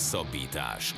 [0.00, 0.94] Hosszabbítás.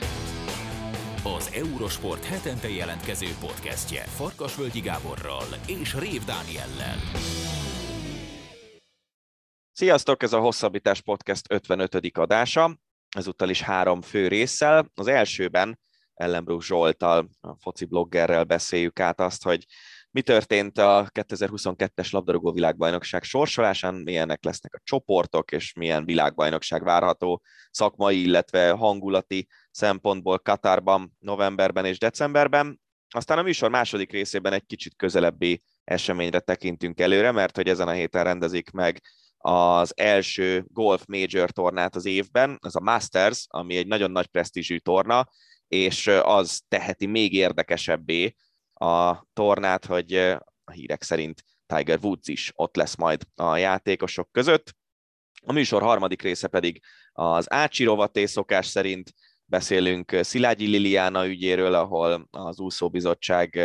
[1.24, 6.96] Az Eurosport hetente jelentkező podcastje Farkasvölgyi Gáborral és Rév Dániellel.
[9.72, 12.16] Sziasztok, ez a Hosszabbítás Podcast 55.
[12.18, 12.78] adása,
[13.16, 14.90] ezúttal is három fő résszel.
[14.94, 15.78] Az elsőben
[16.14, 19.66] Ellenbruch Zsoltal, a foci bloggerrel beszéljük át azt, hogy
[20.12, 27.42] mi történt a 2022-es labdarúgó világbajnokság sorsolásán, milyenek lesznek a csoportok, és milyen világbajnokság várható
[27.70, 32.80] szakmai, illetve hangulati szempontból Katárban, novemberben és decemberben.
[33.08, 37.92] Aztán a műsor második részében egy kicsit közelebbi eseményre tekintünk előre, mert hogy ezen a
[37.92, 39.02] héten rendezik meg
[39.36, 44.76] az első golf major tornát az évben, ez a Masters, ami egy nagyon nagy presztízsű
[44.76, 45.28] torna,
[45.68, 48.34] és az teheti még érdekesebbé
[48.82, 50.14] a tornát, hogy
[50.64, 54.74] a hírek szerint Tiger Woods is ott lesz majd a játékosok között.
[55.46, 56.82] A műsor harmadik része pedig
[57.12, 59.14] az Ácsi rovaté szokás szerint
[59.44, 63.60] beszélünk Szilágyi Liliana ügyéről, ahol az úszóbizottság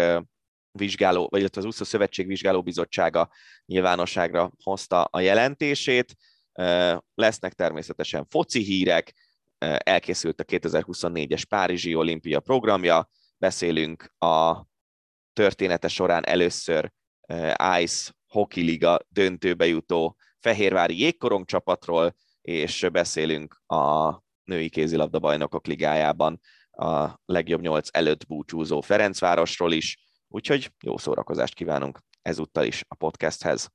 [0.71, 3.29] vizsgáló, vagy az úszó szövetség vizsgálóbizottsága
[3.65, 6.15] nyilvánosságra hozta a jelentését.
[7.13, 9.13] Lesznek természetesen foci hírek,
[9.77, 14.65] elkészült a 2024-es Párizsi olimpia programja, beszélünk a
[15.37, 16.91] története során először
[17.79, 26.39] Ice Hockey Liga döntőbe jutó Fehérvári jégkorong csapatról, és beszélünk a női kézilabda bajnokok ligájában
[26.71, 33.69] a legjobb nyolc előtt búcsúzó Ferencvárosról is, úgyhogy jó szórakozást kívánunk ezúttal is a podcasthez.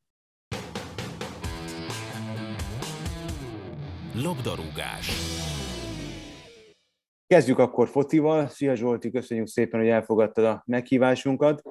[4.14, 5.41] Labdarúgás.
[7.32, 8.46] Kezdjük akkor focival.
[8.46, 11.62] Szia Zsolti, köszönjük szépen, hogy elfogadtad a meghívásunkat.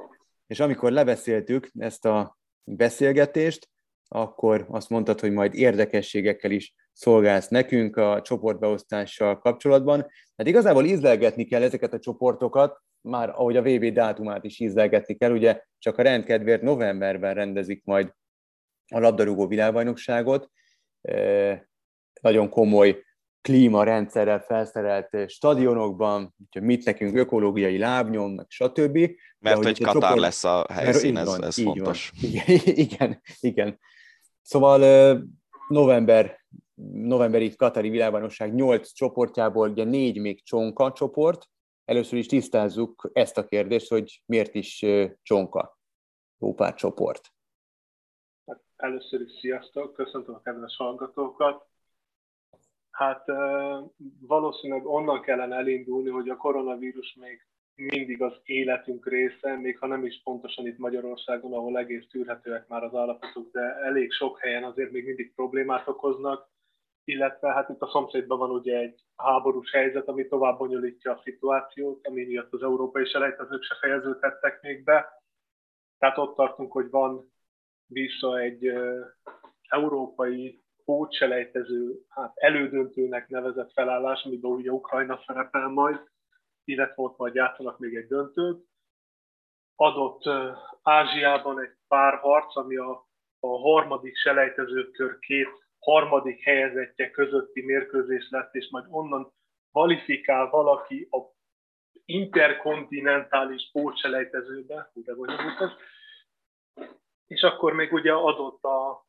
[0.47, 3.69] És amikor lebeszéltük ezt a beszélgetést,
[4.07, 10.07] akkor azt mondtad, hogy majd érdekességekkel is szolgálsz nekünk a csoportbeosztással kapcsolatban.
[10.35, 15.31] Hát igazából ízlelgetni kell ezeket a csoportokat, már ahogy a VB dátumát is ízlelgetni kell,
[15.31, 18.13] ugye csak a rendkedvéért novemberben rendezik majd
[18.87, 20.49] a labdarúgó világbajnokságot.
[22.21, 23.03] Nagyon komoly
[23.41, 28.97] klímarendszerrel felszerelt stadionokban, hogy mit nekünk ökológiai lábnyom, meg stb.
[29.39, 30.19] Mert hogy, hogy Katar csoport...
[30.19, 32.11] lesz a helyszín, ez, van, ez fontos.
[32.21, 32.31] Van.
[32.31, 33.79] Igen, igen, igen.
[34.41, 34.79] Szóval
[35.67, 36.39] november,
[36.93, 41.49] novemberi Katari világbajnokság nyolc csoportjából ugye négy még csonka csoport.
[41.85, 44.85] Először is tisztázzuk ezt a kérdést, hogy miért is
[45.21, 45.79] csonka
[46.37, 47.29] jó pár csoport.
[48.45, 51.70] Hát először is sziasztok, köszöntöm a kedves hallgatókat.
[52.91, 53.25] Hát
[54.19, 60.05] valószínűleg onnan kellene elindulni, hogy a koronavírus még mindig az életünk része, még ha nem
[60.05, 64.91] is pontosan itt Magyarországon, ahol egész tűrhetőek már az állapotok, de elég sok helyen azért
[64.91, 66.49] még mindig problémát okoznak,
[67.03, 72.07] illetve hát itt a szomszédban van ugye egy háborús helyzet, ami tovább bonyolítja a szituációt,
[72.07, 75.23] ami miatt az európai selejtezők se fejeződhettek még be.
[75.97, 77.31] Tehát ott tartunk, hogy van
[77.85, 78.73] vissza egy
[79.67, 85.99] európai pótselejtező, hát elődöntőnek nevezett felállás, amiben ugye Ukrajna szerepel majd,
[86.63, 88.65] illetve ott majd játszanak még egy döntőt.
[89.75, 90.21] Adott
[90.81, 93.07] Ázsiában egy pár harc, ami a,
[93.39, 95.49] a harmadik selejtezőkör két
[95.79, 99.33] harmadik helyezettje közötti mérkőzés lesz, és majd onnan
[99.71, 101.17] kvalifikál valaki a
[102.05, 105.57] interkontinentális pótselejtezőbe, de bonyolult
[107.27, 109.05] és akkor még ugye adott a,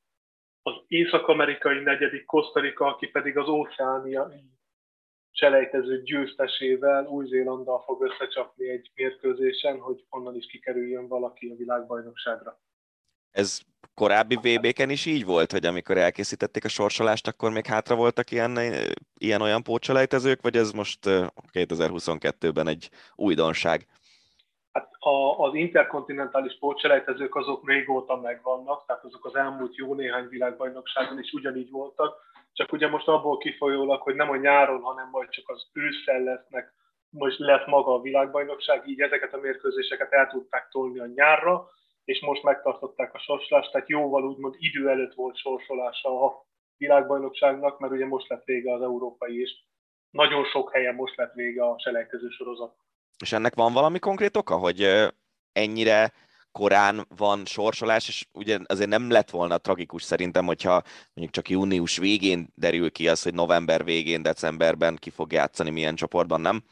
[0.63, 4.51] az észak-amerikai negyedik Kosztarika, aki pedig az óceániai
[5.31, 12.61] selejtező győztesével Új-Zélanddal fog összecsapni egy mérkőzésen, hogy onnan is kikerüljön valaki a világbajnokságra.
[13.31, 13.61] Ez
[13.95, 18.59] korábbi VB-ken is így volt, hogy amikor elkészítették a sorsolást, akkor még hátra voltak ilyen,
[19.19, 20.99] ilyen olyan pótselejtezők, vagy ez most
[21.53, 23.87] 2022-ben egy újdonság?
[24.73, 31.19] Hát a, az interkontinentális pótselejtezők azok régóta megvannak, tehát azok az elmúlt jó néhány világbajnokságon
[31.19, 32.17] is ugyanígy voltak,
[32.53, 36.75] csak ugye most abból kifolyólag, hogy nem a nyáron, hanem majd csak az ősszel lesznek,
[37.11, 41.69] most lett maga a világbajnokság, így ezeket a mérkőzéseket el tudták tolni a nyárra,
[42.05, 46.45] és most megtartották a sorsolást, tehát jóval úgymond idő előtt volt sorsolása a
[46.77, 49.51] világbajnokságnak, mert ugye most lett vége az európai, és
[50.11, 52.75] nagyon sok helyen most lett vége a selejtező sorozat.
[53.23, 54.89] És ennek van valami konkrét oka, hogy
[55.53, 56.13] ennyire
[56.53, 60.83] korán van sorsolás, és ugye azért nem lett volna tragikus szerintem, hogyha
[61.15, 65.95] mondjuk csak június végén derül ki az, hogy november végén, decemberben ki fog játszani milyen
[65.95, 66.63] csoportban, nem?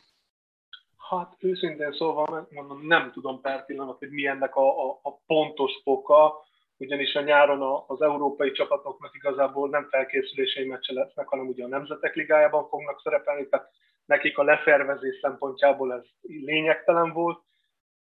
[1.11, 5.73] Hát őszintén szóval mondom, nem tudom per pillanat, hogy mi ennek a, a, a pontos
[5.83, 6.45] foka,
[6.77, 12.15] ugyanis a nyáron az európai csapatoknak igazából nem felkészülési meccse lesznek, hanem ugye a Nemzetek
[12.15, 13.71] Ligájában fognak szerepelni, tehát
[14.11, 17.43] nekik a leszervezés szempontjából ez lényegtelen volt.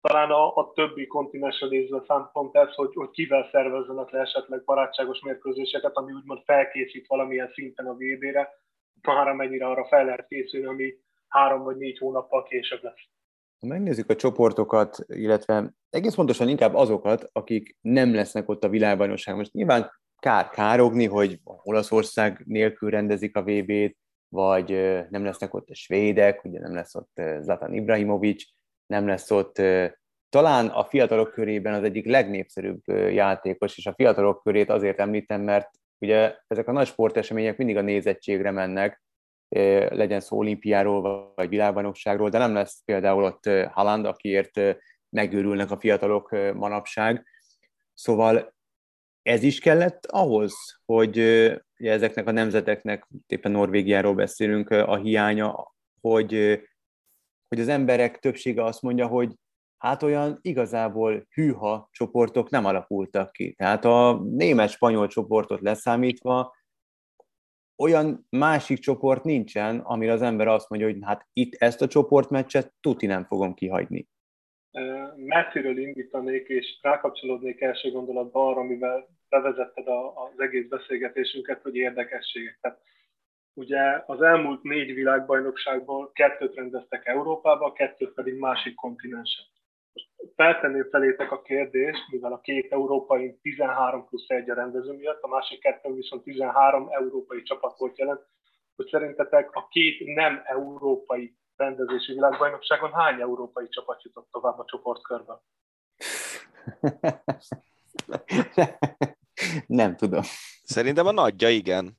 [0.00, 5.20] Talán a, a többi kontinensre nézve szempont ez, hogy, hogy kivel szervezzenek le esetleg barátságos
[5.20, 8.48] mérkőzéseket, ami úgymond felkészít valamilyen szinten a VB-re,
[9.02, 10.94] már amennyire arra fel lehet készülni, ami
[11.28, 13.04] három vagy négy hónappal később lesz.
[13.60, 19.40] Ha megnézzük a csoportokat, illetve egész pontosan inkább azokat, akik nem lesznek ott a világbajnokságon.
[19.40, 23.96] Most nyilván kár károgni, hogy Olaszország nélkül rendezik a VB-t,
[24.28, 24.70] vagy
[25.10, 28.44] nem lesznek ott a svédek, ugye nem lesz ott Zlatan Ibrahimovic,
[28.86, 29.62] nem lesz ott
[30.28, 35.70] talán a fiatalok körében az egyik legnépszerűbb játékos, és a fiatalok körét azért említem, mert
[35.98, 39.02] ugye ezek a nagy sportesemények mindig a nézettségre mennek,
[39.88, 44.60] legyen szó olimpiáról vagy világbajnokságról, de nem lesz például ott Haaland, akiért
[45.08, 47.26] megőrülnek a fiatalok manapság.
[47.94, 48.54] Szóval
[49.28, 51.18] ez is kellett ahhoz, hogy
[51.74, 56.60] ezeknek a nemzeteknek, éppen Norvégiáról beszélünk, a hiánya, hogy,
[57.48, 59.34] hogy az emberek többsége azt mondja, hogy
[59.78, 63.52] hát olyan igazából hűha csoportok nem alakultak ki.
[63.52, 66.54] Tehát a német-spanyol csoportot leszámítva
[67.76, 72.74] olyan másik csoport nincsen, amire az ember azt mondja, hogy hát itt ezt a csoportmeccset
[72.80, 74.08] tuti nem fogom kihagyni.
[75.16, 82.58] Messziről indítanék, és rákapcsolódnék első gondolatba arra, amivel bevezetted az egész beszélgetésünket, hogy érdekességek.
[82.60, 82.80] Tehát
[83.54, 89.44] ugye az elmúlt négy világbajnokságból kettőt rendeztek Európába, kettőt pedig másik kontinensen.
[90.36, 95.28] Feltenném felétek a kérdést, mivel a két európai 13 plusz 1 a rendező miatt, a
[95.28, 98.26] másik kettő viszont 13 európai csapat volt jelent,
[98.76, 105.40] hogy szerintetek a két nem európai rendezési világbajnokságon hány európai csapat jutott tovább a csoportkörbe?
[109.66, 110.22] Nem tudom.
[110.62, 111.96] Szerintem a nagyja igen.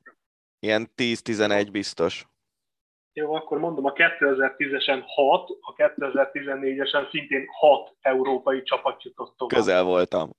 [0.59, 2.27] Ilyen 10-11 biztos.
[3.13, 9.59] Jó, akkor mondom, a 2010-esen 6, a 2014-esen szintén 6 európai csapat jutott tovább.
[9.59, 10.30] Közel voltam.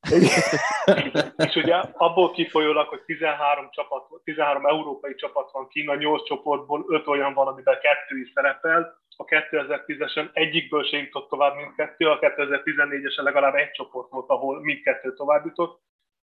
[1.47, 6.85] és ugye abból kifolyólag, hogy 13, csapat, 13 európai csapat van kín, a 8 csoportból
[6.88, 12.19] 5 olyan van, amiben kettő is szerepel, a 2010-esen egyikből se jutott tovább mindkettő, a
[12.19, 15.81] 2014-esen legalább egy csoport volt, ahol mindkettő tovább jutott,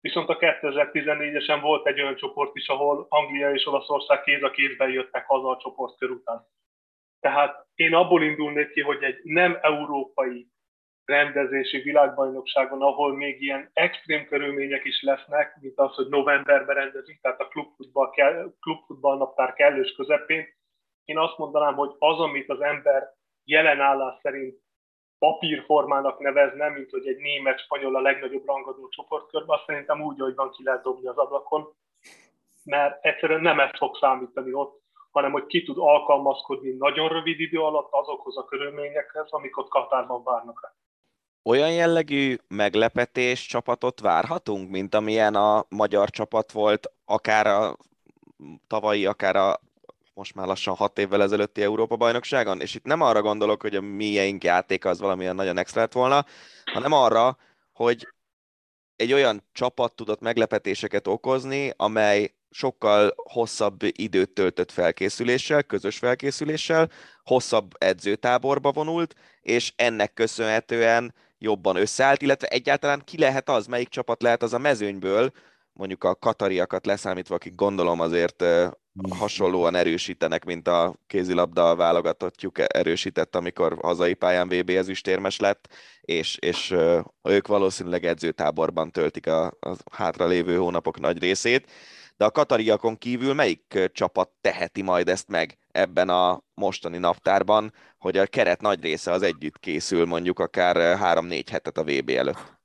[0.02, 4.90] viszont a 2014-esen volt egy olyan csoport is, ahol Anglia és Olaszország kéz a kézben
[4.90, 6.48] jöttek haza a csoportkör után.
[7.20, 10.48] Tehát én abból indulnék ki, hogy egy nem európai
[11.06, 17.40] rendezési világbajnokságon, ahol még ilyen extrém körülmények is lesznek, mint az, hogy novemberben rendezünk, tehát
[17.40, 20.48] a klubfutball, kell, klubfutball naptár kellős közepén,
[21.06, 23.04] én azt mondanám, hogy az, amit az ember
[23.44, 24.60] jelen állás szerint
[25.20, 30.52] papírformának nevezne, mint hogy egy német-spanyol a legnagyobb rangadó csoportkörben, azt szerintem úgy, hogy van,
[30.52, 31.74] ki lehet dobni az ablakon,
[32.64, 34.82] mert egyszerűen nem ez fog számítani ott,
[35.12, 40.24] hanem hogy ki tud alkalmazkodni nagyon rövid idő alatt azokhoz a körülményekhez, amik ott Katárban
[40.24, 40.74] várnak rá.
[41.44, 47.76] Olyan jellegű meglepetés csapatot várhatunk, mint amilyen a magyar csapat volt, akár a
[48.68, 49.60] tavalyi, akár a
[50.20, 54.44] most már lassan hat évvel ezelőtti Európa-bajnokságon, és itt nem arra gondolok, hogy a mieink
[54.44, 56.26] játéka az valamilyen nagyon extra lett volna,
[56.64, 57.38] hanem arra,
[57.72, 58.08] hogy
[58.96, 66.90] egy olyan csapat tudott meglepetéseket okozni, amely sokkal hosszabb időt töltött felkészüléssel, közös felkészüléssel,
[67.24, 74.22] hosszabb edzőtáborba vonult, és ennek köszönhetően jobban összeállt, illetve egyáltalán ki lehet az, melyik csapat
[74.22, 75.32] lehet az a mezőnyből,
[75.74, 78.44] mondjuk a katariakat leszámítva, akik gondolom azért
[79.10, 85.68] hasonlóan erősítenek, mint a kézilabda válogatottjuk erősített, amikor hazai pályán VB ezüstérmes lett,
[86.02, 86.76] és, és
[87.24, 91.72] ők valószínűleg edzőtáborban töltik a, a hátra lévő hónapok nagy részét.
[92.18, 98.18] De a katariakon kívül melyik csapat teheti majd ezt meg ebben a mostani naptárban, hogy
[98.18, 102.59] a keret nagy része az együtt készül mondjuk akár 3-4 hetet a VB előtt?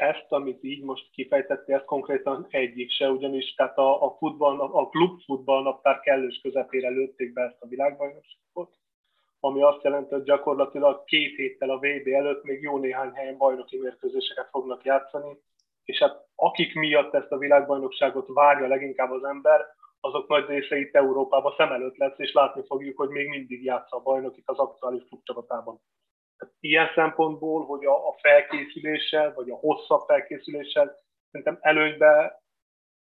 [0.00, 4.88] Ezt, amit így most kifejtettél, ez konkrétan egyik se, ugyanis tehát a, a, futball, a
[4.88, 8.78] klub futballnaptár kellős közepére lőtték be ezt a világbajnokságot,
[9.40, 13.78] ami azt jelenti, hogy gyakorlatilag két héttel a VB előtt még jó néhány helyen bajnoki
[13.78, 15.38] mérkőzéseket fognak játszani,
[15.84, 19.66] és hát akik miatt ezt a világbajnokságot várja leginkább az ember,
[20.00, 23.96] azok nagy része itt Európában szem előtt lesz, és látni fogjuk, hogy még mindig játsza
[23.96, 25.80] a bajnokit az aktuális klubcsapatában.
[26.60, 30.96] Ilyen szempontból, hogy a, a felkészüléssel, vagy a hosszabb felkészüléssel
[31.30, 32.42] szerintem előnybe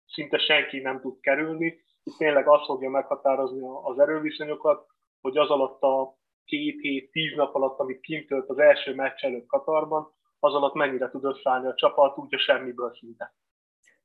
[0.07, 1.81] szinte senki nem tud kerülni.
[2.03, 4.85] Itt tényleg az fogja meghatározni az erőviszonyokat,
[5.21, 9.23] hogy az alatt a két hét, tíz nap alatt, amit kint tölt az első meccs
[9.23, 13.35] előtt Katarban, az alatt mennyire tud összeállni a csapat, úgy a semmiből szinte.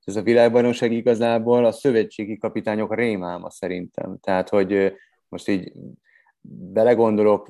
[0.04, 4.18] Ez a világbajnokság igazából a szövetségi kapitányok rémálma szerintem.
[4.20, 4.94] Tehát, hogy
[5.28, 5.72] most így
[6.72, 7.48] belegondolok,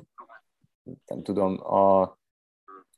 [0.83, 2.17] nem tudom, a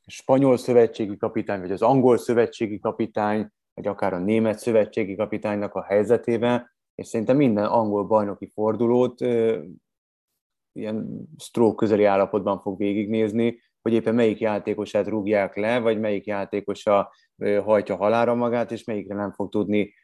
[0.06, 5.82] spanyol szövetségi kapitány, vagy az angol szövetségi kapitány, vagy akár a német szövetségi kapitánynak a
[5.82, 9.20] helyzetével, és szerintem minden angol bajnoki fordulót
[10.72, 17.12] ilyen stroke közeli állapotban fog végignézni, hogy éppen melyik játékosát rúgják le, vagy melyik játékosa
[17.64, 19.94] hajtja halára magát, és melyikre nem fog tudni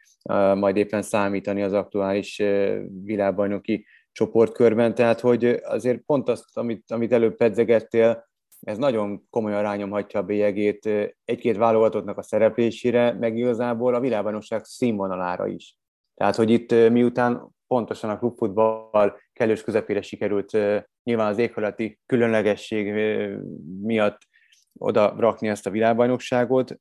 [0.55, 2.43] majd éppen számítani az aktuális
[3.03, 3.87] világbajnoki
[4.19, 4.95] csoportkörben.
[4.95, 8.29] Tehát, hogy azért pont azt, amit, amit előbb pedzegettél,
[8.61, 10.87] ez nagyon komolyan rányomhatja a bélyegét
[11.25, 15.77] egy-két válogatottnak a szereplésére, meg igazából a világbajnokság színvonalára is.
[16.15, 20.53] Tehát, hogy itt miután pontosan a klubfutball kellős közepére sikerült
[21.03, 22.93] nyilván az éghajlati különlegesség
[23.83, 24.19] miatt
[24.79, 26.75] oda rakni ezt a világbajnokságot,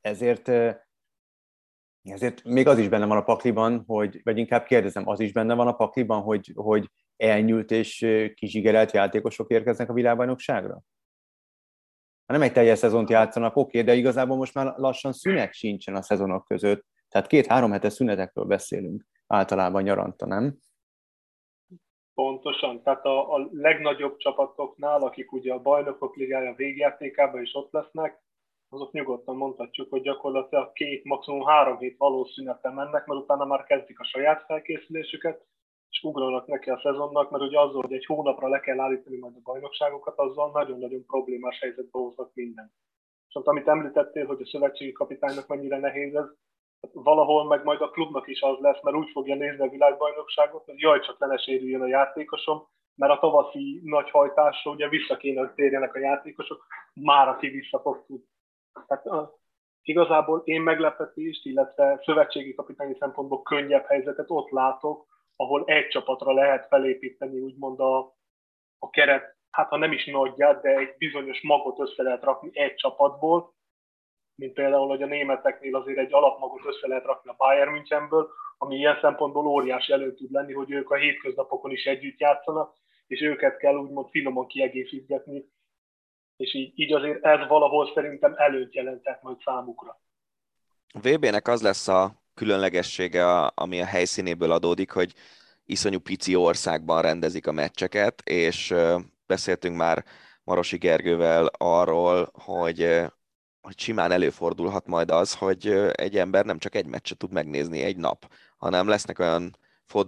[0.00, 0.50] ezért
[2.02, 5.54] ezért még az is benne van a pakliban, hogy, vagy inkább kérdezem, az is benne
[5.54, 10.82] van a pakliban, hogy, hogy elnyúlt és kizsigerelt játékosok érkeznek a világbajnokságra?
[12.26, 16.02] Ha nem egy teljes szezont játszanak, oké, de igazából most már lassan szünet sincsen a
[16.02, 16.86] szezonok között.
[17.08, 20.56] Tehát két-három hetes szünetekről beszélünk általában nyaranta, nem?
[22.14, 28.20] Pontosan, tehát a, a legnagyobb csapatoknál, akik ugye a bajnokok ligája végjátékában is ott lesznek,
[28.72, 33.64] azok nyugodtan mondhatjuk, hogy gyakorlatilag két, maximum három hét való szünete mennek, mert utána már
[33.64, 35.44] kezdik a saját felkészülésüket,
[35.88, 39.34] és ugranak neki a szezonnak, mert ugye azzal, hogy egy hónapra le kell állítani majd
[39.36, 42.72] a bajnokságokat, azzal nagyon-nagyon problémás helyzetbe hoznak minden.
[43.28, 46.26] És ott, amit említettél, hogy a szövetségi kapitánynak mennyire nehéz ez,
[46.80, 50.64] hát valahol meg majd a klubnak is az lesz, mert úgy fogja nézni a világbajnokságot,
[50.64, 55.40] hogy jaj, csak ne sérüljön a játékosom, mert a tavaszi nagy hajtásra ugye vissza kéne,
[55.40, 58.30] hogy térjenek a játékosok, már aki vissza fog tudni.
[58.86, 59.28] Tehát uh,
[59.82, 66.66] igazából én meglepetést, illetve szövetségi kapitányi szempontból könnyebb helyzetet ott látok, ahol egy csapatra lehet
[66.66, 67.98] felépíteni úgymond a,
[68.78, 72.74] a keret, hát ha nem is nagyját, de egy bizonyos magot össze lehet rakni egy
[72.74, 73.54] csapatból,
[74.34, 78.76] mint például, hogy a németeknél azért egy alapmagot össze lehet rakni a Bayern Münchenből, ami
[78.76, 82.74] ilyen szempontból óriási elő tud lenni, hogy ők a hétköznapokon is együtt játszanak,
[83.06, 85.44] és őket kell úgymond finoman kiegészítgetni,
[86.42, 90.00] és így, így azért ez valahol szerintem előtt jelentett majd számukra.
[90.94, 95.12] A VB-nek az lesz a különlegessége, ami a helyszínéből adódik, hogy
[95.64, 98.74] iszonyú pici országban rendezik a meccseket, és
[99.26, 100.04] beszéltünk már
[100.44, 103.00] Marosi Gergővel arról, hogy,
[103.60, 107.96] hogy simán előfordulhat majd az, hogy egy ember nem csak egy meccset tud megnézni egy
[107.96, 109.56] nap, hanem lesznek olyan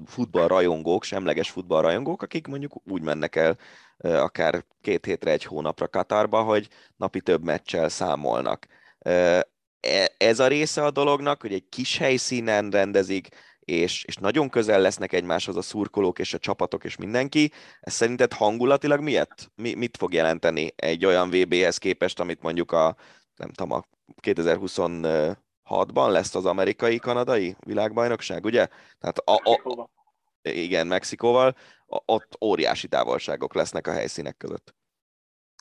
[0.07, 3.59] futballrajongók, semleges futballrajongók, akik mondjuk úgy mennek el
[3.97, 8.67] akár két hétre, egy hónapra Katarba, hogy napi több meccsel számolnak.
[8.99, 9.47] E,
[10.17, 13.29] ez a része a dolognak, hogy egy kis helyszínen rendezik,
[13.61, 17.53] és, és nagyon közel lesznek egymáshoz a szurkolók és a csapatok és mindenki.
[17.81, 19.51] Ez szerinted hangulatilag miért?
[19.55, 22.97] Mi, mit fog jelenteni egy olyan VB-hez képest, amit mondjuk a,
[23.37, 23.85] nem tudom, a
[25.71, 28.67] 2026-ban lesz az amerikai-kanadai világbajnokság, ugye?
[28.99, 29.89] Tehát a, a,
[30.43, 31.55] igen, Mexikóval,
[31.87, 34.75] ott óriási távolságok lesznek a helyszínek között.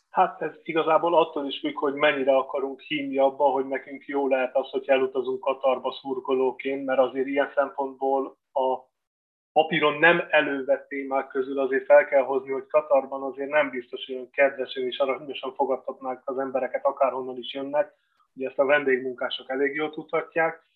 [0.10, 4.56] Hát ez igazából attól is függ, hogy mennyire akarunk hinni abba, hogy nekünk jó lehet
[4.56, 8.92] az, hogy elutazunk Katarba szurkolóként, mert azért ilyen szempontból a
[9.52, 14.30] papíron nem elővett témák közül azért fel kell hozni, hogy Katarban azért nem biztos, hogy
[14.30, 17.94] kedvesen és aranyosan fogadtatnák az embereket, akárhonnan is jönnek.
[18.36, 20.68] Ugye ezt a vendégmunkások elég jól tudhatják.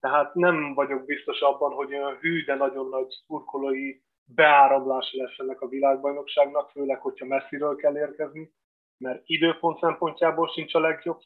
[0.00, 4.00] Tehát nem vagyok biztos abban, hogy olyan hű, de nagyon nagy szurkolói
[4.34, 8.50] beáramlása lesz ennek a világbajnokságnak, főleg, hogyha messziről kell érkezni
[8.98, 11.18] mert időpont szempontjából sincs a legjobb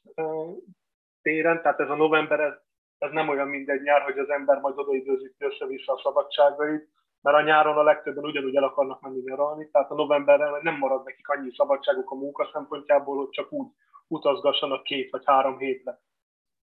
[1.22, 2.52] téren, tehát ez a november, ez,
[2.98, 6.88] ez nem olyan mindegy nyár, hogy az ember majd odaidőzik össze-vissza a szabadságait,
[7.20, 11.04] mert a nyáron a legtöbben ugyanúgy el akarnak menni nyaralni, tehát a novemberben nem marad
[11.04, 13.66] nekik annyi szabadságuk a munka szempontjából, hogy csak úgy
[14.12, 16.00] utazgassanak két vagy három hétre.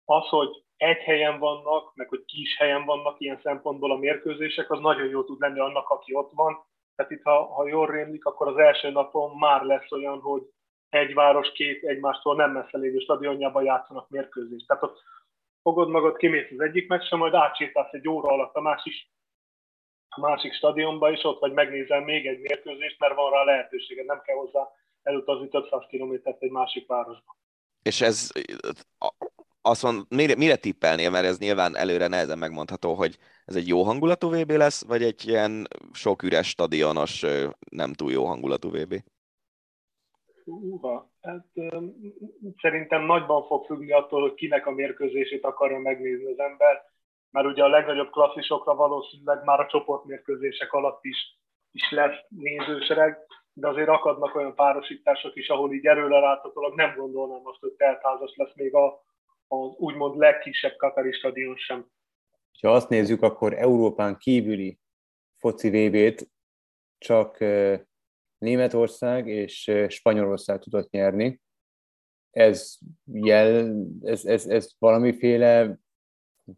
[0.05, 4.79] Az, hogy egy helyen vannak, meg hogy kis helyen vannak ilyen szempontból a mérkőzések, az
[4.79, 6.65] nagyon jó tud lenni annak, aki ott van.
[6.95, 10.41] Tehát itt, ha, ha jól rémlik, akkor az első napon már lesz olyan, hogy
[10.89, 14.67] egy város két egymástól nem messze lévő stadionjában játszanak mérkőzést.
[14.67, 15.00] Tehát ott
[15.62, 18.93] fogod magad, kimész az egyik meccsen, majd átsétálsz egy óra alatt a másik,
[20.10, 24.21] a másik stadionba, és ott vagy megnézel még egy mérkőzést, mert van rá lehetőséged, nem
[24.21, 24.69] kell hozzá
[25.03, 27.38] elutazni több száz kilométert egy másik városba.
[27.84, 28.31] És ez
[29.62, 33.84] azt mond, mire, mire tippelnél, mert ez nyilván előre nehezen megmondható, hogy ez egy jó
[33.84, 37.25] hangulatú VB lesz, vagy egy ilyen sok üres stadionos,
[37.72, 38.96] nem túl jó hangulatú VB?
[40.43, 41.48] Húha, hát
[42.62, 46.89] szerintem nagyban fog függni attól, hogy kinek a mérkőzését akarja megnézni az ember,
[47.29, 51.39] mert ugye a legnagyobb klasszisokra valószínűleg már a csoportmérkőzések alatt is
[51.72, 53.17] is lesz nézősereg,
[53.53, 58.34] de azért akadnak olyan párosítások is, ahol így erőre rátatólag nem gondolnám azt, hogy teltházas
[58.36, 59.03] lesz még a,
[59.48, 61.86] az úgymond legkisebb Katari stadion sem.
[62.62, 64.79] Ha azt nézzük, akkor Európán kívüli
[65.38, 66.31] foci VB-t
[66.98, 67.38] csak
[68.38, 71.41] Németország és Spanyolország tudott nyerni.
[72.31, 75.79] Ez, jel, ez, ez, ez valamiféle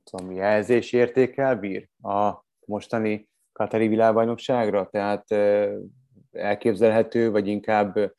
[0.04, 4.90] tudom, jelzés értékel bír a mostani Katari világbajnokságra?
[4.90, 5.26] Tehát
[6.34, 8.14] elképzelhető, vagy inkább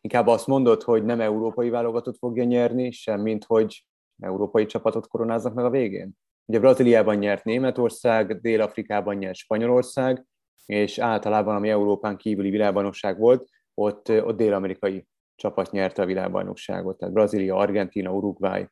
[0.00, 3.86] inkább azt mondod, hogy nem európai válogatott fogja nyerni, semmint, hogy
[4.20, 6.12] európai csapatot koronáznak meg a végén?
[6.44, 10.24] Ugye Brazíliában nyert Németország, Dél-Afrikában nyert Spanyolország,
[10.66, 17.14] és általában, ami Európán kívüli világbajnokság volt, ott, ott dél-amerikai csapat nyerte a világbajnokságot, tehát
[17.14, 18.66] Brazília, Argentina, Uruguay.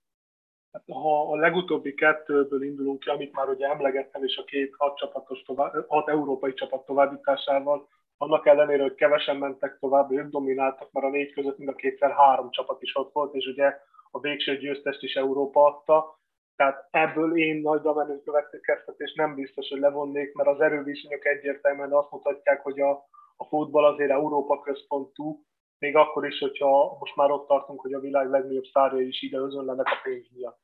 [0.74, 4.96] Hát, ha a legutóbbi kettőből indulunk ki, amit már ugye emlegettem, és a két hat,
[4.96, 11.06] csapatos tovább, hat európai csapat továbbításával, annak ellenére, hogy kevesen mentek tovább, ők domináltak, mert
[11.06, 13.76] a négy között mind a kétszer három csapat is ott volt, és ugye
[14.10, 16.18] a végső győztest is Európa adta,
[16.56, 22.10] tehát ebből én nagy menő következtetés nem biztos, hogy levonnék, mert az erőviszonyok egyértelműen azt
[22.10, 22.90] mutatják, hogy a,
[23.36, 25.44] a futball azért Európa központú,
[25.78, 29.38] még akkor is, hogyha most már ott tartunk, hogy a világ legnagyobb szárja is ide
[29.38, 30.62] özönlenek a pénz miatt.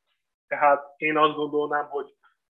[0.50, 2.14] Tehát én azt gondolnám, hogy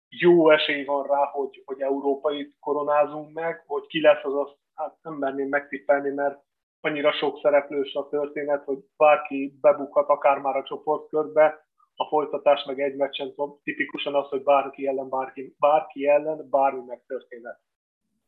[0.10, 4.98] jó esély van rá, hogy, hogy európai koronázunk meg, hogy ki lesz az, azt hát
[5.02, 6.40] nem merném megtippelni, mert
[6.82, 12.80] annyira sok szereplős a történet, hogy bárki bebukhat akár már a csoportkörbe, a folytatás meg
[12.80, 13.34] egy meccsen
[13.64, 17.60] tipikusan az, hogy bárki ellen, bárki, bárki ellen bármi megtörténhet.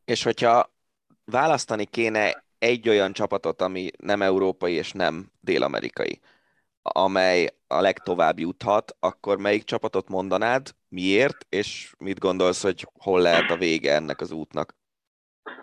[0.04, 0.70] És hogyha
[1.24, 6.20] választani kéne egy olyan csapatot, ami nem európai és nem dél-amerikai,
[6.92, 13.50] amely a legtovább juthat, akkor melyik csapatot mondanád, miért, és mit gondolsz, hogy hol lehet
[13.50, 14.74] a vége ennek az útnak?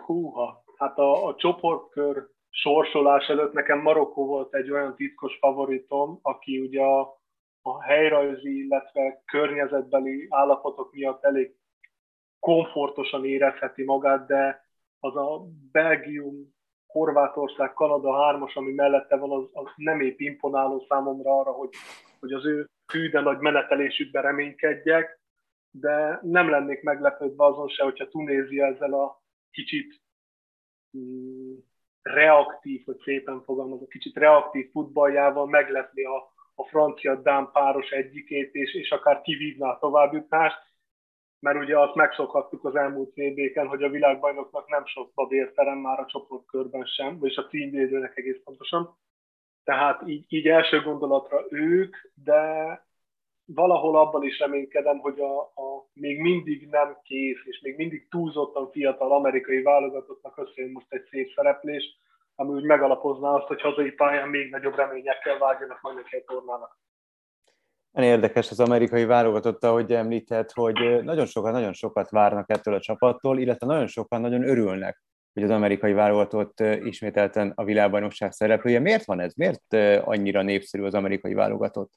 [0.04, 6.58] Húha, hát a, a csoportkör sorsolás előtt nekem Marokkó volt egy olyan titkos favoritom, aki
[6.58, 7.20] ugye a,
[7.62, 11.54] a helyrajzi, illetve környezetbeli állapotok miatt elég
[12.38, 14.66] komfortosan érezheti magát, de
[15.00, 16.54] az a Belgium,
[16.92, 21.70] Horvátország, Kanada hármas, ami mellette van, az, az nem épp imponáló számomra arra, hogy,
[22.20, 25.20] hogy az ő hű, de nagy menetelésükben reménykedjek,
[25.70, 30.00] de nem lennék meglepődve azon se, hogyha Tunézia ezzel a kicsit
[30.98, 31.54] mm,
[32.02, 38.90] reaktív, hogy szépen fogalmazok, kicsit reaktív futballjával meglepni a, a francia-dán páros egyikét, és, és
[38.90, 40.56] akár kivívná a továbbjutást,
[41.42, 46.06] mert ugye azt megszokhattuk az elmúlt vb hogy a világbajnoknak nem sok babérterem már a
[46.06, 48.96] csoportkörben sem, vagyis a címvédőnek egész pontosan.
[49.64, 52.42] Tehát így, így első gondolatra ők, de
[53.44, 58.70] valahol abban is reménykedem, hogy a, a még mindig nem kész, és még mindig túlzottan
[58.70, 61.84] fiatal amerikai válogatottnak összejön most egy szép szereplés,
[62.34, 66.78] ami úgy megalapozná azt, hogy hazai pályán még nagyobb reményekkel vágjanak majd neki a tornának.
[67.92, 73.38] Érdekes az amerikai válogatott, ahogy említett, hogy nagyon sokan, nagyon sokat várnak ettől a csapattól,
[73.38, 75.02] illetve nagyon sokan nagyon örülnek,
[75.32, 78.78] hogy az amerikai válogatott ismételten a világbajnokság szereplője.
[78.78, 79.34] Miért van ez?
[79.34, 79.74] Miért
[80.04, 81.92] annyira népszerű az amerikai válogatott?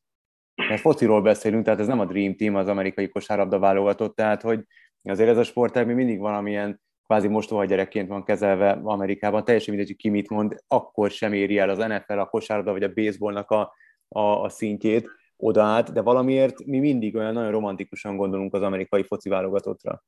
[0.55, 4.63] Mert fociról beszélünk, tehát ez nem a Dream Team, az amerikai kosárlabda válogatott, tehát hogy
[5.03, 10.01] azért ez a sportág mindig valamilyen kvázi mostoha gyerekként van kezelve Amerikában, teljesen mindegy, hogy
[10.01, 13.73] ki mit mond, akkor sem éri el az NFL, a kosárlabda vagy a baseballnak a,
[14.08, 19.04] a, a szintjét oda át, de valamiért mi mindig olyan nagyon romantikusan gondolunk az amerikai
[19.04, 20.04] foci válogatottra.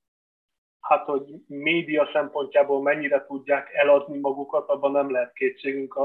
[0.79, 5.99] Hát, hogy média szempontjából mennyire tudják eladni magukat, abban nem lehet kétségünk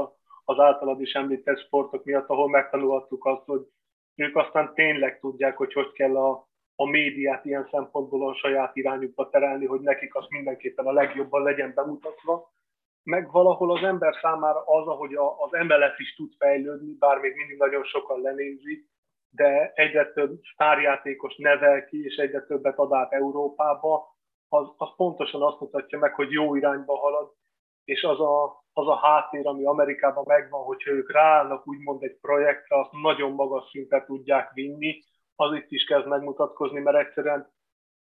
[0.45, 3.67] az általad is említett sportok miatt, ahol megtanulhattuk azt, hogy
[4.15, 9.29] ők aztán tényleg tudják, hogy hogy kell a, a médiát ilyen szempontból a saját irányukba
[9.29, 12.51] terelni, hogy nekik az mindenképpen a legjobban legyen bemutatva,
[13.03, 17.35] meg valahol az ember számára az, ahogy a, az MLS is tud fejlődni, bár még
[17.35, 18.87] mindig nagyon sokan lenézi,
[19.35, 24.15] de egyre több sztárjátékos nevel ki, és egyre többet ad át Európába,
[24.49, 27.31] az, az pontosan azt mutatja meg, hogy jó irányba halad,
[27.83, 32.79] és az a, az a háttér, ami Amerikában megvan, hogyha ők ráállnak úgymond egy projektre,
[32.79, 34.99] azt nagyon magas szintre tudják vinni,
[35.35, 37.51] az itt is kezd megmutatkozni, mert egyszerűen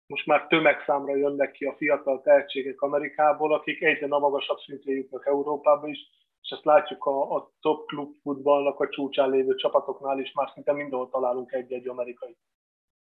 [0.08, 5.26] most már tömegszámra jönnek ki a fiatal tehetségek Amerikából, akik egyre a magasabb szintre jutnak
[5.26, 6.00] Európába is,
[6.42, 10.74] és ezt látjuk a, a top klub futballnak a csúcsán lévő csapatoknál is, már szinte
[10.74, 12.38] mindenhol találunk egy-egy amerikai.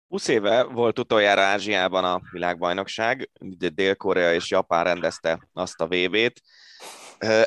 [0.09, 3.31] 20 éve volt utoljára Ázsiában a világbajnokság,
[3.75, 6.43] Dél-Korea és Japán rendezte azt a VB-t.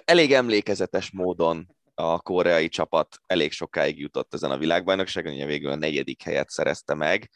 [0.06, 5.76] Elég emlékezetes módon a koreai csapat elég sokáig jutott ezen a világbajnokságon, ugye végül a
[5.76, 7.30] negyedik helyet szerezte meg.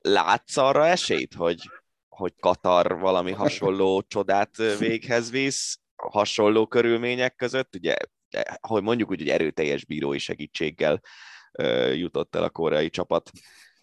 [0.00, 1.70] Látsz arra esélyt, hogy,
[2.08, 5.78] hogy Katar valami hasonló csodát véghez visz,
[6.10, 7.96] hasonló körülmények között, ugye,
[8.60, 11.00] hogy mondjuk úgy, hogy erőteljes bírói segítséggel
[11.92, 13.30] jutott el a koreai csapat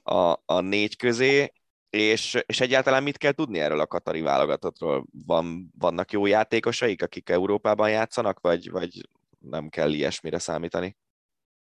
[0.04, 1.52] a, a négy közé,
[1.90, 5.06] és, és egyáltalán mit kell tudni erről a katari válogatottról?
[5.26, 10.98] Van, vannak jó játékosaik, akik Európában játszanak, vagy, vagy nem kell ilyesmire számítani?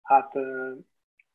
[0.02, 0.32] Hát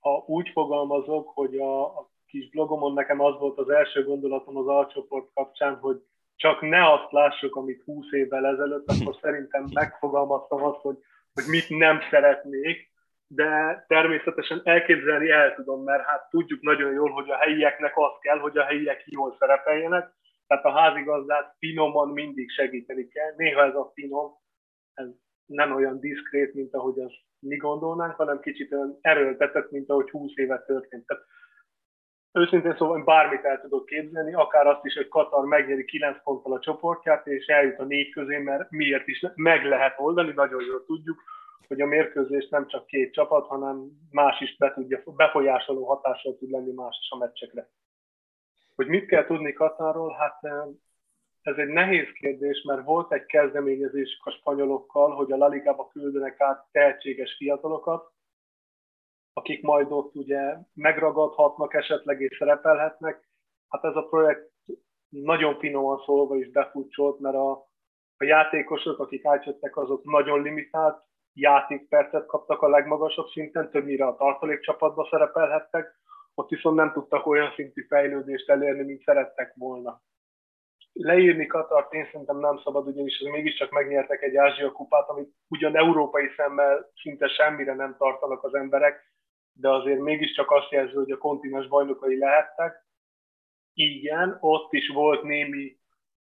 [0.00, 4.66] ha úgy fogalmazok, hogy a, a kis blogomon nekem az volt az első gondolatom az
[4.66, 6.02] alcsoport kapcsán, hogy
[6.42, 10.96] csak ne azt lássuk, amit 20 évvel ezelőtt, akkor szerintem megfogalmaztam azt, hogy,
[11.34, 12.90] hogy mit nem szeretnék,
[13.26, 18.38] de természetesen elképzelni el tudom, mert hát tudjuk nagyon jól, hogy a helyieknek az kell,
[18.38, 20.12] hogy a helyiek jól szerepeljenek,
[20.46, 23.32] tehát a házigazdát finoman mindig segíteni kell.
[23.36, 24.32] Néha ez a finom,
[24.94, 25.06] ez
[25.46, 30.32] nem olyan diszkrét, mint ahogy azt mi gondolnánk, hanem kicsit olyan erőltetett, mint ahogy 20
[30.34, 31.06] éve történt.
[31.06, 31.24] Tehát
[32.32, 36.60] őszintén szóval bármit el tudok képzelni, akár azt is, hogy Katar megnyeri 9 ponttal a
[36.60, 41.22] csoportját, és eljut a négy közé, mert miért is meg lehet oldani, nagyon jól tudjuk,
[41.68, 46.50] hogy a mérkőzés nem csak két csapat, hanem más is be tudja, befolyásoló hatással tud
[46.50, 47.68] lenni más is a meccsekre.
[48.74, 50.16] Hogy mit kell tudni Katarról?
[50.18, 50.40] Hát
[51.42, 56.40] ez egy nehéz kérdés, mert volt egy kezdeményezés a spanyolokkal, hogy a La Ligába küldenek
[56.40, 58.12] át tehetséges fiatalokat,
[59.32, 63.28] akik majd ott ugye megragadhatnak esetleg és szerepelhetnek.
[63.68, 64.50] Hát ez a projekt
[65.08, 67.50] nagyon finoman szólva is befutcsolt, mert a,
[68.16, 75.08] a játékosok, akik átjöttek, azok nagyon limitált játékpercet kaptak a legmagasabb szinten, többnyire a tartalékcsapatba
[75.10, 76.00] szerepelhettek,
[76.34, 80.02] ott viszont nem tudtak olyan szintű fejlődést elérni, mint szerettek volna.
[80.92, 86.28] Leírni Katart én szerintem nem szabad, ugyanis mégiscsak megnyertek egy Ázsia kupát, amit ugyan európai
[86.36, 89.11] szemmel szinte semmire nem tartanak az emberek,
[89.52, 92.86] de azért mégiscsak azt jelzi, hogy a kontinens bajnokai lehettek.
[93.74, 95.76] Igen, ott is volt némi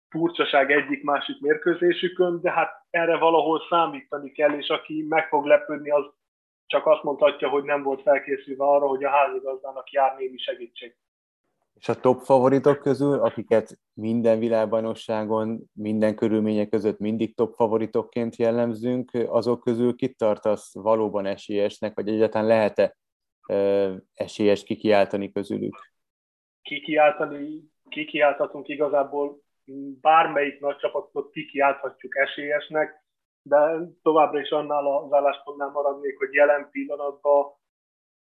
[0.10, 6.06] furcsaság egyik-másik mérkőzésükön, de hát erre valahol számítani kell, és aki meg fog lepődni, az
[6.66, 10.96] csak azt mondhatja, hogy nem volt felkészülve arra, hogy a házigazdának jár némi segítség.
[11.74, 19.12] És a top favoritok közül, akiket minden világbajnokságon, minden körülmények között mindig top favoritokként jellemzünk,
[19.14, 22.96] azok közül kit tartasz valóban esélyesnek, vagy egyáltalán lehet-e
[24.14, 25.76] esélyes kikiáltani közülük?
[26.62, 29.42] Kikiáltani, kikiáltatunk igazából
[30.02, 33.04] bármelyik nagy csapatot kikiálthatjuk esélyesnek,
[33.42, 37.60] de továbbra is annál az álláspontnál maradnék, hogy jelen pillanatban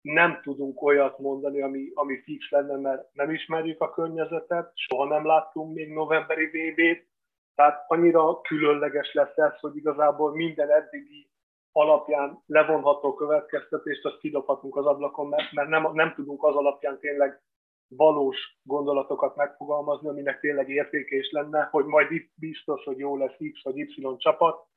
[0.02, 5.26] nem tudunk olyat mondani, ami, ami fix lenne, mert nem ismerjük a környezetet, soha nem
[5.26, 7.12] láttunk még novemberi VB-t,
[7.56, 11.32] tehát annyira különleges lesz ez, hogy igazából minden eddigi
[11.74, 17.42] alapján levonható következtetést, azt kidobhatunk az ablakon, mert, mert nem, nem tudunk az alapján tényleg
[17.88, 23.38] valós gondolatokat megfogalmazni, aminek tényleg értéke is lenne, hogy majd itt biztos, hogy jó lesz
[23.54, 24.68] X vagy Y csapat,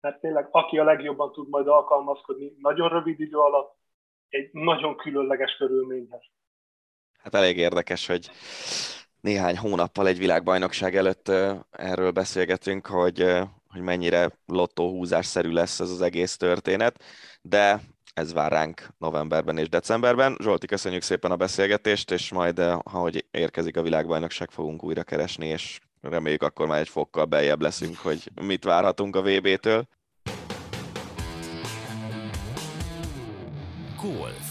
[0.00, 3.76] mert tényleg aki a legjobban tud majd alkalmazkodni nagyon rövid idő alatt
[4.28, 6.22] egy nagyon különleges körülményhez.
[7.18, 8.30] Hát elég érdekes, hogy
[9.20, 11.28] néhány hónappal egy világbajnokság előtt
[11.70, 13.20] erről beszélgetünk, hogy,
[13.74, 17.02] hogy mennyire lottóhúzásszerű lesz ez az egész történet,
[17.42, 17.80] de
[18.14, 20.36] ez vár ránk novemberben és decemberben.
[20.42, 25.80] Zsolti, köszönjük szépen a beszélgetést, és majd, ahogy érkezik a világbajnokság, fogunk újra keresni, és
[26.00, 29.86] reméljük akkor már egy fokkal beljebb leszünk, hogy mit várhatunk a VB-től.
[34.02, 34.43] Golf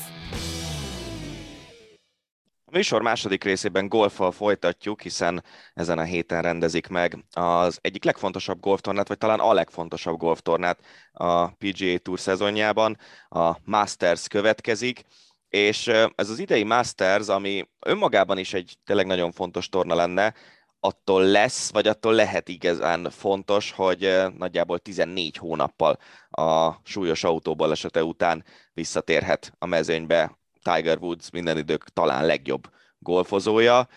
[2.73, 9.07] műsor második részében golfal folytatjuk, hiszen ezen a héten rendezik meg az egyik legfontosabb golftornát,
[9.07, 10.79] vagy talán a legfontosabb golftornát
[11.11, 12.97] a PGA Tour szezonjában.
[13.29, 15.03] A Masters következik,
[15.49, 20.33] és ez az idei Masters, ami önmagában is egy tényleg nagyon fontos torna lenne,
[20.79, 25.97] attól lesz, vagy attól lehet igazán fontos, hogy nagyjából 14 hónappal
[26.29, 33.87] a súlyos autóbaleset után visszatérhet a mezőnybe Tiger Woods minden idők talán legjobb golfozója.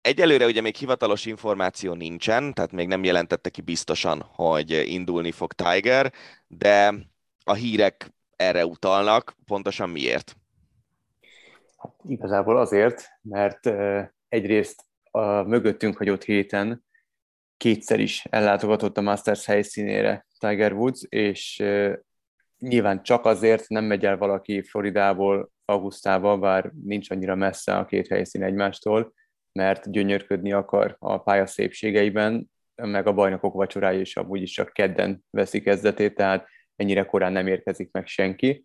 [0.00, 5.52] Egyelőre ugye még hivatalos információ nincsen, tehát még nem jelentette ki biztosan, hogy indulni fog
[5.52, 6.12] Tiger,
[6.46, 6.94] de
[7.44, 10.36] a hírek erre utalnak, pontosan miért?
[11.76, 13.70] Hát igazából azért, mert
[14.28, 16.84] egyrészt a mögöttünk hagyott héten
[17.56, 21.62] kétszer is ellátogatott a Masters helyszínére Tiger Woods, és
[22.68, 28.08] nyilván csak azért nem megy el valaki Floridából augusztában, bár nincs annyira messze a két
[28.08, 29.12] helyszín egymástól,
[29.52, 32.50] mert gyönyörködni akar a pálya szépségeiben,
[32.82, 36.46] meg a bajnokok vacsorája is amúgy is csak kedden veszi kezdetét, tehát
[36.76, 38.64] ennyire korán nem érkezik meg senki.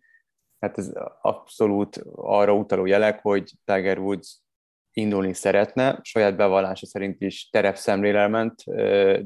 [0.58, 4.38] Hát ez abszolút arra utaló jelek, hogy Tiger Woods
[4.92, 8.64] indulni szeretne, saját bevallása szerint is terepszemlélel ment,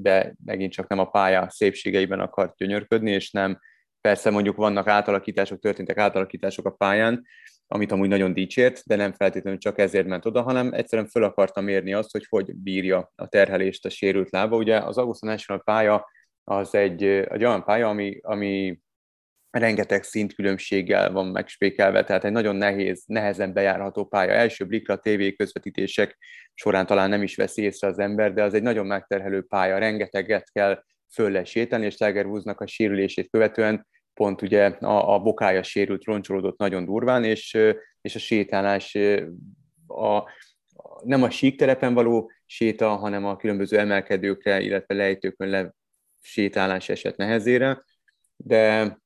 [0.01, 3.59] de megint csak nem a pálya szépségeiben akart gyönyörködni, és nem,
[4.05, 7.27] persze mondjuk vannak átalakítások, történtek átalakítások a pályán,
[7.67, 11.61] amit amúgy nagyon dicsért, de nem feltétlenül csak ezért ment oda, hanem egyszerűen föl akarta
[11.61, 14.57] mérni azt, hogy hogy bírja a terhelést a sérült lába.
[14.57, 16.11] Ugye az Augusta National pálya
[16.45, 18.81] az egy, egy olyan pálya, ami, ami
[19.51, 24.33] rengeteg szintkülönbséggel van megspékelve, tehát egy nagyon nehéz, nehezen bejárható pálya.
[24.33, 26.19] Első blikra TV közvetítések
[26.55, 30.51] során talán nem is veszi észre az ember, de az egy nagyon megterhelő pálya, rengeteget
[30.51, 36.05] kell föl sétálni, és Tiger Woodsnak a sérülését követően pont ugye a, a bokája sérült,
[36.05, 37.59] roncsolódott nagyon durván, és,
[38.01, 38.99] és a sétálás
[39.87, 40.23] a,
[41.05, 45.75] nem a síkterepen való séta, hanem a különböző emelkedőkre, illetve lejtőkön le
[46.21, 47.85] sétálás eset nehezére,
[48.37, 48.97] de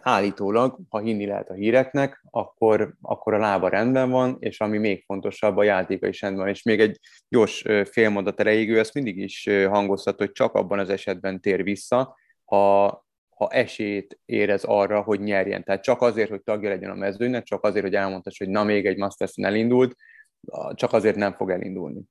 [0.00, 5.04] állítólag, ha hinni lehet a híreknek, akkor, akkor a lába rendben van, és ami még
[5.04, 6.52] fontosabb, a játéka is rendben van.
[6.52, 6.98] És még egy
[7.28, 12.16] gyors félmondat erejéig, ő ezt mindig is hangoztat, hogy csak abban az esetben tér vissza,
[12.44, 12.88] ha,
[13.42, 15.64] ha esélyt érez arra, hogy nyerjen.
[15.64, 18.86] Tehát csak azért, hogy tagja legyen a mezőnynek, csak azért, hogy elmondta, hogy na még
[18.86, 19.96] egy masters elindult,
[20.74, 22.02] csak azért nem fog elindulni.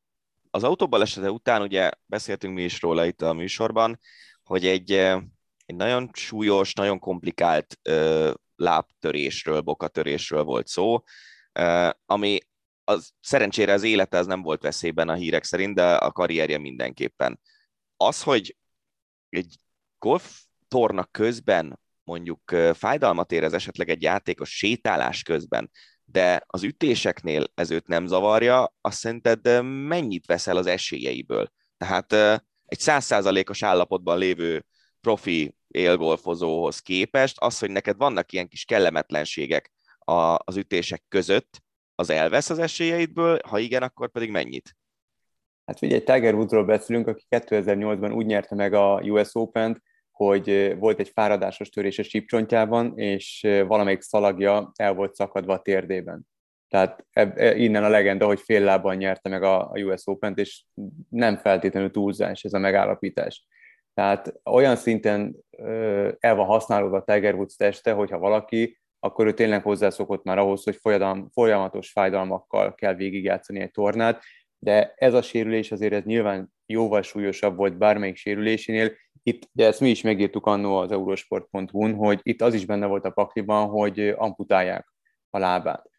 [0.50, 4.00] Az autóbaleset után ugye beszéltünk mi is róla itt a műsorban,
[4.44, 4.92] hogy egy
[5.66, 11.04] egy nagyon súlyos, nagyon komplikált ö, lábtörésről, bokatörésről volt szó,
[11.52, 12.40] ö, ami
[12.84, 17.40] az, szerencsére az élete az nem volt veszélyben a hírek szerint, de a karrierje mindenképpen.
[17.98, 18.58] Az, hogy
[19.30, 19.56] egy
[20.00, 25.72] golf torna közben mondjuk fájdalmat érez esetleg egy játékos sétálás közben,
[26.04, 31.52] de az ütéseknél ez őt nem zavarja, azt szerinted mennyit veszel az esélyeiből?
[31.78, 32.14] Tehát
[32.66, 34.66] egy százszázalékos állapotban lévő
[35.02, 39.72] profi élgolfozóhoz képest, az, hogy neked vannak ilyen kis kellemetlenségek
[40.38, 41.62] az ütések között,
[41.96, 44.76] az elvesz az esélyeidből, ha igen, akkor pedig mennyit?
[45.66, 49.82] Hát figyelj, Tiger Woodsról beszélünk, aki 2008-ban úgy nyerte meg a US Open-t,
[50.26, 56.28] hogy volt egy fáradásos törés a sípcsontjában, és valamelyik szalagja el volt szakadva a térdében.
[56.68, 60.64] Tehát e, innen a legenda, hogy fél lábban nyerte meg a US Open-t, és
[61.10, 63.46] nem feltétlenül túlzás ez a megállapítás.
[63.94, 65.36] Tehát olyan szinten
[66.20, 70.80] el van használódva Tiger Woods teste, hogyha valaki, akkor ő tényleg hozzászokott már ahhoz, hogy
[71.32, 74.24] folyamatos fájdalmakkal kell végigjátszani egy tornát,
[74.60, 78.92] de ez a sérülés azért ez nyilván jóval súlyosabb volt bármelyik sérülésénél.
[79.24, 83.06] Itt, de ezt mi is megírtuk annó az eurosport.hu-n, hogy itt az is benne volt
[83.06, 84.94] a pakliban, hogy amputálják
[85.30, 85.90] a lábát.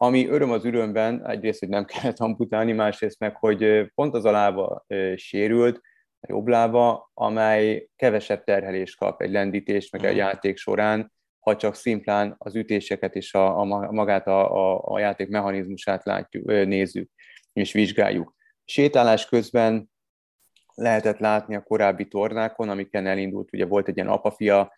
[0.00, 4.30] Ami öröm az örömben, egyrészt, hogy nem kellett amputálni, másrészt meg, hogy pont az a
[4.30, 4.84] lába
[5.16, 5.80] sérült,
[6.20, 10.18] a jobb lába, amely kevesebb terhelést kap egy lendítés, meg egy mhm.
[10.18, 15.28] játék során, ha csak szimplán az ütéseket és a, a magát a, a, a játék
[15.28, 17.10] mechanizmusát látjuk, nézzük
[17.52, 18.34] és vizsgáljuk.
[18.64, 19.90] Sétálás közben
[20.78, 24.72] lehetett látni a korábbi tornákon, amiken elindult, ugye volt egy ilyen apafia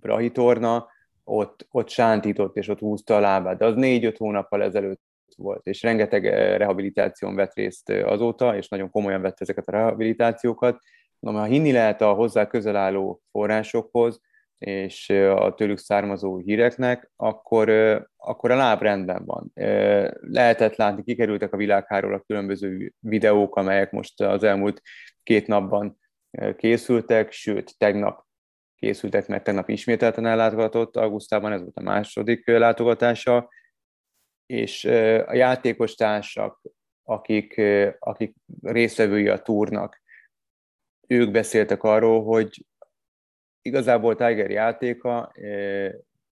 [0.00, 0.86] Brahi torna,
[1.24, 5.00] ott, ott sántított és ott húzta a lábát, de az négy-öt hónappal ezelőtt
[5.36, 10.78] volt, és rengeteg eh, rehabilitáción vett részt azóta, és nagyon komolyan vett ezeket a rehabilitációkat.
[11.18, 14.20] Na, ha hinni lehet a hozzá közel álló forrásokhoz,
[14.64, 17.70] és a tőlük származó híreknek, akkor,
[18.16, 19.50] akkor a láb rendben van.
[20.20, 24.82] Lehetett látni, kikerültek a világháról a különböző videók, amelyek most az elmúlt
[25.22, 25.98] két napban
[26.56, 28.24] készültek, sőt, tegnap
[28.76, 33.48] készültek, mert tegnap ismételten ellátogatott augusztában, ez volt a második látogatása,
[34.46, 34.84] és
[35.26, 36.60] a játékos társak,
[37.02, 37.60] akik,
[37.98, 40.02] akik részvevői a túrnak,
[41.06, 42.66] ők beszéltek arról, hogy
[43.62, 45.32] igazából Tiger játéka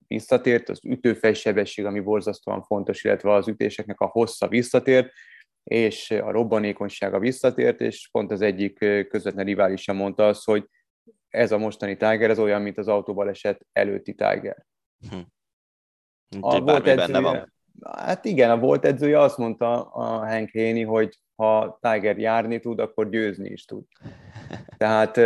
[0.06, 5.12] visszatért, az ütőfejsebesség, ami borzasztóan fontos, illetve az ütéseknek a hossza visszatért,
[5.62, 10.68] és a robbanékonysága visszatért, és pont az egyik közvetlen riválisa mondta azt, hogy
[11.28, 14.66] ez a mostani Tiger, ez olyan, mint az autóbaleset előtti Tiger.
[15.10, 15.18] Hm.
[16.40, 17.52] A volt edzője, benne van.
[17.96, 22.78] Hát igen, a volt edzője azt mondta a Hank Haney, hogy ha Tiger járni tud,
[22.78, 23.84] akkor győzni is tud.
[24.76, 25.16] Tehát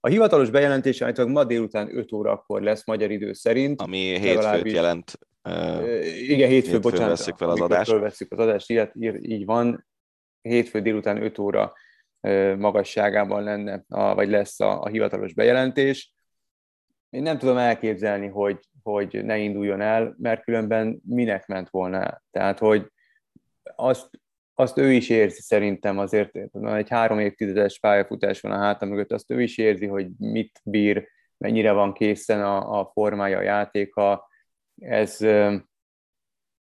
[0.00, 3.80] a hivatalos bejelentés állítólag ma délután 5 órakor lesz magyar idő szerint.
[3.80, 5.18] Ami hétfőt jelent.
[5.42, 7.08] Igen, hétfő, hétfő bocsánat.
[7.08, 7.90] Veszük fel az adást.
[7.90, 9.86] Veszük az adást, így, így van.
[10.42, 11.72] Hétfő délután 5 óra
[12.56, 16.14] magasságában lenne, a, vagy lesz a, a hivatalos bejelentés.
[17.10, 22.22] Én nem tudom elképzelni, hogy hogy ne induljon el, mert különben minek ment volna el.
[22.30, 22.92] Tehát, hogy
[23.74, 24.10] azt,
[24.60, 26.30] azt ő is érzi szerintem azért,
[26.62, 31.08] egy három évtizedes pályafutás van a háta mögött, azt ő is érzi, hogy mit bír,
[31.36, 34.28] mennyire van készen a, a formája, a játéka.
[34.76, 35.20] Ez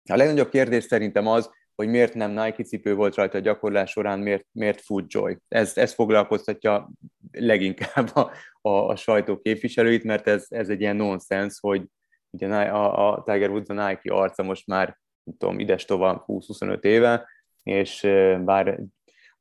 [0.10, 4.20] a legnagyobb kérdés szerintem az, hogy miért nem Nike cipő volt rajta a gyakorlás során,
[4.20, 5.38] miért, miért Joy.
[5.48, 6.90] Ez, ez foglalkoztatja
[7.32, 11.84] leginkább a, a, a sajtó képviselőit, mert ez, ez egy ilyen nonsens, hogy
[12.30, 16.84] ugye a, a Tiger Woods a Nike arca most már, nem tudom, ides tovább 20-25
[16.84, 17.28] éve,
[17.64, 18.02] és
[18.46, 18.80] bár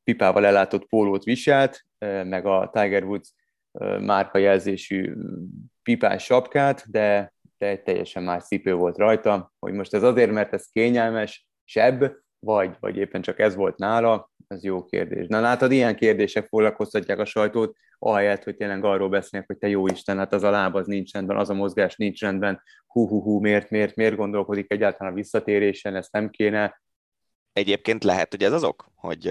[0.03, 1.85] pipával ellátott pólót viselt,
[2.23, 3.33] meg a Tiger Woods
[3.99, 5.13] márkajelzésű
[5.83, 10.53] pipás sapkát, de, de egy teljesen más cipő volt rajta, hogy most ez azért, mert
[10.53, 15.27] ez kényelmes, sebb, vagy, vagy éppen csak ez volt nála, ez jó kérdés.
[15.27, 19.87] Na látod, ilyen kérdések foglalkoztatják a sajtót, ahelyett, hogy tényleg arról beszélnek, hogy te jó
[19.87, 23.21] Isten, hát az a láb az nincs rendben, az a mozgás nincs rendben, hú, hú,
[23.21, 26.81] hú, miért, miért, miért gondolkodik egyáltalán a visszatérésen, ezt nem kéne.
[27.59, 29.27] Egyébként lehet, hogy ez az ok, hogy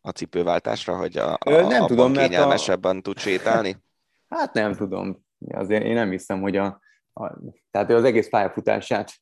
[0.00, 3.00] a cipőváltásra, hogy a, a, nem tudom, kényelmesebben a...
[3.00, 3.76] tud sétálni?
[4.28, 5.24] Hát nem tudom.
[5.48, 6.80] Azért én nem hiszem, hogy a,
[7.12, 7.38] a
[7.70, 9.12] tehát ő az egész pályafutását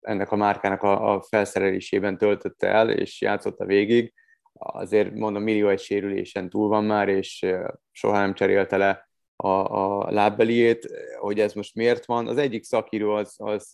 [0.00, 4.12] ennek a márkának a, a felszerelésében töltötte el, és játszotta végig.
[4.52, 7.46] Azért mondom, millió egy sérülésen túl van már, és
[7.90, 12.28] soha nem cserélte le a, a lábbeliét, hogy ez most miért van.
[12.28, 13.70] Az egyik szakíró az, az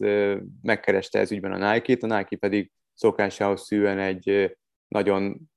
[0.63, 4.57] megkereste ez ügyben a Nike-t, a Nike pedig szokásához szűen egy
[4.89, 5.51] nagyon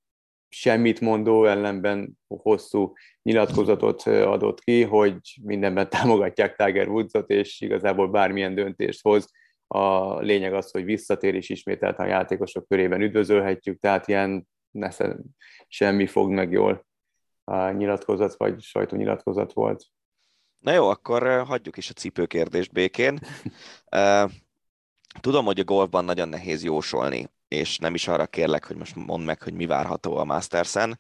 [0.50, 8.56] semmit mondó, ellenben hosszú nyilatkozatot adott ki, hogy mindenben támogatják Tiger Woodsot, és igazából bármilyen
[8.56, 9.32] döntést hoz,
[9.68, 15.18] a lényeg az, hogy visszatér, és ismételten a játékosok körében üdvözölhetjük, tehát ilyen nesze,
[15.68, 16.86] semmi fog meg jól
[17.44, 19.84] a nyilatkozat, vagy sajtónyilatkozat volt.
[20.60, 23.20] Na jó, akkor hagyjuk is a cipőkérdést békén.
[25.20, 29.24] Tudom, hogy a golfban nagyon nehéz jósolni, és nem is arra kérlek, hogy most mondd
[29.24, 31.00] meg, hogy mi várható a Masters-en,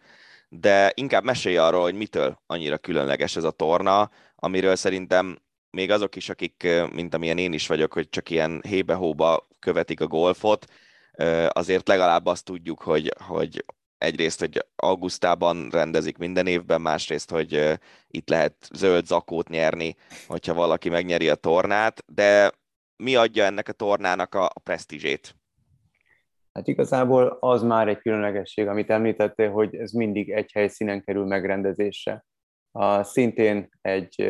[0.49, 6.15] de inkább mesélj arról, hogy mitől annyira különleges ez a torna, amiről szerintem még azok
[6.15, 10.65] is, akik, mint amilyen én is vagyok, hogy csak ilyen hébe-hóba követik a golfot,
[11.49, 13.65] azért legalább azt tudjuk, hogy, hogy
[13.97, 19.95] egyrészt, hogy augusztában rendezik minden évben, másrészt, hogy itt lehet zöld zakót nyerni,
[20.27, 22.51] hogyha valaki megnyeri a tornát, de
[23.01, 25.35] mi adja ennek a tornának a, a presztízsét?
[26.53, 32.25] Hát igazából az már egy különlegesség, amit említettél, hogy ez mindig egy helyszínen kerül megrendezésre.
[32.71, 34.21] A, szintén egy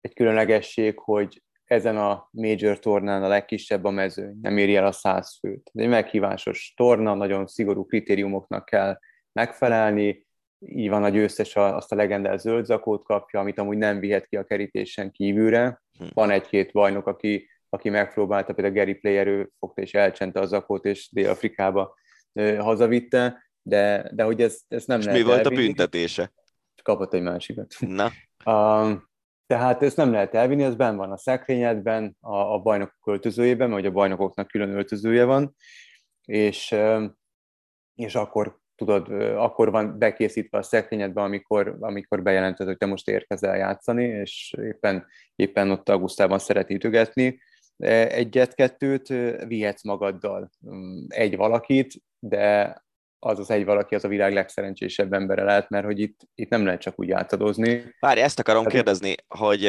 [0.00, 4.92] egy különlegesség, hogy ezen a major tornán a legkisebb a mező, nem éri el a
[4.92, 5.70] száz főt.
[5.74, 8.98] Ez egy meghívásos torna, nagyon szigorú kritériumoknak kell
[9.32, 10.26] megfelelni,
[10.66, 14.36] így van a győztes azt a legendás zöld zakót kapja, amit amúgy nem vihet ki
[14.36, 15.82] a kerítésen kívülre.
[15.98, 16.04] Hm.
[16.14, 20.84] Van egy-két bajnok, aki, aki megpróbálta, például Gary Player, ő fogta és elcsente a zakót,
[20.84, 21.94] és Dél-Afrikába
[22.58, 25.62] hazavitte, de, de hogy ez, ez nem és lehet mi volt elvinni.
[25.62, 26.32] a büntetése?
[26.82, 27.74] Kapott egy másikat.
[27.78, 28.10] Na.
[28.44, 29.08] Um,
[29.46, 33.86] tehát ezt nem lehet elvinni, ez benn van a szekrényedben, a, a bajnok költözőjében, vagy
[33.86, 35.54] a bajnokoknak külön öltözője van,
[36.24, 36.74] és,
[37.94, 43.56] és akkor tudod, akkor van bekészítve a szekrényedben, amikor, amikor bejelented, hogy te most érkezel
[43.56, 47.40] játszani, és éppen, éppen ott augusztában szeret ütögetni.
[47.76, 49.08] Egyet-kettőt
[49.46, 52.76] vihetsz magaddal mm, egy valakit, de
[53.18, 56.64] az az egy valaki az a világ legszerencsésebb embere lehet, mert hogy itt, itt nem
[56.64, 57.94] lehet csak úgy átadozni.
[57.98, 59.60] Várj, ezt akarom hát, kérdezni, hogy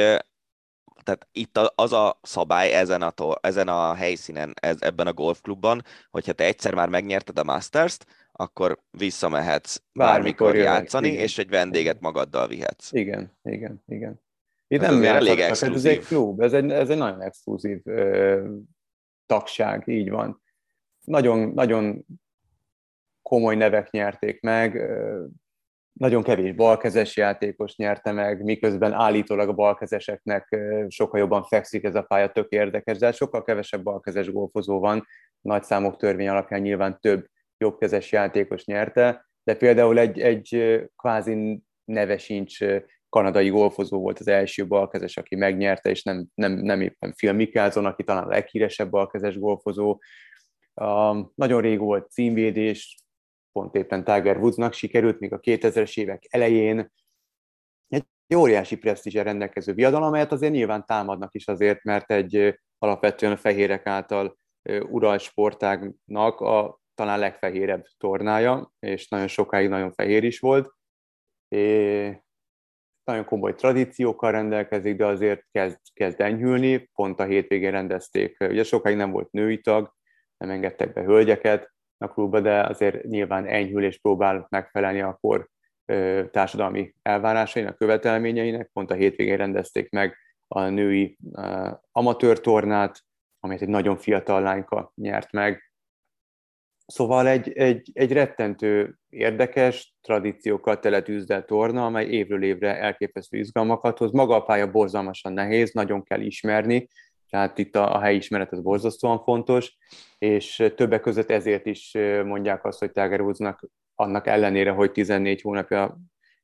[1.04, 6.34] tehát itt az a szabály ezen a, ezen a helyszínen, ez, ebben a golfklubban, hogyha
[6.34, 8.06] te egyszer már megnyerted a Masters-t,
[8.42, 11.22] akkor visszamehetsz bármikor, bármikor játszani, igen.
[11.22, 12.92] és egy vendéget magaddal vihetsz.
[12.92, 14.22] Igen, igen, igen.
[14.68, 15.92] Itt hát nem elég exkluzív.
[15.92, 18.48] Ez egy klub, ez egy, ez egy nagyon exkluzív ö,
[19.26, 20.42] tagság, így van.
[21.06, 22.06] Nagyon, nagyon
[23.22, 24.92] komoly nevek nyerték meg,
[25.94, 32.02] nagyon kevés balkezes játékos nyerte meg, miközben állítólag a balkezeseknek sokkal jobban fekszik ez a
[32.02, 35.06] pálya, tök érdekes, de sokkal kevesebb balkezes golfozó van,
[35.42, 37.28] nagy számok törvény alapján nyilván több
[37.62, 42.58] jobbkezes játékos nyerte, de például egy, egy kvázi neve sincs
[43.10, 47.86] kanadai golfozó volt az első balkezes, aki megnyerte, és nem, nem, nem éppen Phil Mickelson,
[47.86, 50.00] aki talán a leghíresebb balkezes golfozó.
[50.74, 52.96] Um, nagyon rég volt címvédés,
[53.52, 56.92] pont éppen Tiger Woodsnak sikerült még a 2000-es évek elején
[57.88, 58.06] egy
[58.36, 63.88] óriási presztízsel rendelkező viadal, amelyet azért nyilván támadnak is azért, mert egy alapvetően a fehérek
[63.88, 64.38] által
[64.90, 70.74] uralt sportágnak a talán legfehérebb tornája, és nagyon sokáig nagyon fehér is volt.
[71.48, 72.24] É,
[73.04, 76.90] nagyon komoly tradíciókkal rendelkezik, de azért kezd, kezd enyhülni.
[76.94, 79.94] Pont a hétvégén rendezték, ugye sokáig nem volt női tag,
[80.38, 85.50] nem engedtek be hölgyeket, a klubba, de azért nyilván enyhül és próbál megfelelni a kor
[86.32, 88.70] társadalmi elvárásainak, követelményeinek.
[88.74, 90.18] Pont a hétvégén rendezték meg
[90.48, 91.18] a női
[91.92, 93.00] amatőr tornát,
[93.40, 95.71] amelyet egy nagyon fiatal lányka nyert meg.
[96.92, 104.12] Szóval egy, egy, egy rettentő érdekes, tradíciókkal teletűzdelt torna, amely évről évre elképesztő izgalmakat hoz.
[104.12, 106.88] Maga a pálya borzalmasan nehéz, nagyon kell ismerni,
[107.30, 109.78] tehát itt a, a helyi ismeret az borzasztóan fontos,
[110.18, 113.24] és többek között ezért is mondják azt, hogy Tiger
[113.96, 115.98] annak ellenére, hogy 14 hónapja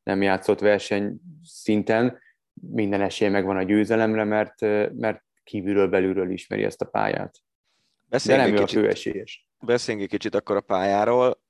[0.04, 2.20] nem játszott verseny szinten,
[2.72, 4.62] minden esélye megvan a győzelemre, mert,
[4.94, 7.36] mert kívülről belülről ismeri ezt a pályát.
[8.10, 9.48] Beszéljünk De nem ő a főesélyes.
[9.60, 11.42] Beszéljünk egy kicsit akkor a pályáról.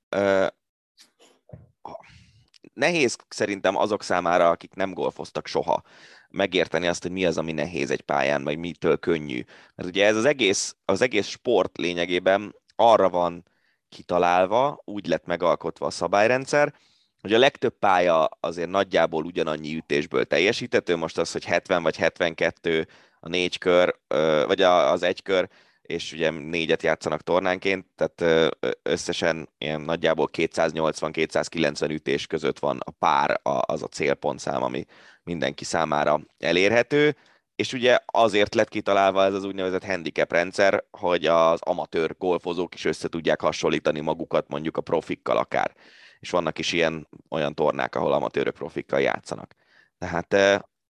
[2.73, 5.83] Nehéz szerintem azok számára, akik nem golfoztak soha,
[6.29, 9.43] megérteni azt, hogy mi az, ami nehéz egy pályán, vagy mitől könnyű.
[9.75, 13.45] Mert ugye ez az egész, az egész sport lényegében arra van
[13.89, 16.73] kitalálva, úgy lett megalkotva a szabályrendszer,
[17.21, 22.87] hogy a legtöbb pálya azért nagyjából ugyanannyi ütésből teljesítető, most az, hogy 70 vagy 72
[23.19, 23.99] a négy kör,
[24.45, 25.49] vagy az egy kör,
[25.87, 33.39] és ugye négyet játszanak tornánként, tehát összesen ilyen nagyjából 280-290 ütés között van a pár,
[33.43, 34.85] az a célpontszám, ami
[35.23, 37.15] mindenki számára elérhető,
[37.55, 42.85] és ugye azért lett kitalálva ez az úgynevezett handicap rendszer, hogy az amatőr golfozók is
[42.85, 45.75] össze tudják hasonlítani magukat mondjuk a profikkal akár.
[46.19, 49.55] És vannak is ilyen olyan tornák, ahol amatőrök profikkal játszanak.
[49.97, 50.33] Tehát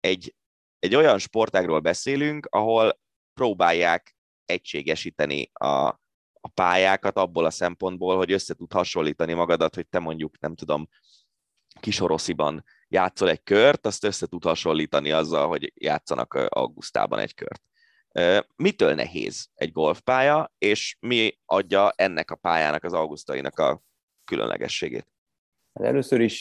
[0.01, 0.35] egy,
[0.79, 3.01] egy olyan sportágról beszélünk, ahol
[3.35, 4.14] próbálják
[4.47, 5.87] egységesíteni a,
[6.41, 10.89] a pályákat abból a szempontból, hogy össze tud hasonlítani magadat, hogy te mondjuk, nem tudom,
[11.81, 17.63] kisorosziban játszol egy kört, azt össze tud hasonlítani azzal, hogy játszanak augusztában egy kört.
[18.57, 23.83] Mitől nehéz egy golfpálya, és mi adja ennek a pályának, az augusztainak a
[24.25, 25.07] különlegességét?
[25.73, 26.41] Hát először is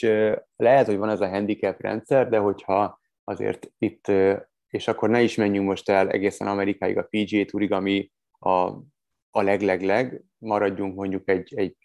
[0.56, 4.12] lehet, hogy van ez a handicap rendszer, de hogyha azért itt,
[4.74, 8.50] és akkor ne is menjünk most el egészen Amerikáig a PGA Tourig, ami a,
[9.30, 11.76] a leglegleg, maradjunk mondjuk egy, egy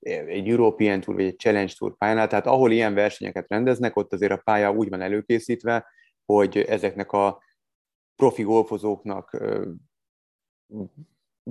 [0.00, 4.32] egy European Tour vagy egy Challenge Tour pályánál, tehát ahol ilyen versenyeket rendeznek, ott azért
[4.32, 5.86] a pálya úgy van előkészítve,
[6.24, 7.42] hogy ezeknek a
[8.16, 9.42] profi golfozóknak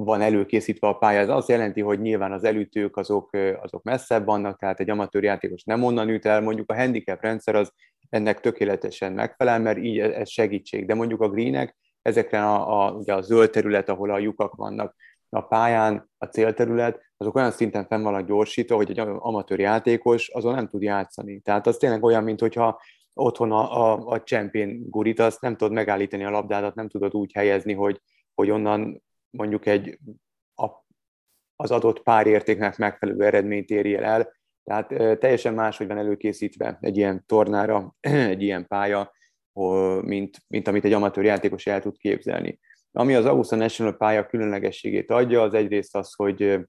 [0.03, 1.19] van előkészítve a pálya.
[1.19, 3.29] Ez azt jelenti, hogy nyilván az elütők azok,
[3.61, 7.55] azok messzebb vannak, tehát egy amatőr játékos nem onnan üt el, mondjuk a handicap rendszer
[7.55, 7.71] az
[8.09, 10.85] ennek tökéletesen megfelel, mert így ez segítség.
[10.85, 14.95] De mondjuk a greenek, ezekre a, a, ugye a zöld terület, ahol a lyukak vannak,
[15.29, 20.53] a pályán, a célterület, azok olyan szinten fenn vannak gyorsítva, hogy egy amatőr játékos azon
[20.53, 21.39] nem tud játszani.
[21.39, 22.81] Tehát az tényleg olyan, mint hogyha
[23.13, 27.73] otthon a, a, a csempén azt nem tudod megállítani a labdádat, nem tudod úgy helyezni,
[27.73, 28.01] hogy,
[28.33, 29.05] hogy onnan
[29.37, 29.99] mondjuk egy
[30.55, 30.69] a,
[31.55, 34.35] az adott párértéknek megfelelő eredményt érjél el.
[34.63, 37.95] Tehát teljesen máshogy van előkészítve egy ilyen tornára,
[38.33, 39.13] egy ilyen pálya,
[40.01, 42.59] mint, mint amit egy amatőr játékos el tud képzelni.
[42.91, 46.59] Ami az Augusta National pálya különlegességét adja, az egyrészt az, hogy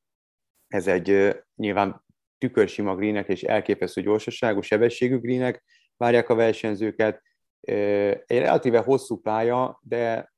[0.66, 2.04] ez egy nyilván
[2.38, 5.64] tükörsima greenek és elképesztő gyorsaságú, sebességű greenek
[5.96, 7.22] várják a versenyzőket.
[7.60, 10.32] Egy relatíve hosszú pálya, de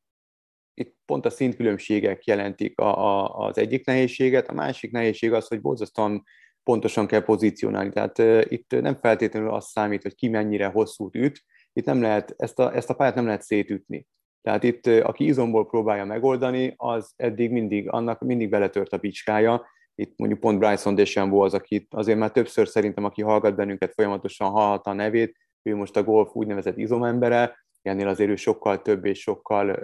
[0.74, 5.60] itt pont a szintkülönbségek jelentik a, a, az egyik nehézséget, a másik nehézség az, hogy
[5.60, 6.22] borzasztóan
[6.62, 7.90] pontosan kell pozícionálni.
[7.90, 12.34] Tehát uh, itt nem feltétlenül az számít, hogy ki mennyire hosszút üt, itt nem lehet,
[12.36, 14.06] ezt a, ezt a pályát nem lehet szétütni.
[14.42, 19.66] Tehát itt, aki izomból próbálja megoldani, az eddig mindig, annak mindig beletört a bicskája.
[19.94, 24.50] Itt mondjuk pont Bryson DeChambeau az, aki azért már többször szerintem, aki hallgat bennünket, folyamatosan
[24.50, 29.20] hallhatta a nevét, ő most a golf úgynevezett izomembere, ennél azért ő sokkal több és
[29.20, 29.78] sokkal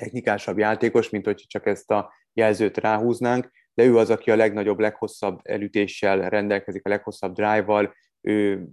[0.00, 4.78] technikásabb játékos, mint hogy csak ezt a jelzőt ráhúznánk, de ő az, aki a legnagyobb,
[4.78, 8.68] leghosszabb elütéssel rendelkezik, a leghosszabb drive-val, ő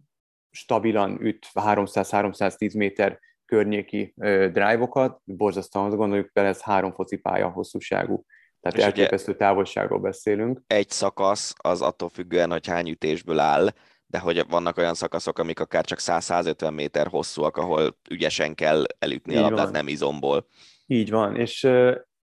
[0.51, 4.13] stabilan üt 300-310 méter környéki
[4.51, 8.25] drive-okat, borzasztóan azt gondoljuk bele, ez három focipálya hosszúságú.
[8.59, 10.61] Tehát És elképesztő távolságról beszélünk.
[10.67, 13.69] Egy szakasz az attól függően, hogy hány ütésből áll,
[14.05, 19.33] de hogy vannak olyan szakaszok, amik akár csak 100-150 méter hosszúak, ahol ügyesen kell elütni
[19.33, 19.71] Így a labdát, van.
[19.71, 20.47] nem izomból.
[20.89, 21.69] Így van, és,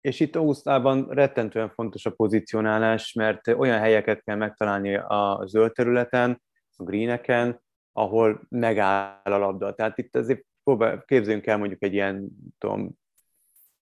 [0.01, 6.43] és itt Augusztában rettentően fontos a pozicionálás, mert olyan helyeket kell megtalálni a zöld területen,
[6.77, 7.63] a greeneken,
[7.93, 9.75] ahol megáll a labda.
[9.75, 12.99] Tehát itt azért próbál, képzeljünk el mondjuk egy ilyen tudom,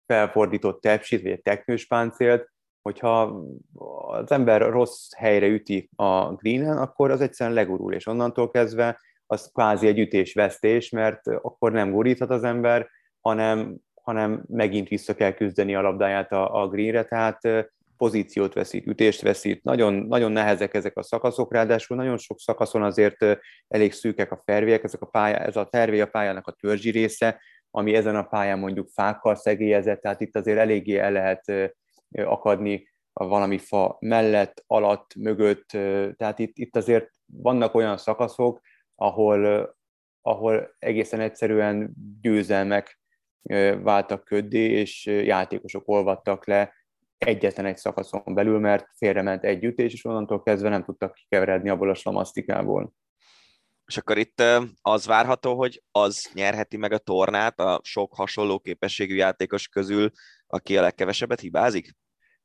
[0.07, 2.51] felfordított tepsit, vagy egy teknős páncélt,
[2.83, 3.43] hogyha
[4.07, 9.51] az ember rossz helyre üti a greenen, akkor az egyszerűen legurul, és onnantól kezdve az
[9.53, 12.89] kvázi egy ütésvesztés, mert akkor nem guríthat az ember,
[13.21, 17.41] hanem, hanem megint vissza kell küzdeni a labdáját a, a greenre, tehát
[17.97, 19.63] pozíciót veszít, ütést veszít.
[19.63, 23.17] Nagyon, nagyon nehezek ezek a szakaszok, ráadásul nagyon sok szakaszon azért
[23.69, 27.41] elég szűkek a fervélyek, ezek a pálya, ez a tervé a pályának a törzsi része,
[27.71, 31.75] ami ezen a pályán mondjuk fákkal szegélyezett, tehát itt azért eléggé el lehet
[32.11, 35.67] akadni valami fa mellett, alatt, mögött,
[36.17, 38.61] tehát itt, itt azért vannak olyan szakaszok,
[38.95, 39.75] ahol,
[40.21, 43.02] ahol egészen egyszerűen győzelmek
[43.83, 46.73] váltak köddé, és játékosok olvadtak le
[47.19, 51.91] egyetlen egy szakaszon belül, mert félrement egy ütés, és onnantól kezdve nem tudtak kikeveredni abból
[51.91, 52.93] a slamasztikából.
[53.87, 54.43] És akkor itt
[54.83, 60.11] az várható, hogy az nyerheti meg a tornát a sok hasonló képességű játékos közül,
[60.47, 61.97] aki a legkevesebbet hibázik?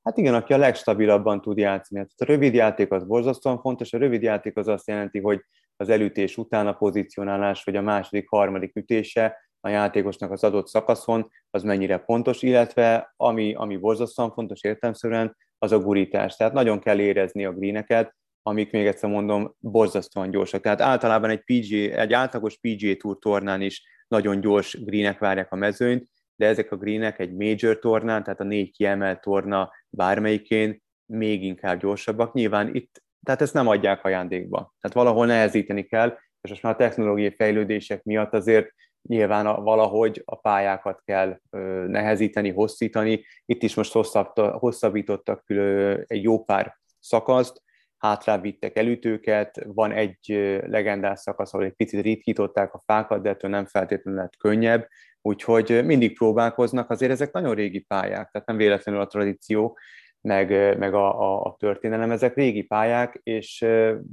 [0.04, 2.00] Hát igen, aki a legstabilabban tud játszani.
[2.00, 3.94] Hát a rövid játék az borzasztóan fontos.
[3.94, 5.46] A rövid játék az azt jelenti, hogy
[5.76, 11.32] az elütés után a pozícionálás, vagy a második, harmadik ütése a játékosnak az adott szakaszon,
[11.50, 16.36] az mennyire pontos, illetve ami, ami borzasztóan fontos értelmszerűen, az a gurítás.
[16.36, 20.62] Tehát nagyon kell érezni a greeneket, amik még egyszer mondom, borzasztóan gyorsak.
[20.62, 25.56] Tehát általában egy, PGA, egy átlagos PGA Tour tornán is nagyon gyors greenek várják a
[25.56, 31.44] mezőnyt, de ezek a greenek egy major tornán, tehát a négy kiemelt torna bármelyikén még
[31.44, 32.34] inkább gyorsabbak.
[32.34, 34.58] Nyilván itt, tehát ezt nem adják ajándékba.
[34.58, 38.74] Tehát valahol nehezíteni kell, és most már a technológiai fejlődések miatt azért
[39.08, 43.26] nyilván a, valahogy a pályákat kell ö, nehezíteni, hosszítani.
[43.46, 47.62] Itt is most hosszabb, hosszabbítottak külön egy jó pár szakaszt,
[47.98, 50.20] hátrább vittek elütőket, van egy
[50.68, 54.88] legendás szakasz, ahol egy picit ritkították a fákat, de ettől nem feltétlenül lett könnyebb,
[55.22, 59.78] úgyhogy mindig próbálkoznak, azért ezek nagyon régi pályák, tehát nem véletlenül a tradíció,
[60.22, 63.60] meg, meg a, a, a történelem, ezek régi pályák, és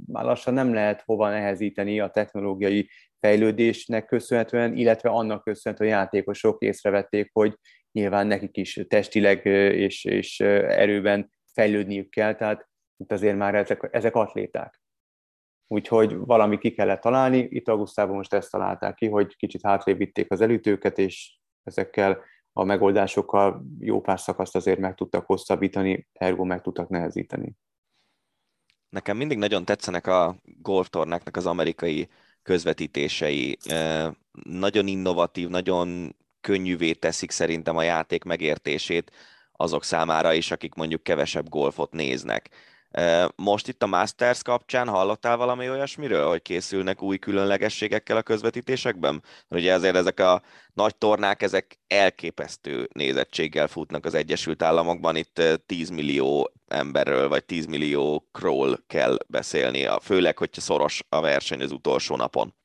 [0.07, 2.89] már lassan nem lehet hova nehezíteni a technológiai
[3.25, 7.57] fejlődésnek köszönhetően, illetve annak köszönhetően a játékosok észrevették, hogy
[7.91, 12.67] nyilván nekik is testileg és, és erőben fejlődniük kell, tehát
[12.97, 14.81] itt azért már ezek, ezek atléták.
[15.67, 20.31] Úgyhogy valami ki kellett találni, itt augusztában most ezt találták ki, hogy kicsit hátrébb vitték
[20.31, 26.61] az elütőket, és ezekkel a megoldásokkal jó pár szakaszt azért meg tudtak hosszabbítani, ergo meg
[26.61, 27.55] tudtak nehezíteni.
[28.89, 32.09] Nekem mindig nagyon tetszenek a golftornáknak az amerikai
[32.45, 33.57] közvetítései.
[34.43, 39.11] Nagyon innovatív, nagyon könnyűvé teszik szerintem a játék megértését
[39.51, 42.49] azok számára is, akik mondjuk kevesebb golfot néznek.
[43.35, 49.23] Most itt a Masters kapcsán hallottál valami olyasmiről, hogy készülnek új különlegességekkel a közvetítésekben?
[49.49, 50.41] Ugye azért ezek a
[50.73, 57.65] nagy tornák, ezek elképesztő nézettséggel futnak az Egyesült Államokban, itt 10 millió emberről, vagy 10
[57.65, 62.55] milliókról kell beszélni, főleg, hogyha szoros a verseny az utolsó napon.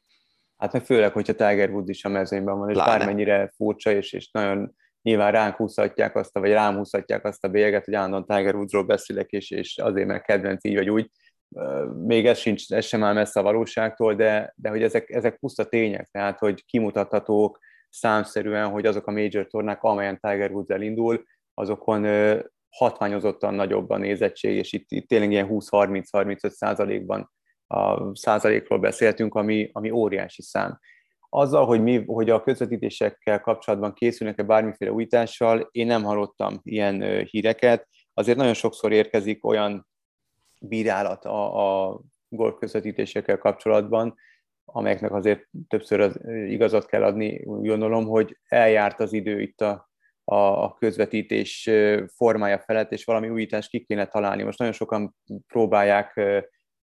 [0.57, 2.99] Hát meg főleg, hogyha Tiger Woods is a mezőnyben van, és Pláne.
[2.99, 7.85] bármennyire furcsa, és, és nagyon nyilván ránk húzhatják azt, vagy rám húzhatják azt a bélyeget,
[7.85, 11.11] hogy állandóan Tiger Woodsról beszélek, és, és azért, mert kedvenc így vagy úgy.
[12.05, 15.65] Még ez, sincs, ez sem áll messze a valóságtól, de, de hogy ezek, ezek puszta
[15.65, 21.25] tények, tehát hogy kimutathatók számszerűen, hogy azok a major tornák, amelyen Tiger Woods elindul,
[21.55, 22.07] azokon
[22.71, 27.31] hatványozottan nagyobb a nézettség, és itt, itt tényleg ilyen 20-30-35 százalékban
[27.67, 30.79] a százalékról beszéltünk, ami, ami óriási szám
[31.31, 37.89] azzal, hogy, mi, hogy a közvetítésekkel kapcsolatban készülnek-e bármiféle újítással, én nem hallottam ilyen híreket.
[38.15, 39.89] Azért nagyon sokszor érkezik olyan
[40.61, 44.15] bírálat a, a golf közvetítésekkel kapcsolatban,
[44.65, 49.91] amelyeknek azért többször az igazat kell adni, úgy gondolom, hogy eljárt az idő itt a,
[50.25, 51.71] a, a közvetítés
[52.17, 54.43] formája felett, és valami újítást ki kéne találni.
[54.43, 55.17] Most nagyon sokan
[55.47, 56.21] próbálják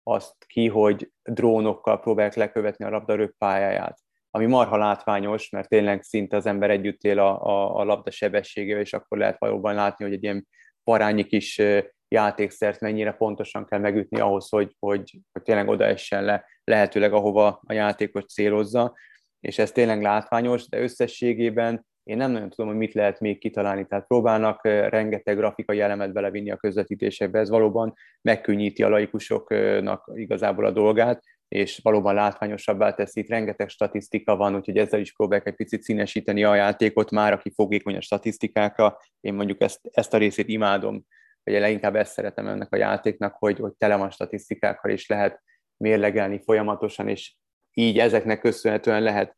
[0.02, 6.36] azt ki, hogy drónokkal próbálják lekövetni a labdarők pályáját ami marha látványos, mert tényleg szinte
[6.36, 10.14] az ember együtt él a, a, a labda sebességével, és akkor lehet valóban látni, hogy
[10.14, 10.46] egy ilyen
[10.84, 11.62] parányi kis
[12.08, 17.72] játékszert mennyire pontosan kell megütni ahhoz, hogy, hogy, hogy tényleg odaessen le lehetőleg ahova a
[17.72, 18.94] játékos célozza,
[19.40, 23.86] és ez tényleg látványos, de összességében én nem nagyon tudom, hogy mit lehet még kitalálni,
[23.86, 30.70] tehát próbálnak rengeteg grafikai elemet belevinni a közvetítésekbe, ez valóban megkönnyíti a laikusoknak igazából a
[30.70, 33.20] dolgát, és valóban látványosabbá teszi.
[33.20, 37.50] Itt rengeteg statisztika van, úgyhogy ezzel is próbálják egy picit színesíteni a játékot, már aki
[37.50, 38.98] fogékony a statisztikákra.
[39.20, 41.04] Én mondjuk ezt, ezt a részét imádom,
[41.44, 45.42] vagy leginkább ezt szeretem ennek a játéknak, hogy, hogy tele van statisztikákkal, és lehet
[45.76, 47.34] mérlegelni folyamatosan, és
[47.72, 49.36] így ezeknek köszönhetően lehet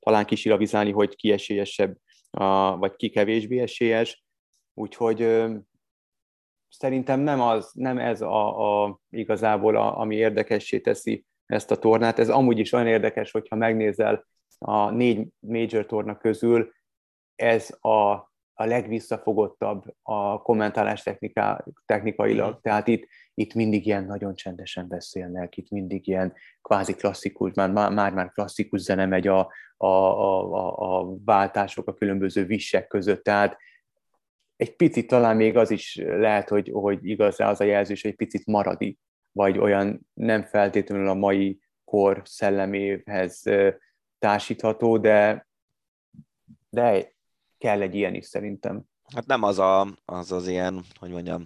[0.00, 1.96] talán kisiravizálni, hogy ki esélyesebb,
[2.78, 4.24] vagy ki kevésbé esélyes.
[4.74, 5.46] Úgyhogy
[6.68, 12.18] szerintem nem, az, nem ez a, a igazából, a, ami érdekessé teszi ezt a tornát.
[12.18, 14.26] Ez amúgy is olyan érdekes, hogyha megnézel
[14.58, 16.72] a négy major torna közül,
[17.34, 18.10] ez a,
[18.54, 22.54] a legvisszafogottabb a kommentálás technika, technikailag.
[22.54, 22.58] Mm.
[22.62, 28.12] Tehát itt, itt mindig ilyen nagyon csendesen beszélnek, itt mindig ilyen kvázi klasszikus, már, már,
[28.12, 33.56] már klasszikus zene megy a, a, a, a, a váltások a különböző vissek között, tehát
[34.56, 38.16] egy picit talán még az is lehet, hogy, hogy igaz az a jelzés, hogy egy
[38.16, 38.98] picit maradi,
[39.38, 43.42] vagy olyan nem feltétlenül a mai kor szelleméhez
[44.18, 45.48] társítható, de,
[46.70, 47.12] de
[47.58, 48.82] kell egy ilyen is szerintem.
[49.14, 51.44] Hát nem az a, az, az ilyen, hogy mondjam,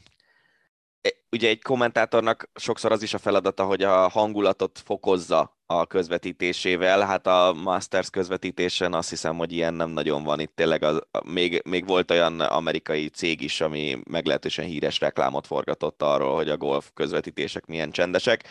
[1.32, 7.00] ugye egy kommentátornak sokszor az is a feladata, hogy a hangulatot fokozza a közvetítésével.
[7.00, 10.56] Hát a Masters közvetítésen azt hiszem, hogy ilyen nem nagyon van itt.
[10.56, 16.34] Tényleg az, még, még volt olyan amerikai cég is, ami meglehetősen híres reklámot forgatott arról,
[16.34, 18.48] hogy a golf közvetítések milyen csendesek.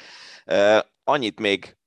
[1.03, 1.77] Annyit még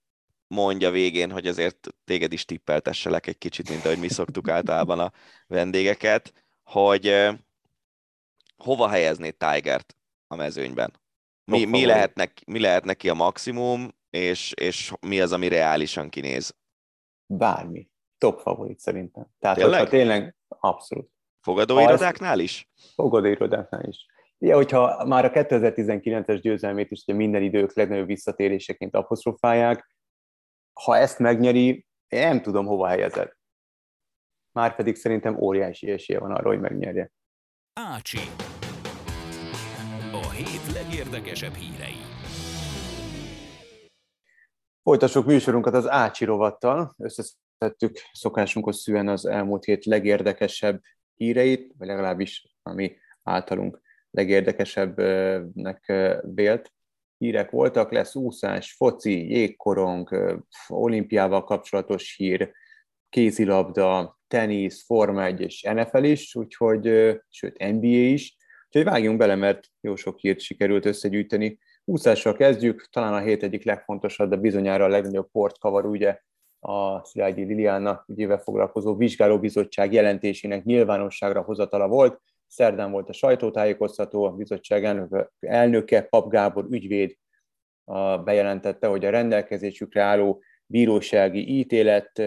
[0.47, 5.13] mondja végén, hogy azért téged is tippeltesselek egy kicsit, mint ahogy mi szoktuk általában a
[5.47, 6.33] vendégeket,
[6.63, 7.29] hogy
[8.57, 9.97] hova helyeznéd Tigert
[10.27, 10.93] a mezőnyben?
[11.45, 16.09] Mi, mi, lehet neki, mi lehet neki a maximum, és, és mi az, ami reálisan
[16.09, 16.57] kinéz?
[17.27, 17.89] Bármi.
[18.19, 19.27] Top favorit szerintem.
[19.39, 19.79] Tehát, tényleg?
[19.79, 21.11] hogyha tényleg abszolút.
[21.41, 22.69] Fogadóirodáknál is?
[22.95, 24.07] Fogadóirodáknál is.
[24.39, 29.97] Ja, hogyha már a 2019-es győzelmét is ugye minden idők legnagyobb visszatéréseként apostrofálják,
[30.81, 33.33] ha ezt megnyeri, én nem tudom, hova helyezed.
[34.53, 37.13] Már pedig szerintem óriási esélye van arra, hogy megnyerje.
[37.73, 38.19] Ácsi.
[40.37, 41.97] Hét legérdekesebb hírei.
[44.83, 46.95] Folytassuk műsorunkat az Ácsi rovattal.
[46.99, 50.81] Összeszedtük szokásunkhoz szűen az elmúlt hét legérdekesebb
[51.15, 53.81] híreit, vagy legalábbis ami általunk
[54.11, 56.73] legérdekesebbnek vélt
[57.19, 60.37] hírek voltak, lesz úszás, foci, jégkorong,
[60.69, 62.53] olimpiával kapcsolatos hír,
[63.09, 68.37] kézilabda, tenisz, Forma 1 és NFL is, úgyhogy, sőt NBA is,
[68.77, 71.59] úgyhogy vágjunk bele, mert jó sok hírt sikerült összegyűjteni.
[71.85, 76.19] Úszással kezdjük, talán a hét egyik legfontosabb, de bizonyára a legnagyobb portkavaró, ugye
[76.61, 82.21] a Szilágyi Liliana ügyével foglalkozó vizsgálóbizottság jelentésének nyilvánosságra hozatala volt.
[82.47, 85.07] Szerdán volt a sajtótájékoztató, a bizottság
[85.41, 87.17] elnöke, Pap Gábor ügyvéd
[88.25, 92.19] bejelentette, hogy a rendelkezésükre álló bírósági ítélet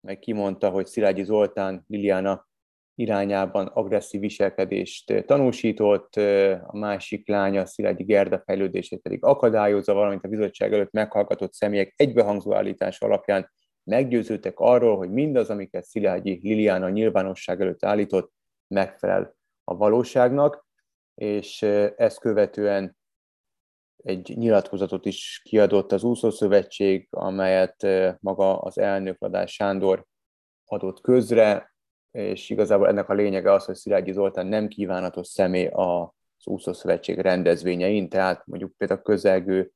[0.00, 2.50] meg kimondta, hogy Szilágyi Zoltán Liliana
[2.94, 6.16] irányában agresszív viselkedést tanúsított,
[6.66, 12.54] a másik lánya Szilágyi Gerda fejlődését pedig akadályozza, valamint a bizottság előtt meghallgatott személyek egybehangzó
[12.54, 13.50] állítása alapján
[13.84, 18.32] meggyőződtek arról, hogy mindaz, amiket Szilágyi Liliana nyilvánosság előtt állított,
[18.66, 20.66] megfelel a valóságnak,
[21.14, 21.62] és
[21.96, 22.96] ezt követően
[23.96, 27.86] egy nyilatkozatot is kiadott az úszószövetség, amelyet
[28.20, 30.06] maga az elnök Ladás Sándor
[30.64, 31.71] adott közre,
[32.12, 38.08] és igazából ennek a lényege az, hogy Szilágyi Zoltán nem kívánatos személy az úszószövetség rendezvényein,
[38.08, 39.72] tehát mondjuk például közelgő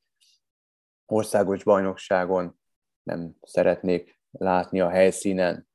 [1.06, 2.58] országos bajnokságon
[3.02, 5.68] nem szeretnék látni a helyszínen.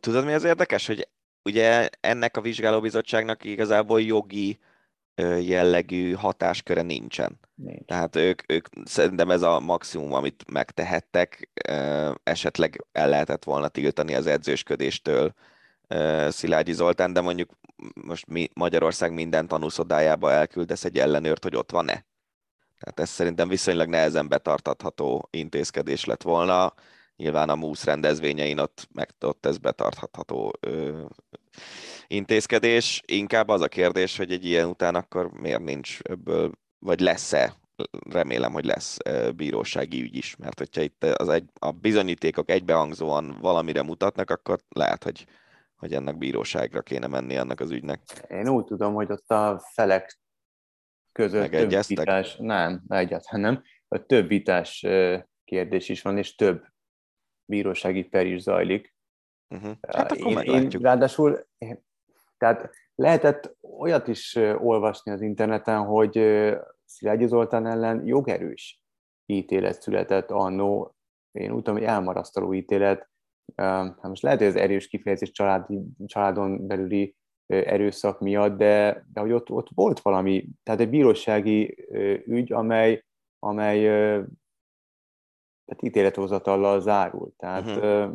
[0.00, 1.08] Tudod, mi az érdekes, hogy
[1.44, 4.58] ugye ennek a vizsgálóbizottságnak igazából jogi
[5.40, 7.40] jellegű hatásköre nincsen.
[7.54, 7.84] Nincs.
[7.84, 11.50] Tehát ők, ők szerintem ez a maximum, amit megtehettek,
[12.22, 15.34] esetleg el lehetett volna tiltani az edzősködéstől
[16.28, 17.50] Szilágyi Zoltán, de mondjuk
[17.94, 22.04] most mi, Magyarország minden tanúszodájába elküldesz egy ellenőrt, hogy ott van-e.
[22.78, 26.74] Tehát ez szerintem viszonylag nehezen betartatható intézkedés lett volna.
[27.22, 31.04] Nyilván a MUSZ rendezvényein ott, meg ott ez betartható ö,
[32.06, 33.02] intézkedés.
[33.06, 37.54] Inkább az a kérdés, hogy egy ilyen után akkor miért nincs ebből, vagy lesz-e,
[38.10, 38.96] remélem, hogy lesz
[39.36, 45.04] bírósági ügy is, mert hogyha itt az egy, a bizonyítékok egybehangzóan valamire mutatnak, akkor lehet,
[45.04, 45.26] hogy,
[45.76, 48.00] hogy ennek bíróságra kéne menni annak az ügynek.
[48.28, 50.18] Én úgy tudom, hogy ott a felek
[51.12, 54.86] között több vitás, nem, egyáltalán nem, a több vitás
[55.44, 56.70] kérdés is van, és több
[57.52, 58.94] bírósági per is zajlik.
[59.54, 59.72] Uh-huh.
[59.88, 61.46] Hát akkor én, én, ráadásul
[62.38, 66.12] tehát lehetett olyat is olvasni az interneten, hogy
[66.84, 68.82] Szilágyi Zoltán ellen jogerős
[69.26, 70.94] ítélet született annó,
[71.32, 73.10] én úgy tudom, hogy elmarasztaló ítélet,
[73.56, 79.32] hát most lehet, hogy ez erős kifejezés családi, családon belüli erőszak miatt, de, de hogy
[79.32, 81.86] ott, ott volt valami, tehát egy bírósági
[82.26, 83.04] ügy, amely,
[83.38, 84.20] amely
[85.74, 87.34] tehát ítélethozatallal zárult.
[87.36, 88.14] Tehát uh-huh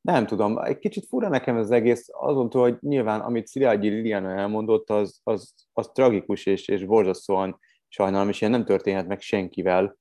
[0.00, 3.88] nem tudom, egy kicsit fura nekem ez az egész, azon túl, hogy nyilván amit Szilágyi
[3.88, 9.20] Liliana elmondott, az, az, az tragikus és, és borzasztóan sajnálom, és ilyen nem történhet meg
[9.20, 9.96] senkivel,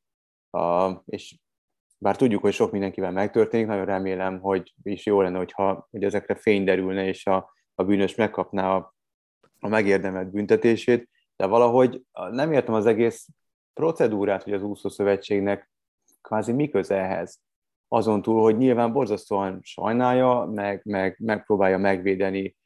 [0.51, 1.38] uh, és
[1.97, 6.36] bár tudjuk, hogy sok mindenkivel megtörténik, nagyon remélem, hogy is jó lenne, hogyha, hogy ezekre
[6.36, 8.95] fény derülne, és a, a bűnös megkapná a,
[9.60, 13.28] a megérdemelt büntetését, de valahogy nem értem az egész
[13.74, 15.72] procedúrát, hogy az úszószövetségnek
[16.22, 17.39] kvázi mi ehhez
[17.88, 22.57] azon túl, hogy nyilván borzasztóan sajnálja, meg, meg megpróbálja megvédeni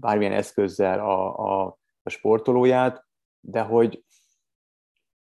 [0.00, 3.06] bármilyen eszközzel a, a, a sportolóját,
[3.40, 4.04] de hogy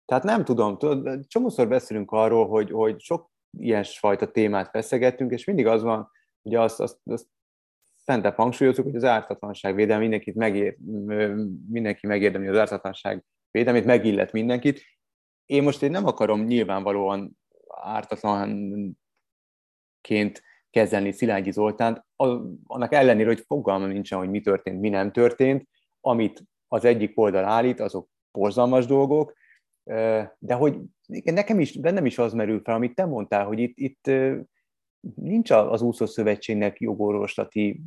[0.05, 5.67] tehát nem tudom, tudod, csomószor beszélünk arról, hogy, hogy sok ilyesfajta témát feszegettünk, és mindig
[5.67, 7.27] az van, hogy azt, azt, azt
[8.03, 10.77] fentebb hangsúlyozunk, hogy az ártatlanság védelme mindenkit megér,
[11.69, 14.81] mindenki megérdemli az ártatlanság védelmét, megillet mindenkit.
[15.45, 17.39] Én most én nem akarom nyilvánvalóan
[17.81, 18.95] ártatlanként
[20.69, 22.05] kezelni Szilágyi Zoltánt,
[22.65, 25.67] annak ellenére, hogy fogalmam nincsen, hogy mi történt, mi nem történt,
[26.01, 29.33] amit az egyik oldal állít, azok borzalmas dolgok,
[30.37, 30.77] de hogy
[31.23, 34.11] nekem is, bennem is az merül fel, amit te mondtál, hogy itt, itt
[35.15, 37.81] nincs az úszószövetségnek jogorvoslati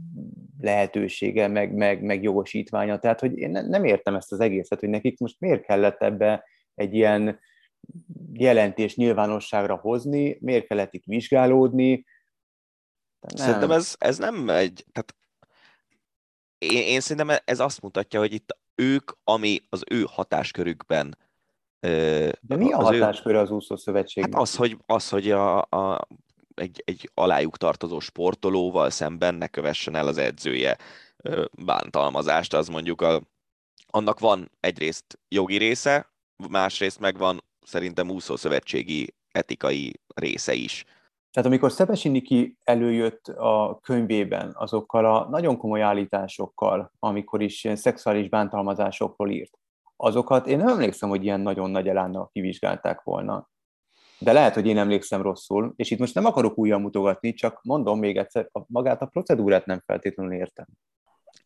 [0.61, 2.99] lehetősége, meg, meg, meg jogosítványa.
[2.99, 6.95] Tehát, hogy én nem értem ezt az egészet, hogy nekik most miért kellett ebbe egy
[6.95, 7.41] ilyen
[8.33, 12.07] jelentés nyilvánosságra hozni, miért kellett itt vizsgálódni.
[13.21, 13.47] Nem.
[13.47, 15.15] Szerintem ez, ez nem egy, tehát
[16.59, 21.17] én, én szerintem ez azt mutatja, hogy itt ők, ami az ő hatáskörükben
[22.41, 24.33] de mi a hatásköre az úszó szövetségnek?
[24.33, 26.09] Hát az, hogy, az, hogy a, a,
[26.55, 30.79] egy, egy alájuk tartozó sportolóval szemben ne kövessen el az edzője
[31.65, 33.23] bántalmazást, az mondjuk a,
[33.87, 36.13] annak van egyrészt jogi része,
[36.49, 40.85] másrészt meg van szerintem úszószövetségi etikai része is.
[41.31, 48.29] Tehát amikor Szepesi Niki előjött a könyvében azokkal a nagyon komoly állításokkal, amikor is szexuális
[48.29, 49.59] bántalmazásokról írt,
[49.97, 53.49] azokat én nem emlékszem, hogy ilyen nagyon nagy elánnal kivizsgálták volna.
[54.19, 57.99] De lehet, hogy én emlékszem rosszul, és itt most nem akarok újra mutogatni, csak mondom
[57.99, 60.67] még egyszer, magát a procedúrát nem feltétlenül értem.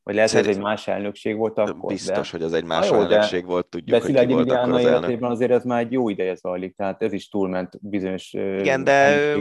[0.08, 1.92] Vagy lehet, hogy ez egy más elnökség volt akkor.
[1.92, 2.36] Biztos, de...
[2.36, 5.30] hogy az egy más jó, elnökség volt, tudjuk, de hogy ki volt akkor az életében
[5.30, 9.34] azért ez már egy jó ideje zajlik, tehát ez is túlment bizonyos Igen, de,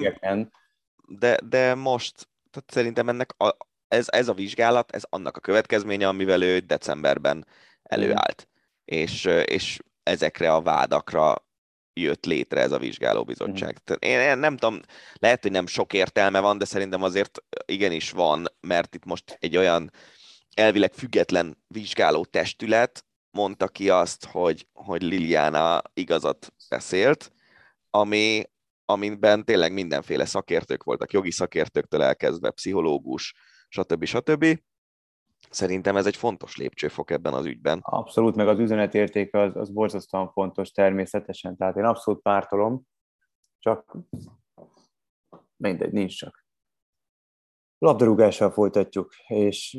[1.08, 2.14] de, de most
[2.52, 3.58] tehát szerintem ennek a,
[3.88, 7.46] ez, ez a vizsgálat, ez annak a következménye, amivel ő decemberben
[7.84, 8.48] előállt.
[8.48, 8.98] Mm.
[8.98, 11.46] És, és ezekre a vádakra
[11.94, 13.78] jött létre ez a vizsgálóbizottság.
[13.92, 13.96] Mm.
[14.00, 14.82] Én nem tudom,
[15.14, 19.58] lehet, hogy nem sok értelme van, de szerintem azért igenis van, mert itt most egy
[19.58, 19.92] olyan
[20.58, 27.32] elvileg független vizsgáló testület mondta ki azt, hogy, hogy Liliana igazat beszélt,
[27.90, 28.44] ami,
[28.86, 33.34] amiben tényleg mindenféle szakértők voltak, jogi szakértőktől elkezdve, pszichológus,
[33.68, 34.06] stb.
[34.06, 34.60] stb.
[35.50, 37.80] Szerintem ez egy fontos lépcsőfok ebben az ügyben.
[37.82, 42.82] Abszolút, meg az üzenetérték az, az borzasztóan fontos természetesen, tehát én abszolút pártolom,
[43.60, 43.98] csak
[45.56, 46.46] mindegy, nincs csak.
[47.78, 49.78] Labdarúgással folytatjuk, és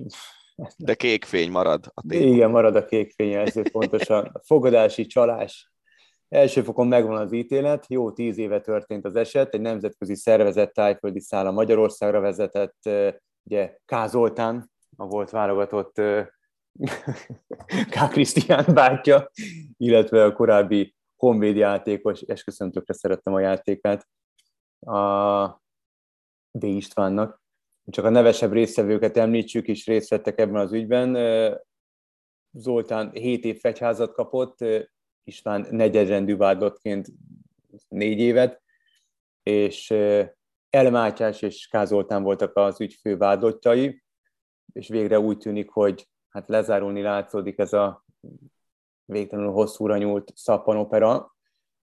[0.77, 2.35] de kék fény marad a téma.
[2.35, 4.31] Igen, marad a kék fény, ezért pontosan.
[4.33, 5.73] A fogadási csalás.
[6.29, 11.21] Első fokon megvan az ítélet, jó tíz éve történt az eset, egy nemzetközi szervezet tájföldi
[11.21, 12.91] szála Magyarországra vezetett,
[13.43, 16.01] ugye Kázoltán, a volt válogatott
[17.91, 18.09] K.
[18.11, 19.31] Krisztián bátyja,
[19.77, 24.09] illetve a korábbi Honvéd játékos, esküszöm tökre szerettem a játékát,
[24.81, 25.47] a
[26.51, 26.63] D.
[26.63, 27.43] Istvánnak,
[27.91, 31.17] csak a nevesebb résztvevőket említsük, és részt vettek ebben az ügyben.
[32.53, 34.59] Zoltán 7 év fegyházat kapott,
[35.25, 37.09] István negyedrendű vádottként
[37.89, 38.63] 4 évet,
[39.43, 39.95] és
[40.71, 44.03] Elmátyás és Kázoltán voltak az ügy fő vádottjai,
[44.73, 48.05] és végre úgy tűnik, hogy hát lezárulni látszódik ez a
[49.05, 51.37] végtelenül hosszúra nyúlt szappanopera.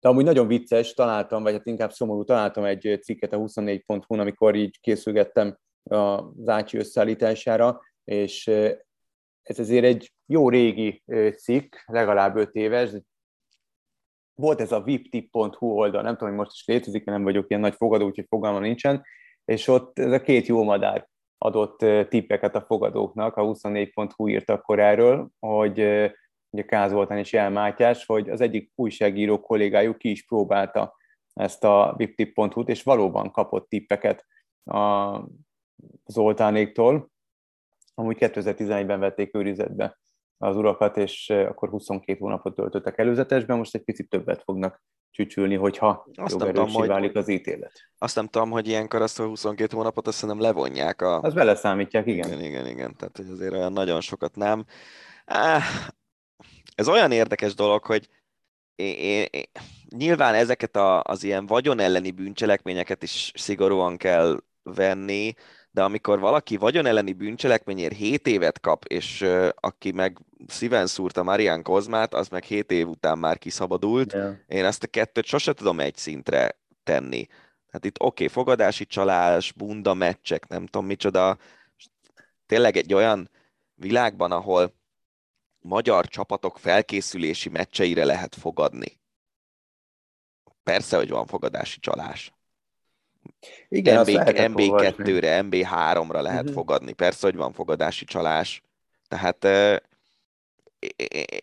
[0.00, 4.54] De amúgy nagyon vicces, találtam, vagy hát inkább szomorú, találtam egy cikket a 24.hu-n, amikor
[4.54, 8.46] így készülgettem az Ácsi összeállítására, és
[9.42, 11.02] ez azért egy jó régi
[11.36, 12.90] cikk, legalább öt éves,
[14.34, 17.74] volt ez a viptip.hu oldal, nem tudom, hogy most is létezik, nem vagyok ilyen nagy
[17.74, 19.04] fogadó, úgyhogy fogalmam nincsen,
[19.44, 21.08] és ott ez a két jó madár
[21.38, 21.78] adott
[22.08, 25.78] tippeket a fogadóknak, a 24.hu írt akkor erről, hogy
[26.50, 30.94] ugye Káz Voltán és Jel Mátyás, hogy az egyik újságíró kollégájuk ki is próbálta
[31.32, 34.26] ezt a viptip.hu-t, és valóban kapott tippeket
[34.64, 35.18] a
[36.06, 37.10] Zoltánéktól.
[37.94, 39.98] Amúgy 2011-ben vették őrizetbe
[40.38, 46.06] az urakat, és akkor 22 hónapot töltöttek előzetesben, most egy picit többet fognak csücsülni, hogyha
[46.14, 47.72] jogerősé válik az ítélet.
[47.98, 51.02] Azt nem tudom, hogy ilyenkor azt a 22 hónapot azt nem levonják.
[51.02, 51.20] A...
[51.20, 52.28] Az beleszámítják, igen.
[52.28, 52.96] Igen, igen, igen.
[52.96, 54.64] Tehát, hogy azért olyan nagyon sokat nem.
[56.74, 58.08] Ez olyan érdekes dolog, hogy
[58.74, 59.44] én, én, én,
[59.96, 65.34] nyilván ezeket a, az ilyen vagyon elleni bűncselekményeket is szigorúan kell venni,
[65.70, 71.22] de amikor valaki vagyon elleni bűncselekményért 7 évet kap, és uh, aki meg szíven szúrta
[71.22, 74.12] Marian Kozmát, az meg 7 év után már kiszabadult.
[74.12, 74.34] Yeah.
[74.46, 77.26] Én ezt a kettőt sose tudom egy szintre tenni.
[77.70, 81.38] Hát itt oké, okay, fogadási csalás, bunda meccsek, nem tudom micsoda.
[82.46, 83.30] Tényleg egy olyan
[83.74, 84.74] világban, ahol
[85.60, 88.98] magyar csapatok felkészülési meccseire lehet fogadni.
[90.62, 92.32] Persze, hogy van fogadási csalás.
[93.68, 96.54] Igen, MB, MB2-re, MB3-ra lehet uh-huh.
[96.54, 96.92] fogadni.
[96.92, 98.62] Persze, hogy van fogadási csalás.
[99.08, 99.44] Tehát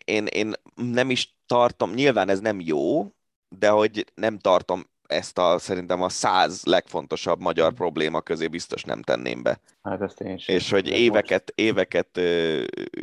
[0.04, 3.12] én, én nem is tartom, nyilván ez nem jó,
[3.48, 9.02] de hogy nem tartom ezt a szerintem a száz legfontosabb magyar probléma közé biztos nem
[9.02, 9.60] tenném be.
[9.82, 10.54] Hát ezt én sem.
[10.54, 12.20] És hogy éveket, éveket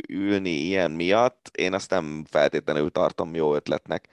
[0.08, 4.08] ülni ilyen miatt, én azt nem feltétlenül tartom jó ötletnek.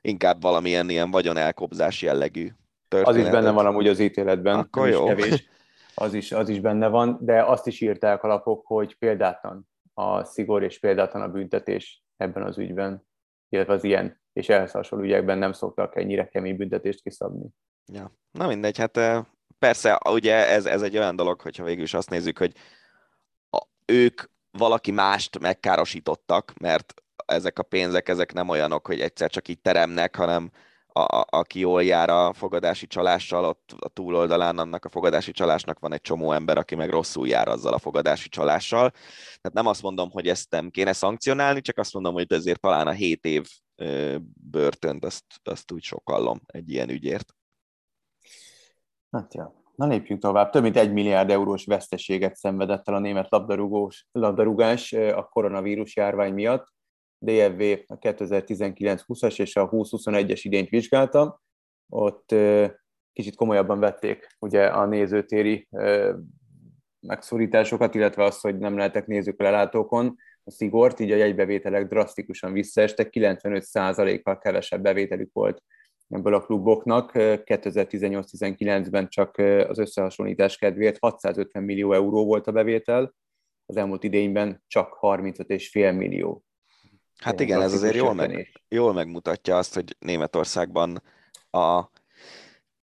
[0.00, 2.50] Inkább valamilyen ilyen vagyonelkobzás jellegű
[2.88, 3.16] történet.
[3.16, 4.58] Az is benne van amúgy az ítéletben.
[4.58, 5.04] Akkor jó.
[5.04, 5.48] Kevés.
[5.94, 10.24] Az is, az is benne van, de azt is írták a lapok, hogy példátlan a
[10.24, 13.06] szigor és példátlan a büntetés ebben az ügyben,
[13.48, 17.48] illetve az ilyen és ehhez hasonló ügyekben nem szoktak ennyire kemény büntetést kiszabni.
[17.92, 19.26] Ja, na mindegy, hát
[19.58, 22.52] persze, ugye ez, ez egy olyan dolog, hogyha végül is azt nézzük, hogy
[23.50, 26.94] a, ők valaki mást megkárosítottak, mert
[27.26, 30.50] ezek a pénzek, ezek nem olyanok, hogy egyszer csak így teremnek, hanem
[31.04, 35.92] a, aki jól jár a fogadási csalással, ott a túloldalán annak a fogadási csalásnak van
[35.92, 38.90] egy csomó ember, aki meg rosszul jár azzal a fogadási csalással.
[38.90, 42.86] Tehát nem azt mondom, hogy ezt nem kéne szankcionálni, csak azt mondom, hogy ezért talán
[42.86, 43.48] a 7 év
[44.50, 47.34] börtönt, azt, azt úgy sokallom egy ilyen ügyért.
[49.10, 49.64] Hát ja.
[49.74, 50.50] Na lépjünk tovább.
[50.50, 56.32] Több mint egy milliárd eurós veszteséget szenvedett el a német labdarúgós, labdarúgás a koronavírus járvány
[56.32, 56.74] miatt.
[57.26, 61.42] DFV a 2019-20-as és a 2021-es idényt vizsgálta.
[61.88, 62.34] Ott
[63.12, 65.68] kicsit komolyabban vették ugye a nézőtéri
[67.00, 73.08] megszorításokat, illetve azt, hogy nem lehetek nézők lelátókon a szigort, így a jegybevételek drasztikusan visszaestek,
[73.12, 75.62] 95%-kal kevesebb bevételük volt
[76.08, 77.10] ebből a kluboknak.
[77.14, 83.14] 2018-19-ben csak az összehasonlítás kedvéért 650 millió euró volt a bevétel,
[83.66, 86.44] az elmúlt idényben csak 35,5 millió.
[87.16, 91.02] Hát igen, ez azért jól, meg, jól megmutatja azt, hogy Németországban
[91.50, 91.90] a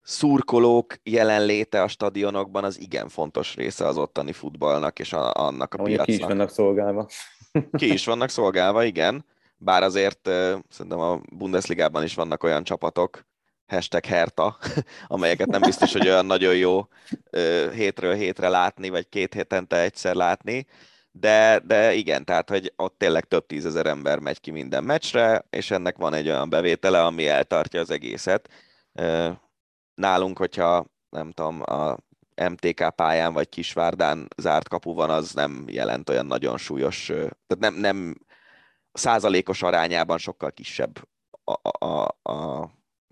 [0.01, 5.77] szurkolók jelenléte a stadionokban az igen fontos része az ottani futballnak és a, annak a
[5.77, 6.07] Ahogy piacnak.
[6.07, 7.07] Ki is vannak szolgálva.
[7.77, 9.25] Ki is vannak szolgálva, igen.
[9.57, 10.29] Bár azért
[10.69, 13.25] szerintem a Bundesligában is vannak olyan csapatok,
[13.67, 14.57] hashtag Herta,
[15.07, 16.87] amelyeket nem biztos, hogy olyan nagyon jó
[17.73, 20.65] hétről hétre látni, vagy két hétente egyszer látni,
[21.15, 25.71] de, de igen, tehát hogy ott tényleg több tízezer ember megy ki minden meccsre, és
[25.71, 28.49] ennek van egy olyan bevétele, ami eltartja az egészet.
[29.95, 31.97] Nálunk, hogyha nem tudom, a
[32.35, 37.73] MTK pályán vagy Kisvárdán zárt kapu van, az nem jelent olyan nagyon súlyos, tehát nem,
[37.73, 38.15] nem
[38.91, 41.07] százalékos arányában sokkal kisebb
[41.43, 42.69] a, a, a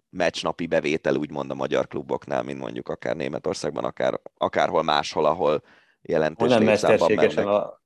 [0.09, 5.63] meccsnapi bevétel, úgymond a magyar kluboknál, mint mondjuk akár Németországban, akár, akárhol máshol, ahol
[6.01, 7.80] jelentős nem mesterségesen a,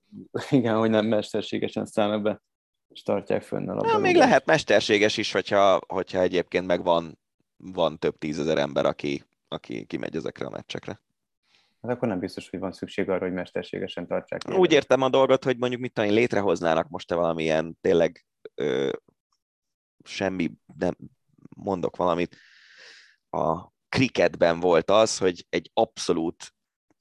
[0.50, 2.42] Igen, hogy nem mesterségesen számba
[2.88, 4.02] és tartják fönn a labdarúgást.
[4.02, 7.20] Még lehet mesterséges is, hogyha, hogyha egyébként meg van,
[7.58, 11.02] van több tízezer ember, aki, aki kimegy ezekre a meccsekre.
[11.82, 14.58] Hát akkor nem biztos, hogy van szükség arra, hogy mesterségesen tartsák.
[14.58, 18.92] Úgy értem a dolgot, hogy mondjuk mit tudom, létrehoznának most-e valamilyen tényleg ö,
[20.04, 20.96] semmi, nem
[21.56, 22.38] mondok valamit.
[23.30, 26.55] A kriketben volt az, hogy egy abszolút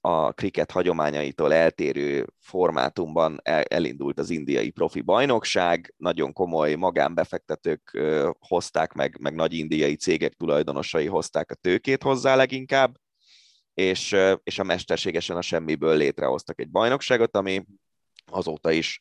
[0.07, 7.99] a kriket hagyományaitól eltérő formátumban elindult az indiai profi bajnokság, nagyon komoly magánbefektetők
[8.39, 12.97] hozták meg, meg nagy indiai cégek tulajdonosai hozták a tőkét hozzá leginkább,
[13.73, 17.65] és, és a mesterségesen a semmiből létrehoztak egy bajnokságot, ami
[18.25, 18.99] azóta is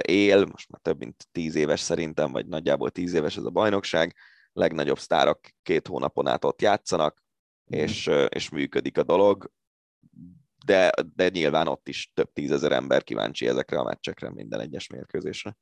[0.00, 4.14] él, most már több mint tíz éves szerintem, vagy nagyjából tíz éves ez a bajnokság,
[4.52, 7.22] legnagyobb sztárok két hónapon át ott játszanak,
[7.76, 7.78] mm.
[7.78, 9.50] és, és működik a dolog,
[10.66, 15.56] de, de nyilván ott is több tízezer ember kíváncsi ezekre a meccsekre, minden egyes mérkőzésre.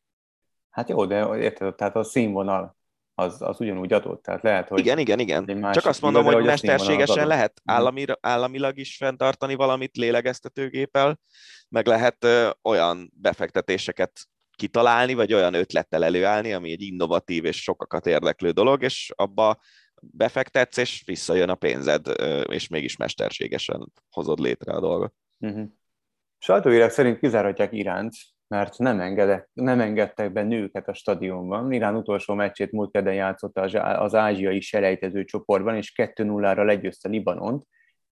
[0.70, 2.76] Hát jó, de érted, tehát a színvonal
[3.14, 4.22] az, az ugyanúgy adott.
[4.22, 5.72] Tehát lehet, hogy igen, igen, igen.
[5.72, 11.18] Csak azt mondom, hogy, mesterségesen lehet állami, államilag is fenntartani valamit lélegeztetőgéppel,
[11.68, 18.06] meg lehet ö, olyan befektetéseket kitalálni, vagy olyan ötlettel előállni, ami egy innovatív és sokakat
[18.06, 19.60] érdeklő dolog, és abba
[20.00, 22.06] befektetsz, és visszajön a pénzed,
[22.50, 25.14] és mégis mesterségesen hozod létre a dolgot.
[25.38, 25.66] Uh-huh.
[26.38, 28.12] Sajtóírek szerint kizárhatják Iránt,
[28.48, 31.72] mert nem, engedek, nem engedtek be nőket a stadionban.
[31.72, 33.60] Irán utolsó meccsét múlt kedden játszotta
[34.00, 37.66] az ázsiai selejtező csoportban, és 2-0-ra legyőzte Libanont,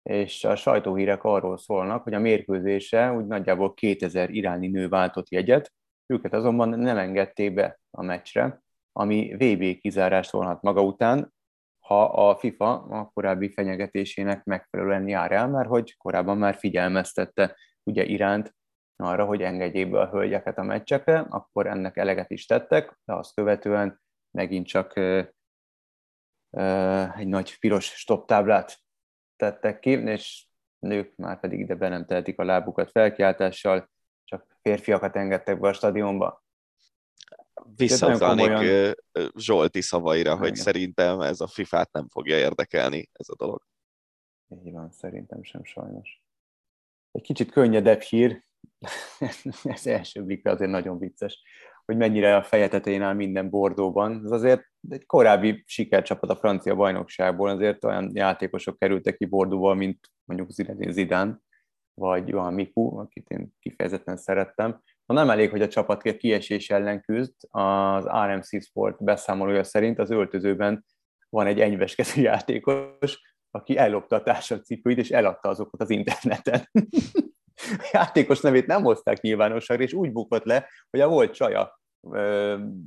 [0.04, 5.74] és a sajtóhírek arról szólnak, hogy a mérkőzése úgy nagyjából 2000 iráni nő váltott jegyet,
[6.06, 8.62] őket azonban nem engedték be a meccsre,
[8.92, 11.34] ami VB kizárást volhat maga után,
[11.92, 18.04] ha a FIFA a korábbi fenyegetésének megfelelően jár el, mert hogy korábban már figyelmeztette ugye
[18.04, 18.56] Iránt
[18.96, 23.34] arra, hogy engedjék be a hölgyeket a meccsekre, akkor ennek eleget is tettek, de azt
[23.34, 24.98] követően megint csak
[27.18, 28.78] egy nagy piros stop táblát
[29.36, 30.46] tettek ki, és
[30.80, 33.90] nők már pedig ide be nem tehetik a lábukat felkiáltással,
[34.24, 36.41] csak férfiakat engedtek be a stadionba.
[37.76, 38.96] Visszautalnék.
[39.38, 40.64] Zsolti szavaira, hogy Igen.
[40.64, 43.62] szerintem ez a FIFA-t nem fogja érdekelni, ez a dolog.
[44.48, 46.24] Így van, szerintem sem sajnos.
[47.12, 48.44] Egy kicsit könnyedebb hír,
[49.64, 51.42] ez első blikre azért nagyon vicces,
[51.86, 54.22] hogy mennyire a feje tetején áll minden Bordóban.
[54.26, 60.12] Ez azért egy korábbi sikercsapat a francia bajnokságból, azért olyan játékosok kerültek ki Bordóval, mint
[60.24, 61.40] mondjuk Zinedine Zidane,
[61.94, 64.82] vagy Johan Miku, akit én kifejezetten szerettem.
[65.06, 70.12] Ha nem elég, hogy a csapat kiesés ellen küzd, az RMC Sport beszámolója szerint az
[70.12, 70.86] öltözőben
[71.30, 73.20] van egy enyveskező játékos,
[73.52, 76.70] aki ellopta a társadcipőit, és eladta azokat az interneten.
[77.78, 81.80] a játékos nevét nem hozták nyilvánosságra, és úgy bukott le, hogy a volt csaja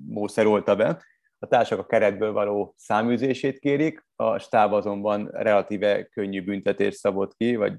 [0.07, 1.03] mószerolta be.
[1.39, 7.57] A társak a keretből való száműzését kérik, a stáb azonban relatíve könnyű büntetést szabott ki,
[7.57, 7.77] vagy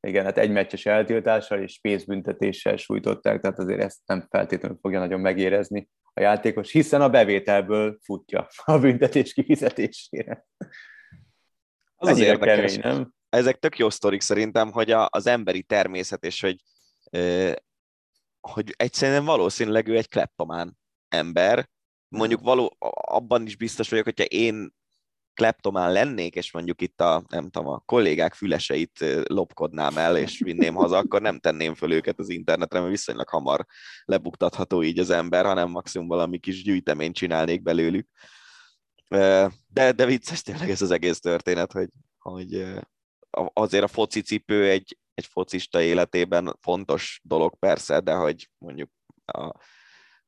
[0.00, 5.20] igen, hát egy meccses eltiltással és pénzbüntetéssel sújtották, tehát azért ezt nem feltétlenül fogja nagyon
[5.20, 10.46] megérezni a játékos, hiszen a bevételből futja a büntetés kifizetésére.
[11.96, 12.76] Az az érdekes.
[12.76, 13.12] Kemény, nem?
[13.28, 16.62] Ezek tök jó sztorik szerintem, hogy a, az emberi természet, és hogy,
[17.10, 17.52] ö,
[18.40, 20.78] hogy egyszerűen valószínűleg ő egy kleptomán
[21.08, 21.68] ember,
[22.08, 22.76] mondjuk való,
[23.06, 24.76] abban is biztos vagyok, hogyha én
[25.38, 30.74] kleptomán lennék, és mondjuk itt a, nem tudom, a kollégák füleseit lopkodnám el, és vinném
[30.74, 33.66] haza, akkor nem tenném föl őket az internetre, mert viszonylag hamar
[34.04, 38.08] lebuktatható így az ember, hanem maximum valami kis gyűjteményt csinálnék belőlük.
[39.68, 42.66] De, de vicces tényleg ez az egész történet, hogy, hogy
[43.52, 48.90] azért a foci egy, egy focista életében fontos dolog persze, de hogy mondjuk
[49.24, 49.42] a,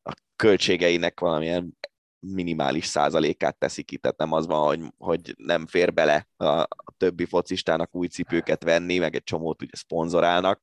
[0.03, 1.79] a költségeinek valamilyen
[2.21, 6.93] minimális százalékát teszi ki, tehát nem az van, hogy, hogy nem fér bele a, a
[6.97, 10.61] többi focistának új cipőket venni, meg egy csomót ugye szponzorálnak.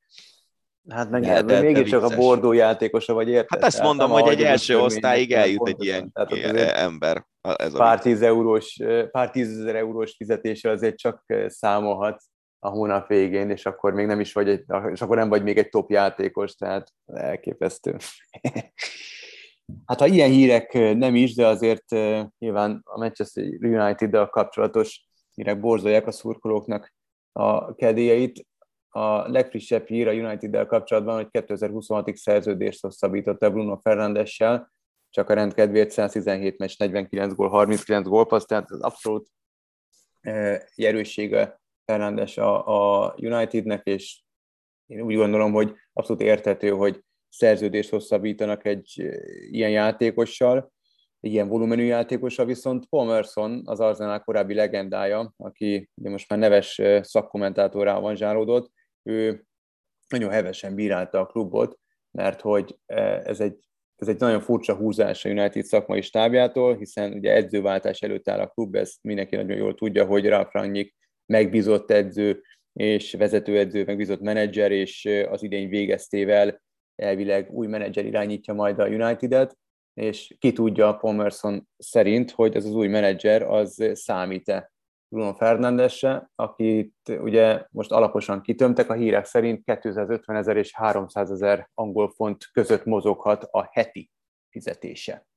[0.90, 3.60] Hát meg de, de, mégiscsak a bordó játékosa vagy, érted?
[3.60, 7.26] Hát ezt mondom, hogy egy első osztályig eljut egy ilyen, ilyen ember.
[7.42, 8.80] Ez pár tíz eurós,
[9.12, 12.22] pár tízezer eurós fizetése azért csak számolhat
[12.60, 15.58] a hónap végén, és akkor még nem is vagy egy, és akkor nem vagy még
[15.58, 17.96] egy top játékos, tehát elképesztő.
[19.86, 21.90] Hát ha ilyen hírek nem is, de azért
[22.38, 26.94] nyilván a Manchester United-dal kapcsolatos hírek borzolják a szurkolóknak
[27.32, 28.46] a kedélyeit.
[28.90, 34.72] A legfrissebb hír a United-del kapcsolatban, hogy 2026-ig szerződést hosszabbította Bruno Fernandessel,
[35.10, 39.28] csak a rendkedvéért 117 meccs, 49 gól, 39 gólpassz, tehát az abszolút
[40.76, 42.68] erőssége Fernandes a,
[43.06, 44.22] a Unitednek, és
[44.86, 49.10] én úgy gondolom, hogy abszolút érthető, hogy szerződést hosszabbítanak egy
[49.52, 50.72] ilyen játékossal,
[51.20, 56.82] ilyen volumenű játékossal, viszont Paul Merson, az Arsenal korábbi legendája, aki ugye most már neves
[57.02, 58.72] szakkommentátorá van zsáródott,
[59.04, 59.46] ő
[60.08, 61.80] nagyon hevesen bírálta a klubot,
[62.12, 63.60] mert hogy ez egy,
[63.96, 68.48] ez egy nagyon furcsa húzás a United szakmai stábjától, hiszen ugye edzőváltás előtt áll a
[68.48, 72.42] klub, ezt mindenki nagyon jól tudja, hogy Ralf Rangnick megbízott edző,
[72.74, 76.62] és vezetőedző, megbízott menedzser, és az idény végeztével
[77.02, 79.58] elvileg új menedzser irányítja majd a United-et,
[79.94, 84.72] és ki tudja Palmerson szerint, hogy ez az új menedzser az számít-e
[85.10, 91.70] Bruno Fernandesre, akit ugye most alaposan kitömtek, a hírek szerint 250 ezer és 300 ezer
[91.74, 94.12] angol font között mozoghat a heti
[94.50, 95.28] fizetése.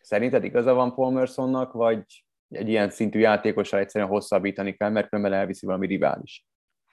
[0.00, 5.66] Szerinted igaza van Palmersonnak, vagy egy ilyen szintű játékossal egyszerűen hosszabbítani kell, mert különben elviszi
[5.66, 6.46] valami rivális?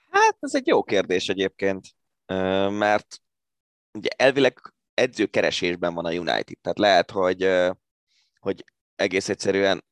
[0.09, 1.87] Hát ez egy jó kérdés egyébként,
[2.69, 3.19] mert
[3.95, 7.49] ugye elvileg edzőkeresésben van a United, tehát lehet, hogy,
[8.39, 8.63] hogy
[8.95, 9.85] egész egyszerűen,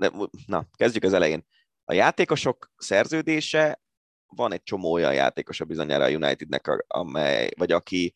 [0.46, 1.46] na, kezdjük az elején.
[1.86, 3.82] A játékosok szerződése,
[4.28, 8.14] van egy csomó olyan a bizonyára a Unitednek, amely, vagy aki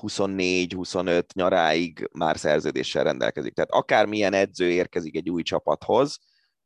[0.00, 3.54] 24-25 nyaráig már szerződéssel rendelkezik.
[3.54, 6.18] Tehát akármilyen edző érkezik egy új csapathoz,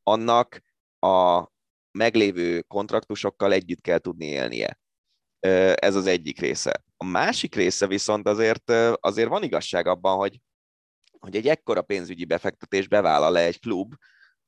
[0.03, 0.63] annak
[0.99, 1.47] a
[1.91, 4.79] meglévő kontraktusokkal együtt kell tudni élnie.
[5.75, 6.83] Ez az egyik része.
[6.97, 8.71] A másik része viszont azért,
[9.01, 10.41] azért van igazság abban, hogy,
[11.19, 13.95] hogy egy ekkora pénzügyi befektetés bevállal le egy klub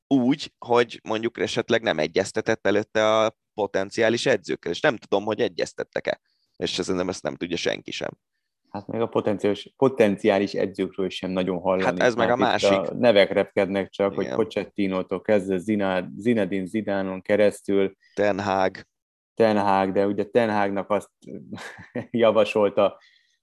[0.09, 6.21] úgy, hogy mondjuk esetleg nem egyeztetett előtte a potenciális edzőkkel, és nem tudom, hogy egyeztettek-e.
[6.57, 8.11] És szerintem ezt nem tudja senki sem.
[8.71, 11.85] Hát meg a potenciális, potenciális edzőkről sem nagyon hallani.
[11.85, 12.79] Hát ez meg a másik.
[12.79, 14.25] A nevek repkednek csak, Igen.
[14.25, 15.59] hogy Pochettino-tól kezdve
[16.17, 17.97] Zinedine Zidánon keresztül.
[18.15, 18.77] Ten Hag.
[19.39, 21.11] Ten Hag, de ugye Ten Hagnak azt
[22.11, 22.99] javasolta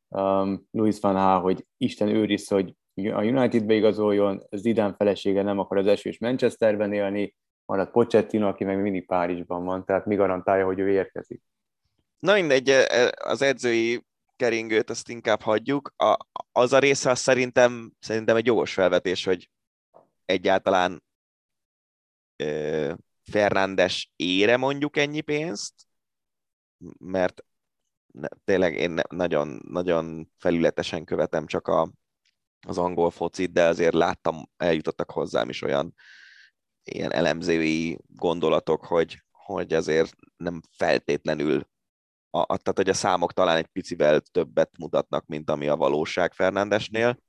[0.07, 5.77] um, Luis van Há, hogy Isten őriz, hogy a Unitedbe igazoljon, Zidane felesége nem akar
[5.77, 7.35] az esős Manchesterben élni,
[7.65, 11.41] marad Pochettino, aki meg mindig Párizsban van, tehát mi garantálja, hogy ő érkezik.
[12.19, 14.03] Na mindegy, e, e, az edzői
[14.35, 15.93] keringőt azt inkább hagyjuk.
[15.97, 16.17] A,
[16.51, 19.49] az a része az szerintem, szerintem egy jogos felvetés, hogy
[20.25, 21.03] egyáltalán
[22.35, 22.97] e,
[23.31, 25.84] Fernándes ére mondjuk ennyi pénzt,
[26.97, 27.45] mert
[28.43, 31.91] tényleg én nagyon, nagyon felületesen követem csak a,
[32.67, 35.95] az angol focit, de azért láttam, eljutottak hozzám is olyan
[36.83, 41.67] ilyen elemzői gondolatok, hogy, hogy azért nem feltétlenül,
[42.29, 47.19] a, tehát hogy a számok talán egy picivel többet mutatnak, mint ami a valóság Fernándesnél.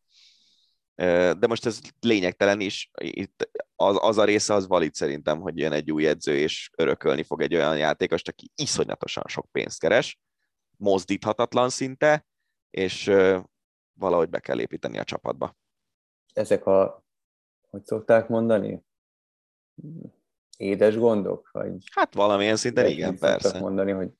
[1.39, 5.72] De most ez lényegtelen is, itt az, az a része az valid szerintem, hogy jön
[5.72, 10.18] egy új edző, és örökölni fog egy olyan játékost, aki iszonyatosan sok pénzt keres,
[10.77, 12.27] mozdíthatatlan szinte,
[12.70, 13.12] és
[13.93, 15.57] valahogy be kell építeni a csapatba.
[16.33, 17.05] Ezek a,
[17.70, 18.85] hogy szokták mondani,
[20.57, 21.49] édes gondok?
[21.53, 23.61] Vagy hát valamilyen szinten igen, persze.
[23.61, 24.11] mondani, hogy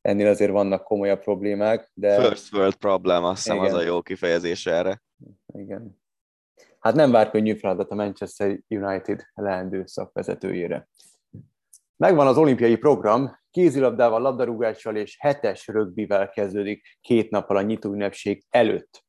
[0.00, 2.28] ennél azért vannak komolyabb problémák, de...
[2.28, 5.02] First world problem, azt hiszem az a jó kifejezés erre.
[5.46, 6.01] Igen.
[6.82, 10.88] Hát nem vár könnyű feladat a Manchester United leendő szakvezetőjére.
[11.96, 18.44] Megvan az olimpiai program, kézilabdával, labdarúgással és hetes rögbivel kezdődik két nappal a nyitó ünnepség
[18.48, 19.04] előtt.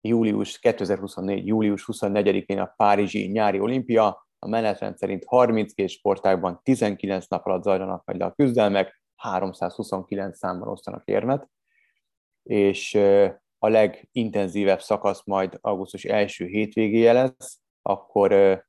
[0.00, 1.46] Július 2024.
[1.46, 8.04] július 24-én a Párizsi nyári olimpia, a menetrend szerint 32 sportágban 19 nap alatt zajlanak
[8.04, 11.50] majd le a küzdelmek, 329 számban osztanak érmet,
[12.42, 12.98] és
[13.64, 18.62] a legintenzívebb szakasz majd augusztus első hétvégéje lesz, akkor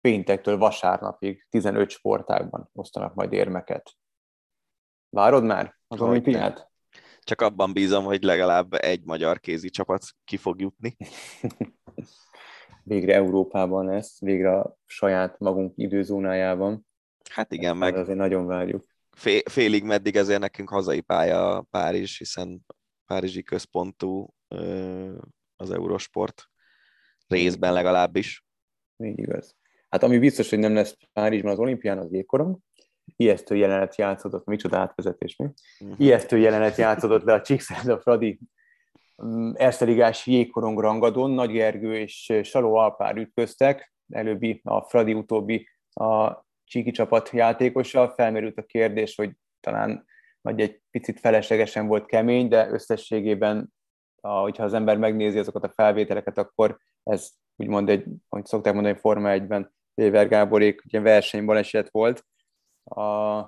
[0.00, 3.92] péntektől vasárnapig 15 sportágban osztanak majd érmeket.
[5.08, 6.70] Várod már az olimpiát?
[7.20, 10.96] Csak abban bízom, hogy legalább egy magyar kézi csapat ki fog jutni.
[12.82, 16.86] végre Európában lesz, végre a saját magunk időzónájában.
[17.30, 18.84] Hát igen, meg azért nagyon várjuk.
[19.10, 22.64] Fél, félig meddig ezért nekünk hazai pálya Párizs, hiszen
[23.10, 24.34] párizsi központú
[25.56, 26.50] az Eurosport
[27.26, 28.44] részben legalábbis.
[28.96, 29.56] Így igaz.
[29.88, 32.58] Hát ami biztos, hogy nem lesz Párizsban az olimpián, az jégkorong.
[33.16, 35.48] Ijesztő jelenet játszódott, micsoda átvezetés, mi?
[35.80, 36.00] Uh-huh.
[36.00, 38.38] Ijesztő jelenet játszódott le a Csíkszárda Fradi
[39.24, 41.30] mm, Ersteligás jégkorong rangadón.
[41.30, 48.08] Nagy Gergő és Saló Alpár ütköztek, előbbi a Fradi, utóbbi a Csíki csapat játékossal.
[48.08, 49.30] Felmerült a kérdés, hogy
[49.60, 50.08] talán
[50.40, 53.72] vagy egy picit feleslegesen volt kemény, de összességében,
[54.20, 59.28] hogyha az ember megnézi azokat a felvételeket, akkor ez úgymond egy, hogy szokták mondani, Forma
[59.32, 62.24] 1-ben Péver Gáborék ugye versenybaleset volt.
[62.84, 63.02] A,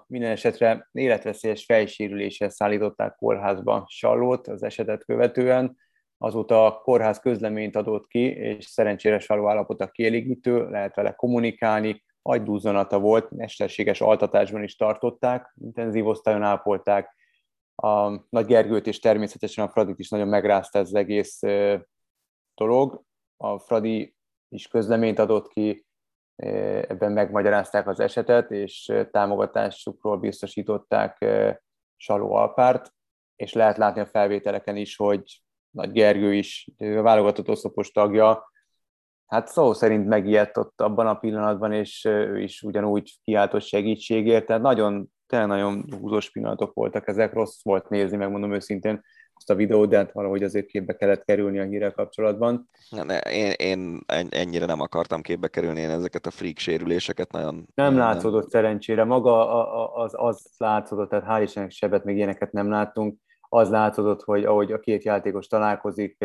[0.07, 5.77] minden esetre életveszélyes fejsérüléssel szállították kórházba Sallót az esetet követően.
[6.19, 12.99] Azóta a kórház közleményt adott ki, és szerencsére Salló állapota kielégítő, lehet vele kommunikálni, agydúzzanata
[12.99, 17.17] volt, mesterséges altatásban is tartották, intenzív osztályon ápolták.
[17.75, 21.41] A Nagy Gergőt és természetesen a Fradit is nagyon megrázta ez az egész
[22.55, 23.03] dolog.
[23.37, 24.15] A Fradi
[24.49, 25.87] is közleményt adott ki,
[26.37, 31.25] ebben megmagyarázták az esetet, és támogatásukról biztosították
[31.97, 32.95] Saló Alpárt,
[33.37, 38.52] és lehet látni a felvételeken is, hogy Nagy Gergő is a válogatott oszlopos tagja,
[39.33, 44.63] hát szó szerint megijedt ott abban a pillanatban, és ő is ugyanúgy kiáltott segítségért, tehát
[44.63, 49.01] nagyon, tényleg nagyon húzós pillanatok voltak ezek, rossz volt nézni, megmondom őszintén,
[49.35, 52.69] azt a videót, de hát valahogy azért képbe kellett kerülni a hírrel kapcsolatban.
[52.91, 54.01] Ne, én, én
[54.31, 57.67] ennyire nem akartam képbe kerülni én ezeket a freak sérüléseket, nagyon...
[57.75, 58.51] Nem látszódott nem.
[58.51, 63.19] szerencsére, maga az, az látszódott, tehát hál' Istennek sebet, még ilyeneket nem láttunk,
[63.49, 66.25] az látszódott, hogy ahogy a két játékos találkozik,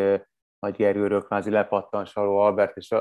[0.60, 3.00] nagy Gergőről kvázi lepattan Saló Albert, és uh,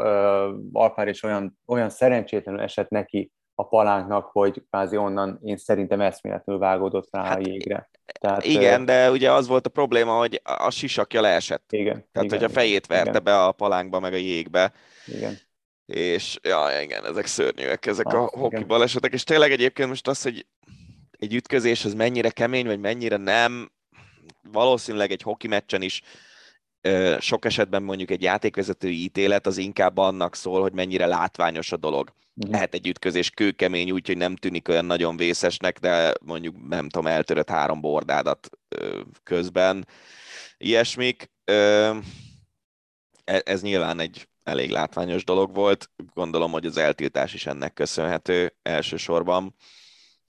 [0.72, 6.62] Alpár is olyan, olyan szerencsétlenül esett neki a palánknak, hogy kvázi onnan én szerintem eszméletlenül
[6.62, 7.90] vágódott rá hát, a jégre.
[8.20, 11.72] Tehát, igen, de ugye az volt a probléma, hogy a sisakja leesett.
[11.72, 12.08] Igen.
[12.12, 13.22] Tehát, igen, hogy a fejét verte igen.
[13.22, 14.72] be a palánkba, meg a jégbe.
[15.06, 15.38] Igen.
[15.86, 19.12] És ja, igen, ezek szörnyűek, ezek ah, a hoki balesetek.
[19.12, 20.46] És tényleg egyébként most az, hogy
[21.10, 23.70] egy ütközés az mennyire kemény, vagy mennyire nem,
[24.52, 26.02] valószínűleg egy hoki meccsen is
[27.20, 32.12] sok esetben mondjuk egy játékvezetői ítélet az inkább annak szól, hogy mennyire látványos a dolog.
[32.34, 32.52] Uh-huh.
[32.52, 37.50] Lehet egy ütközés kőkemény, úgyhogy nem tűnik olyan nagyon vészesnek, de mondjuk nem tudom, eltörött
[37.50, 38.48] három bordádat
[39.22, 39.86] közben.
[40.58, 41.30] Ilyesmik.
[41.44, 41.96] E,
[43.24, 45.90] ez nyilván egy elég látványos dolog volt.
[46.14, 49.54] Gondolom, hogy az eltiltás is ennek köszönhető elsősorban.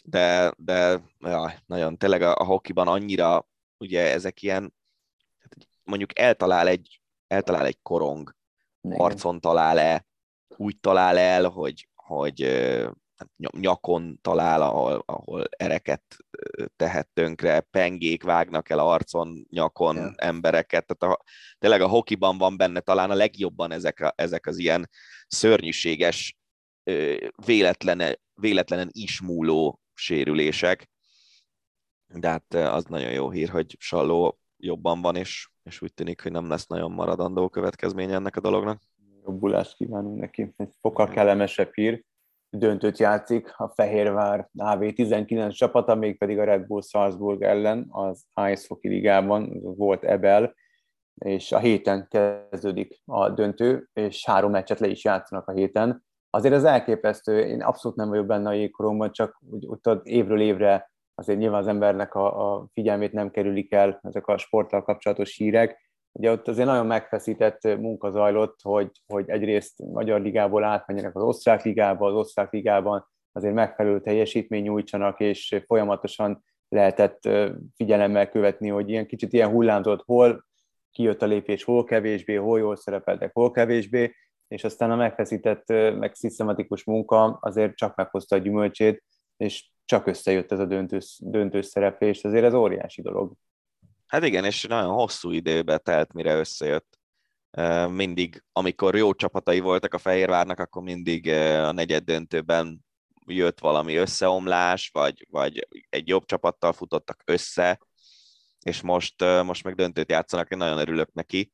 [0.04, 3.48] De, de ja, nagyon tényleg a, a hokiban annyira
[3.78, 4.74] ugye ezek ilyen
[5.88, 8.36] mondjuk eltalál egy, eltalál egy korong,
[8.82, 9.00] Igen.
[9.00, 10.06] arcon talál-e,
[10.48, 12.90] úgy talál el, hogy, hogy ö,
[13.58, 16.04] nyakon talál, ahol, ahol ereket
[16.76, 20.14] tehet tönkre, pengék vágnak el arcon, nyakon Ja.
[20.16, 21.24] embereket, tehát a,
[21.58, 24.90] tényleg a hokiban van benne talán a legjobban ezek, a, ezek az ilyen
[25.28, 26.38] szörnyűséges,
[27.46, 30.90] véletlene, véletlenen is múló sérülések,
[32.14, 36.32] de hát az nagyon jó hír, hogy Salló jobban van, és, és úgy tűnik, hogy
[36.32, 38.82] nem lesz nagyon maradandó következménye ennek a dolognak.
[39.26, 40.54] Jobbulást kívánunk neki.
[40.58, 42.04] Egy fokkal kellemesebb hír.
[42.50, 48.92] Döntőt játszik a Fehérvár AV19 csapata, mégpedig a Red Bull Salzburg ellen az Ice Hockey
[48.92, 50.54] Ligában, volt Ebel,
[51.14, 56.06] és a héten kezdődik a döntő, és három meccset le is játszanak a héten.
[56.30, 60.42] Azért ez elképesztő, én abszolút nem vagyok benne a jégkoromban, csak úgy, úgy ott évről
[60.42, 65.38] évre azért nyilván az embernek a, a figyelmét nem kerülik el ezek a sporttal kapcsolatos
[65.38, 65.86] hírek.
[66.12, 71.64] Ugye ott azért nagyon megfeszített munka zajlott, hogy, hogy egyrészt Magyar Ligából átmenjenek az Osztrák
[71.64, 77.30] Ligába, az Osztrák Ligában azért megfelelő teljesítmény nyújtsanak, és folyamatosan lehetett
[77.76, 80.46] figyelemmel követni, hogy ilyen kicsit ilyen hullámzott, hol
[80.92, 84.14] kijött a lépés, hol kevésbé, hol jól szerepeltek, hol kevésbé,
[84.48, 85.68] és aztán a megfeszített,
[86.00, 89.04] meg szisztematikus munka azért csak meghozta a gyümölcsét,
[89.38, 93.34] és csak összejött ez a döntős, döntős szereplés, azért ez óriási dolog.
[94.08, 97.00] Hát igen, és nagyon hosszú időbe telt, mire összejött.
[97.90, 102.86] Mindig, amikor jó csapatai voltak a Fehérvárnak, akkor mindig a negyed döntőben
[103.26, 107.80] jött valami összeomlás, vagy, vagy egy jobb csapattal futottak össze,
[108.66, 111.52] és most, most meg döntőt játszanak, én nagyon örülök neki.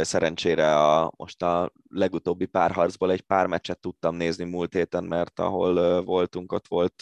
[0.00, 6.02] Szerencsére a, most a legutóbbi párharcból egy pár meccset tudtam nézni múlt héten, mert ahol
[6.02, 6.94] voltunk, ott volt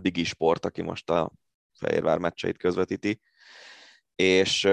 [0.00, 1.30] Digi Sport, aki most a
[1.78, 3.20] Fehérvár meccseit közvetíti,
[4.14, 4.68] és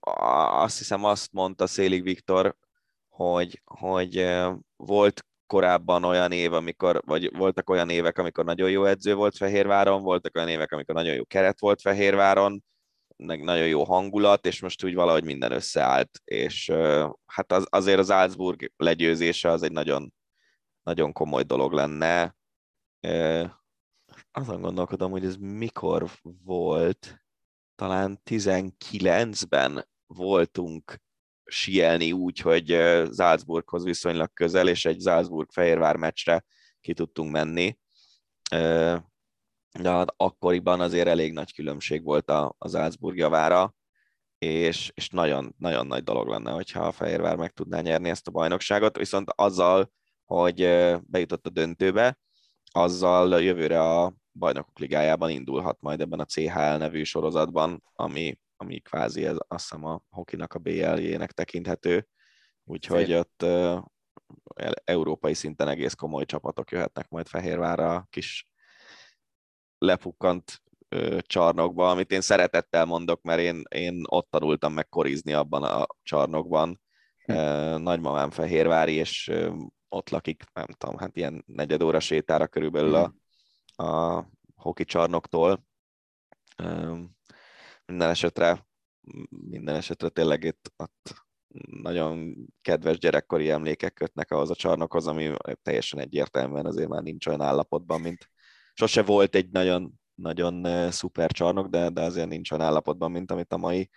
[0.00, 2.56] azt hiszem azt mondta Szélig Viktor,
[3.08, 4.34] hogy, hogy
[4.76, 10.02] volt korábban olyan év, amikor, vagy voltak olyan évek, amikor nagyon jó edző volt Fehérváron,
[10.02, 12.64] voltak olyan évek, amikor nagyon jó keret volt Fehérváron,
[13.16, 16.72] meg nagyon jó hangulat, és most úgy valahogy minden összeállt, és
[17.26, 20.12] hát az, azért az Salzburg legyőzése az egy nagyon,
[20.82, 22.36] nagyon komoly dolog lenne.
[24.32, 26.10] Azon gondolkodom, hogy ez mikor
[26.44, 27.24] volt,
[27.74, 31.02] talán 19-ben voltunk
[31.44, 32.66] sielni úgy, hogy
[33.16, 36.44] Salzburghoz viszonylag közel, és egy Salzburg-Fehérvár meccsre
[36.80, 37.78] ki tudtunk menni.
[39.80, 43.74] De hát akkoriban azért elég nagy különbség volt a, a Salzburg javára,
[44.38, 48.30] és, és nagyon, nagyon nagy dolog lenne, hogyha a Fehérvár meg tudná nyerni ezt a
[48.30, 49.92] bajnokságot, viszont azzal,
[50.24, 50.56] hogy
[51.00, 52.18] bejutott a döntőbe,
[52.76, 59.24] azzal jövőre a bajnokok ligájában indulhat majd ebben a CHL nevű sorozatban, ami, ami kvázi
[59.24, 62.06] ez, azt hiszem a hokinak a BL-jének tekinthető,
[62.64, 63.16] úgyhogy Szép.
[63.18, 63.42] ott
[64.54, 68.48] el- európai szinten egész komoly csapatok jöhetnek majd Fehérvárra a kis
[69.78, 75.62] lepukkant ö, csarnokba, amit én szeretettel mondok, mert én, én ott tanultam meg korizni abban
[75.62, 76.80] a csarnokban.
[77.26, 77.34] Ö,
[77.78, 79.32] Nagymamám Fehérvári, és
[79.94, 83.14] ott lakik, nem tudom, hát ilyen negyed óra sétára körülbelül a,
[83.84, 85.64] a hoki csarnoktól.
[87.86, 88.66] Minden esetre,
[89.28, 91.14] minden esetre tényleg itt ott
[91.82, 97.40] nagyon kedves gyerekkori emlékek kötnek ahhoz a csarnokhoz, ami teljesen egyértelműen azért már nincs olyan
[97.40, 98.30] állapotban, mint
[98.74, 103.52] sose volt egy nagyon, nagyon szuper csarnok, de, de azért nincs olyan állapotban, mint amit
[103.52, 103.90] a mai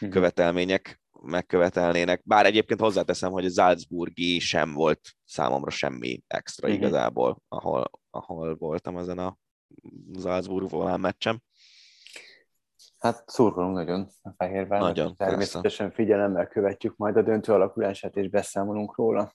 [0.00, 0.10] Mhm.
[0.10, 2.22] követelmények megkövetelnének.
[2.24, 6.76] Bár egyébként hozzáteszem, hogy a Salzburgi sem volt számomra semmi extra Mhm.
[6.76, 9.36] igazából, ahol, ahol voltam ezen a
[10.20, 11.40] Salzburg volán meccsem.
[12.98, 14.88] Hát szurkolunk nagyon a Fehérvárnak.
[14.88, 19.32] Nagyon, Természetesen figyelemmel követjük majd a döntő alakulását, és beszámolunk róla.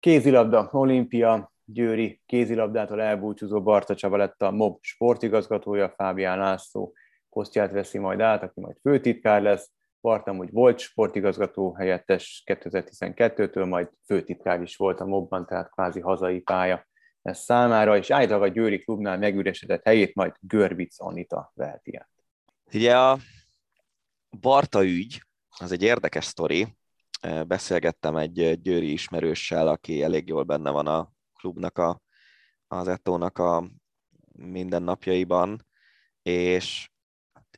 [0.00, 6.94] Kézilabda, olimpia, Győri kézilabdától elbúcsúzó Barta Csaba lett a MOB sportigazgatója, Fábián László
[7.28, 9.70] posztját veszi majd át, aki majd főtitkár lesz.
[10.04, 16.40] Barta amúgy volt sportigazgató helyettes 2012-től, majd főtitkár is volt a MOB-ban, tehát kvázi hazai
[16.40, 16.86] pálya
[17.22, 22.10] ez számára, és állítólag a Győri klubnál megüresedett helyét majd Görbic Anita veheti át.
[22.72, 23.18] Ugye a
[24.40, 25.22] Barta ügy,
[25.58, 26.76] az egy érdekes sztori.
[27.46, 32.00] Beszélgettem egy győri ismerőssel, aki elég jól benne van a klubnak, a,
[32.68, 33.70] az Etónak a
[34.32, 35.66] mindennapjaiban,
[36.22, 36.88] és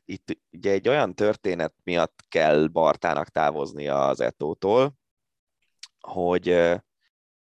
[0.09, 4.93] itt ugye egy olyan történet miatt kell Bartának távoznia az Etótól,
[5.99, 6.47] hogy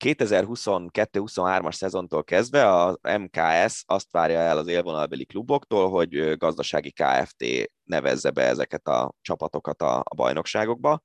[0.05, 7.45] 2022-23-as szezontól kezdve a MKS azt várja el az élvonalbeli kluboktól, hogy gazdasági KFT
[7.83, 11.03] nevezze be ezeket a csapatokat a, a bajnokságokba,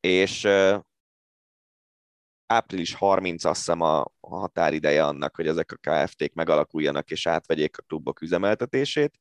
[0.00, 0.48] és
[2.46, 7.82] április 30 azt hiszem a határideje annak, hogy ezek a KFT-k megalakuljanak és átvegyék a
[7.82, 9.20] klubok üzemeltetését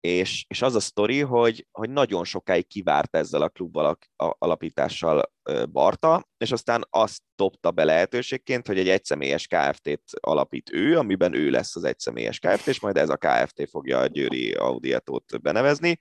[0.00, 3.78] és, és az a sztori, hogy, hogy nagyon sokáig kivárt ezzel a klub
[4.16, 5.32] alapítással
[5.72, 11.50] Barta, és aztán azt dobta be lehetőségként, hogy egy egyszemélyes KFT-t alapít ő, amiben ő
[11.50, 16.00] lesz az egyszemélyes KFT, és majd ez a KFT fogja a Győri Audietót benevezni.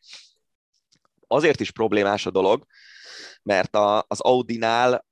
[1.28, 2.66] Azért is problémás a dolog,
[3.44, 5.06] mert a, az Audinál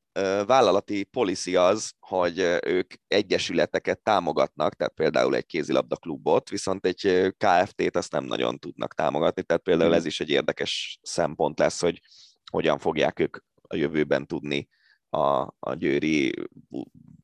[0.46, 7.96] vállalati policy az, hogy ők egyesületeket támogatnak, tehát például egy kézilabda klubot, viszont egy KFT-t
[7.96, 9.98] azt nem nagyon tudnak támogatni, tehát például hmm.
[9.98, 12.02] ez is egy érdekes szempont lesz, hogy
[12.52, 14.70] hogyan fogják ők a jövőben tudni
[15.10, 16.34] a, a győri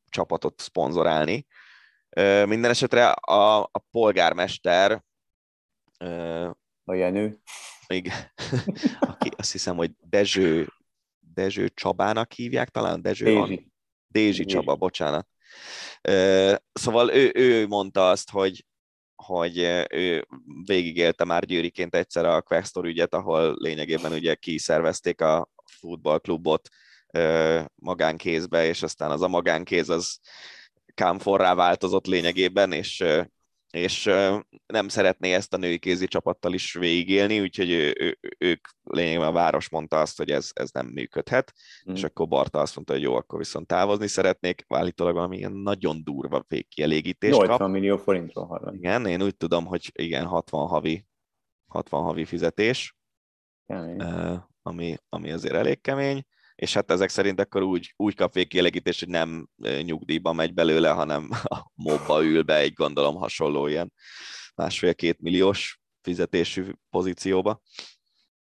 [0.09, 1.45] csapatot szponzorálni.
[2.45, 5.03] Minden esetre a, a polgármester
[6.83, 7.41] a Jenő.
[7.87, 8.31] Igen.
[8.99, 10.67] Aki azt hiszem, hogy Dezső
[11.33, 13.01] Dezső Csabának hívják talán?
[13.01, 13.37] Dezső Dézsi.
[13.37, 13.73] Van?
[14.07, 15.27] Dézsi Csaba, bocsánat.
[16.73, 18.65] Szóval ő, ő mondta azt, hogy,
[19.15, 19.57] hogy
[19.89, 20.27] ő
[20.65, 25.49] végigélte már Győriként egyszer a Questor ügyet, ahol lényegében ugye kiszervezték a
[25.79, 26.69] futballklubot
[27.75, 30.19] magánkézbe, és aztán az a magánkéz az
[30.93, 33.03] kámforrá változott lényegében, és
[33.71, 34.03] és
[34.65, 39.31] nem szeretné ezt a női kézi csapattal is végigélni, úgyhogy ő, ő, ők lényegében a
[39.31, 41.53] város mondta azt, hogy ez, ez nem működhet,
[41.89, 41.93] mm.
[41.93, 46.03] és akkor Barta azt mondta, hogy jó, akkor viszont távozni szeretnék, állítólag valami ilyen nagyon
[46.03, 47.69] durva végkielégítést 80 kap.
[47.69, 48.77] millió forintról hallani.
[48.77, 51.05] Igen, én úgy tudom, hogy igen, 60 havi,
[51.67, 52.95] 60 havi fizetés,
[53.65, 54.01] kemény.
[54.61, 56.25] ami, ami azért elég kemény
[56.55, 59.47] és hát ezek szerint akkor úgy, úgy kap végkielegítés, hogy nem
[59.81, 63.93] nyugdíjba megy belőle, hanem a mobba ül be egy gondolom hasonló ilyen
[64.55, 67.61] másfél-két milliós fizetésű pozícióba.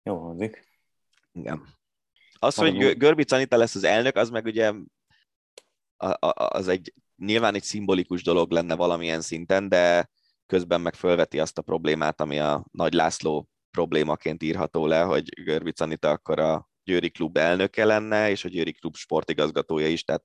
[0.02, 0.69] Jó hangzik.
[1.32, 1.62] Igen.
[2.39, 4.73] Az, hogy Görbic Anita lesz az elnök, az meg ugye
[6.35, 10.10] az egy nyilván egy szimbolikus dolog lenne valamilyen szinten, de
[10.47, 15.81] közben meg fölveti azt a problémát, ami a Nagy László problémaként írható le, hogy Görbic
[15.81, 20.25] Anita akkor a Győri Klub elnöke lenne, és a Győri Klub sportigazgatója is, tehát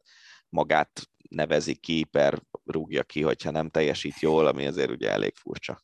[0.49, 5.81] magát nevezi ki, per rúgja ki, hogyha nem teljesít jól, ami azért ugye elég furcsa.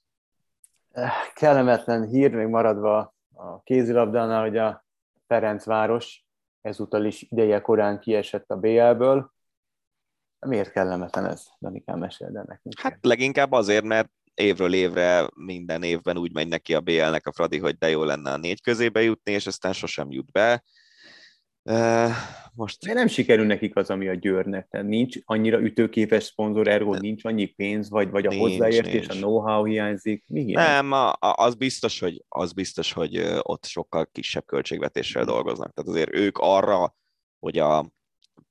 [1.34, 4.86] Kellemetlen hír még maradva a kézilabdánál, hogy a
[5.28, 6.26] Ferencváros
[6.62, 9.34] ezúttal is ideje korán kiesett a BL-ből.
[10.40, 11.45] Miért kellemetlen ez?
[11.60, 12.80] Danikám, meséld el nekünk.
[12.80, 17.57] Hát leginkább azért, mert évről évre minden évben úgy megy neki a BL-nek a Fradi,
[17.57, 20.64] hogy de jó lenne a négy közébe jutni, és aztán sosem jut be.
[22.53, 22.85] Most...
[22.85, 24.68] De nem sikerül nekik az, ami a Győrnek.
[24.69, 29.07] Tehát nincs annyira ütőképes szponzor, ergo nincs annyi pénz, vagy, vagy a nincs, hozzáértés, nincs.
[29.07, 30.23] a know-how hiányzik.
[30.27, 30.73] Mi hiányzik?
[30.73, 35.73] Nem, a, az, biztos, hogy, az biztos, hogy ott sokkal kisebb költségvetéssel dolgoznak.
[35.73, 36.95] Tehát azért ők arra,
[37.39, 37.91] hogy a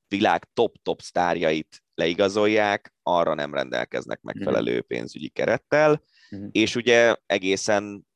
[0.09, 4.87] világ top-top sztárjait leigazolják, arra nem rendelkeznek megfelelő mhm.
[4.87, 6.49] pénzügyi kerettel, uh-huh.
[6.53, 8.07] és ugye egészen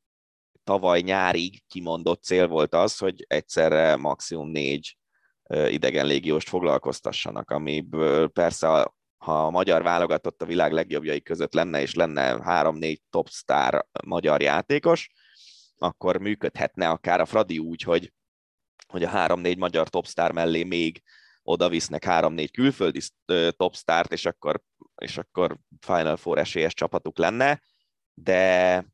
[0.64, 4.96] tavaly nyárig kimondott cél volt az, hogy egyszerre maximum négy
[5.68, 11.94] idegen légióst foglalkoztassanak, amiből persze ha a magyar válogatott a világ legjobbjai között lenne, és
[11.94, 15.10] lenne három-négy top star magyar játékos,
[15.78, 18.12] akkor működhetne akár a Fradi úgy, hogy,
[18.86, 21.02] hogy a három-négy magyar topstar mellé még
[21.46, 23.00] oda visznek három-négy külföldi
[23.50, 24.62] topstart, és akkor,
[24.94, 27.60] és akkor Final Four esélyes csapatuk lenne,
[28.14, 28.84] de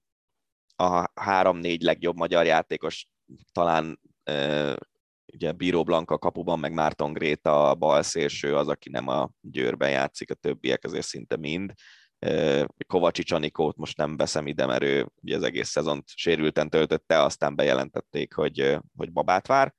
[0.76, 3.08] a három-négy legjobb magyar játékos
[3.52, 4.00] talán
[5.32, 9.90] ugye Bíró Blanka kapuban, meg Márton Gréta a bal szélső az, aki nem a győrben
[9.90, 11.72] játszik, a többiek azért szinte mind.
[12.86, 17.54] Kovacsics Anikót most nem veszem ide, mert ő ugye az egész szezont sérülten töltötte, aztán
[17.54, 19.74] bejelentették, hogy, hogy babát vár.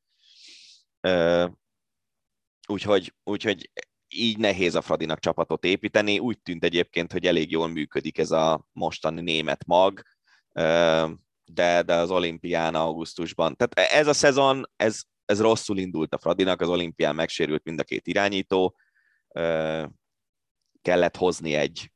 [2.67, 3.69] Úgyhogy, úgyhogy
[4.07, 6.19] így nehéz a Fradinak csapatot építeni.
[6.19, 10.01] Úgy tűnt egyébként, hogy elég jól működik ez a mostani német mag,
[11.45, 13.55] de, de az olimpián augusztusban.
[13.55, 17.83] Tehát ez a szezon, ez, ez rosszul indult a Fradinak, az olimpián megsérült mind a
[17.83, 18.75] két irányító,
[20.81, 21.91] kellett hozni egy,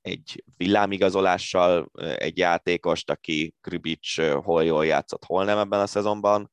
[0.00, 6.52] egy villámigazolással egy játékost, aki Kribic hol jól játszott, hol nem ebben a szezonban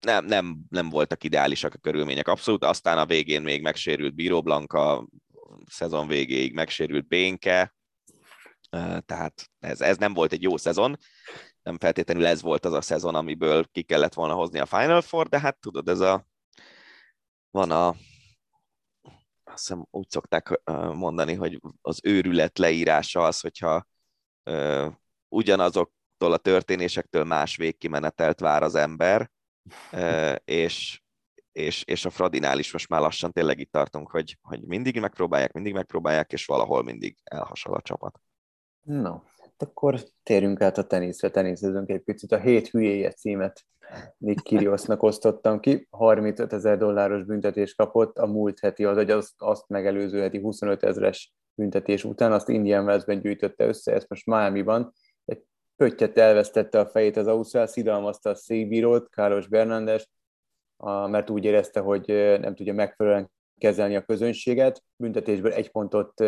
[0.00, 2.28] nem, nem, nem voltak ideálisak a körülmények.
[2.28, 5.08] Abszolút, aztán a végén még megsérült Bíró Blanka,
[5.66, 7.74] szezon végéig megsérült Bénke,
[9.06, 10.96] tehát ez, ez nem volt egy jó szezon,
[11.62, 15.28] nem feltétlenül ez volt az a szezon, amiből ki kellett volna hozni a Final Four,
[15.28, 16.26] de hát tudod, ez a
[17.50, 17.88] van a,
[19.44, 20.60] azt hiszem úgy szokták
[20.92, 23.86] mondani, hogy az őrület leírása az, hogyha
[25.28, 29.30] ugyanazoktól a történésektől más végkimenetelt vár az ember,
[30.44, 31.00] és,
[31.52, 35.52] és, és a Fradinál is most már lassan tényleg itt tartunk, hogy, hogy mindig megpróbálják,
[35.52, 38.20] mindig megpróbálják, és valahol mindig elhasal a csapat.
[38.82, 42.32] No, hát akkor térjünk át a teniszre, teniszezünk egy picit.
[42.32, 43.66] A hét hülyéje címet
[44.18, 45.86] Nick Kyrgiosnak osztottam ki.
[45.90, 51.32] 35 ezer dolláros büntetés kapott a múlt heti, az azt, azt megelőző heti 25 ezeres
[51.54, 54.92] büntetés után, azt Indian Wells-ben gyűjtötte össze, ezt most Miami-ban.
[55.78, 60.08] Pöttyet elvesztette a fejét az Ausztrál, szidalmazta a székbírót, Carlos Bernandes,
[61.06, 62.06] mert úgy érezte, hogy
[62.40, 64.82] nem tudja megfelelően kezelni a közönséget.
[64.96, 66.20] Büntetésből egy pontot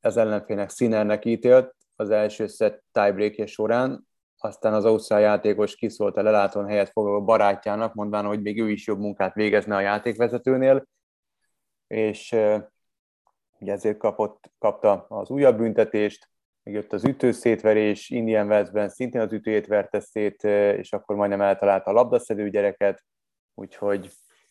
[0.00, 4.06] az ellenfélnek Sinnernek ítélt az első szett tiebreakje során,
[4.38, 8.86] aztán az Ausztrál játékos kiszólt a lelátón helyet foglaló barátjának, mondván, hogy még ő is
[8.86, 10.86] jobb munkát végezne a játékvezetőnél,
[11.86, 12.32] és
[13.58, 16.28] ugye ezért kapott, kapta az újabb büntetést,
[16.62, 20.44] még jött az ütőszétverés, Indian Westben szintén az ütőjét verte szét,
[20.78, 23.04] és akkor majdnem eltalálta a labdaszedő gyereket,
[23.54, 24.10] úgyhogy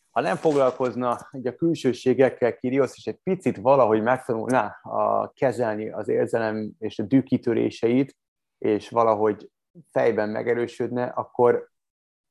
[0.09, 6.07] ha nem foglalkozna ugye a külsőségekkel Kirios, és egy picit valahogy megtanulná a kezelni az
[6.07, 8.17] érzelem és a dűkitöréseit,
[8.57, 9.49] és valahogy
[9.91, 11.69] fejben megerősödne, akkor,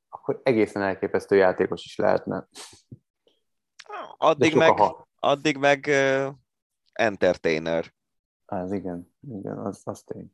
[0.09, 2.47] akkor egészen elképesztő játékos is lehetne.
[4.17, 4.79] Addig meg,
[5.19, 6.33] addig meg uh,
[6.93, 7.93] entertainer.
[8.49, 10.31] Az igen, igen, az, az tény.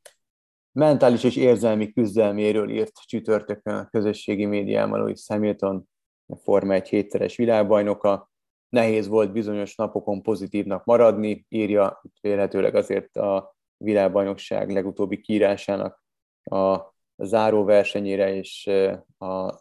[0.71, 5.89] Mentális és érzelmi küzdelméről írt csütörtökön a közösségi médiában Louis Hamilton,
[6.25, 8.29] a Forma egy hétszeres világbajnoka.
[8.69, 16.03] Nehéz volt bizonyos napokon pozitívnak maradni, írja vélhetőleg azért a világbajnokság legutóbbi kiírásának
[16.43, 18.69] a záró versenyére és
[19.17, 19.51] a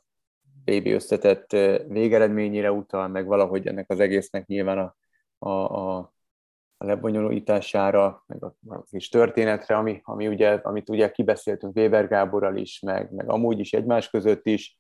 [0.65, 1.51] BB összetett
[1.89, 4.97] végeredményére utal, meg valahogy ennek az egésznek nyilván a,
[5.39, 6.14] a, a,
[6.77, 12.57] a lebonyolítására, meg a, a kis történetre, ami, ami ugye, amit ugye kibeszéltünk Weber Gáborral
[12.57, 14.79] is, meg, meg amúgy is egymás között is.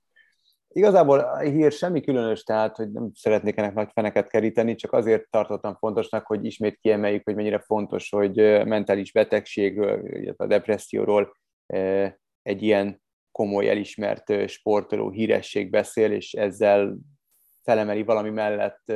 [0.68, 5.30] Igazából a hír semmi különös, tehát hogy nem szeretnék ennek nagy feneket keríteni, csak azért
[5.30, 11.36] tartottam fontosnak, hogy ismét kiemeljük, hogy mennyire fontos, hogy mentális betegségről, illetve a depresszióról
[12.42, 16.96] egy ilyen komoly, elismert sportoló híresség beszél, és ezzel
[17.62, 18.92] felemeli valami mellett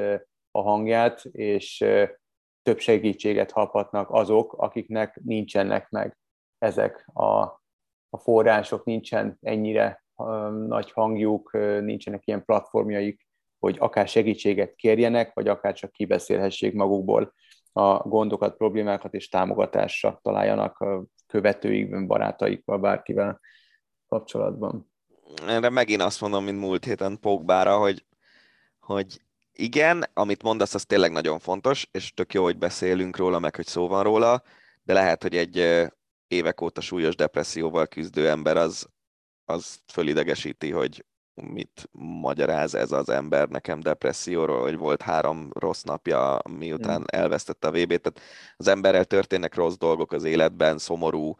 [0.50, 1.84] a hangját, és
[2.68, 6.18] több segítséget kaphatnak azok, akiknek nincsenek meg
[6.58, 7.40] ezek a,
[8.10, 10.04] a források, nincsen ennyire
[10.66, 13.26] nagy hangjuk, nincsenek ilyen platformjaik,
[13.58, 17.34] hogy akár segítséget kérjenek, vagy akár csak kibeszélhessék magukból
[17.72, 23.40] a gondokat, problémákat, és támogatásra találjanak a követőikben, barátaikkal, bárkivel
[24.08, 24.92] kapcsolatban.
[25.46, 28.06] Erre megint azt mondom, mint múlt héten Pogbára, hogy,
[28.78, 29.20] hogy
[29.60, 33.66] igen, amit mondasz, az tényleg nagyon fontos, és tök jó, hogy beszélünk róla, meg hogy
[33.66, 34.42] szó van róla,
[34.82, 35.86] de lehet, hogy egy
[36.28, 38.88] évek óta súlyos depresszióval küzdő ember az,
[39.44, 41.04] az fölidegesíti, hogy
[41.34, 41.88] mit
[42.20, 48.02] magyaráz ez az ember nekem depresszióról, hogy volt három rossz napja, miután elvesztette a VB-t.
[48.02, 48.20] Tehát
[48.56, 51.36] az emberrel történnek rossz dolgok az életben, szomorú,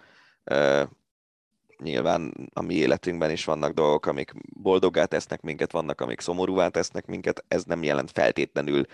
[1.82, 4.32] nyilván a mi életünkben is vannak dolgok, amik
[4.62, 8.84] boldoggá tesznek minket, vannak, amik szomorúvá tesznek minket, ez nem jelent feltétlenül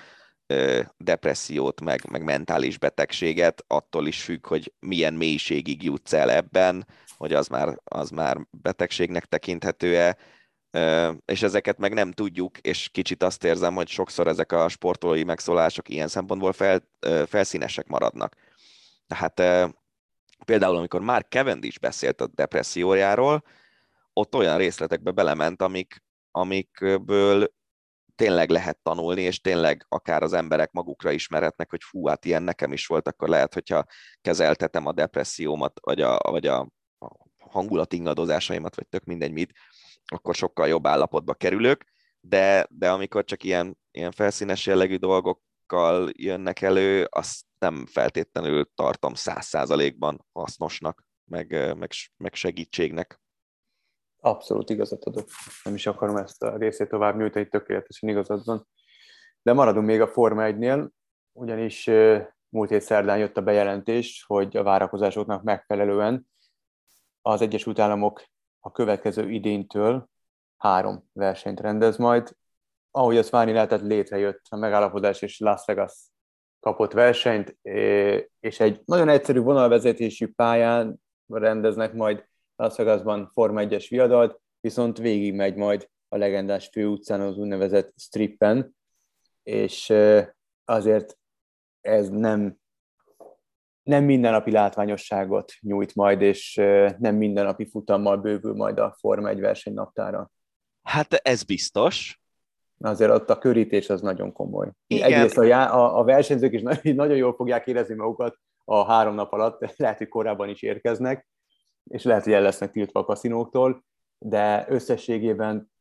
[0.47, 6.87] ö, depressziót, meg, meg mentális betegséget, attól is függ, hogy milyen mélységig jutsz el ebben,
[7.17, 10.17] hogy az már, az már betegségnek tekinthető-e,
[11.25, 15.89] és ezeket meg nem tudjuk, és kicsit azt érzem, hogy sokszor ezek a sportolói megszólások
[15.89, 16.89] ilyen szempontból fel,
[17.27, 18.35] felszínesek maradnak.
[19.07, 19.41] Tehát
[20.45, 23.43] például, amikor már Cavendish beszélt a depressziójáról,
[24.13, 27.49] ott olyan részletekbe belement, amik, amikből
[28.15, 32.73] tényleg lehet tanulni, és tényleg akár az emberek magukra ismerhetnek, hogy fú, hát ilyen nekem
[32.73, 33.85] is volt, akkor lehet, hogyha
[34.21, 36.69] kezeltetem a depressziómat, vagy a, vagy a
[37.39, 39.53] hangulat ingadozásaimat, vagy tök mindegy mit,
[40.05, 41.85] akkor sokkal jobb állapotba kerülök,
[42.21, 44.97] de, de amikor csak ilyen, ilyen felszínes jellegű
[45.67, 53.21] dolgokkal jönnek elő, azt nem feltétlenül tartom száz százalékban hasznosnak, meg, meg, meg segítségnek.
[54.21, 55.29] Abszolút igazat adok.
[55.65, 58.69] Nem is akarom ezt a részét tovább nyújtani, tökéletesen igazad van.
[59.43, 60.89] De maradunk még a Forma 1-nél,
[61.33, 61.91] ugyanis
[62.49, 66.29] múlt hét szerdán jött a bejelentés, hogy a várakozásoknak megfelelően
[67.23, 68.25] az Egyesült Államok
[68.61, 70.09] a következő idéntől
[70.57, 72.37] három versenyt rendez majd.
[72.97, 75.93] Ahogy azt várni lehetett, létrejött a megállapodás, és Las Vegas
[76.61, 77.57] kapott versenyt,
[78.41, 82.27] és egy nagyon egyszerű vonalvezetésű pályán rendeznek majd
[82.57, 88.77] Las Vegasban Forma 1-es viadalt, viszont végig megy majd a legendás főutcán az úgynevezett strippen,
[89.43, 89.93] és
[90.65, 91.19] azért
[91.81, 92.57] ez nem,
[93.83, 96.55] nem mindennapi látványosságot nyújt majd, és
[96.99, 100.31] nem mindennapi futammal bővül majd a Forma 1 versenynaptára.
[100.83, 102.19] Hát ez biztos.
[102.85, 104.71] Azért ott a körítés az nagyon komoly.
[104.87, 105.13] Igen.
[105.13, 106.63] Egyrészt a, a, a versenyzők is
[106.95, 111.29] nagyon jól fogják érezni magukat a három nap alatt, lehet, hogy korábban is érkeznek,
[111.91, 113.85] és lehet, hogy el lesznek tiltva a kaszinóktól,
[114.19, 115.73] de összességében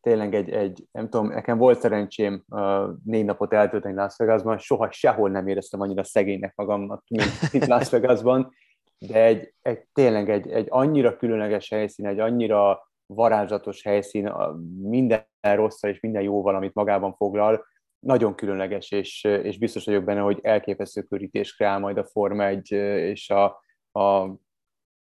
[0.00, 4.90] tényleg egy, egy, nem tudom, nekem volt szerencsém uh, négy napot eltölteni Las Vegasban, soha
[4.90, 8.52] sehol nem éreztem annyira szegénynek magamnak, mint itt Las Vegasban,
[8.98, 14.32] de egy, egy tényleg egy, egy annyira különleges helyszín, egy annyira varázslatos helyszín,
[14.82, 17.66] minden rosszal és minden jóval, amit magában foglal,
[17.98, 22.70] nagyon különleges, és, és biztos vagyok benne, hogy elképesztő körítés kreál majd a Forma 1
[22.70, 23.44] és a,
[24.00, 24.34] a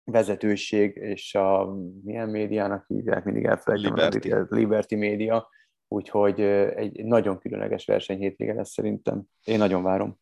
[0.04, 4.32] vezetőség és a milyen médiának hívják, mindig elfelejtem, Liberty.
[4.32, 5.50] a Liberty média,
[5.88, 9.24] úgyhogy egy nagyon különleges verseny hétvége lesz szerintem.
[9.44, 10.20] Én nagyon várom.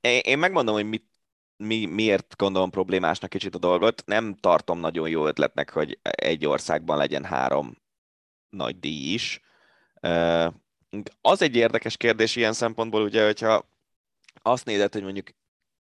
[0.00, 1.07] Én, én megmondom, hogy mit,
[1.64, 4.02] mi, miért gondolom problémásnak kicsit a dolgot.
[4.06, 7.76] Nem tartom nagyon jó ötletnek, hogy egy országban legyen három
[8.48, 9.40] nagy díj is.
[11.20, 13.70] Az egy érdekes kérdés ilyen szempontból, ugye, hogyha
[14.42, 15.28] azt nézed, hogy mondjuk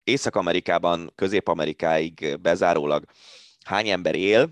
[0.03, 3.06] Észak-Amerikában, Közép-Amerikáig bezárólag
[3.65, 4.49] hány ember él,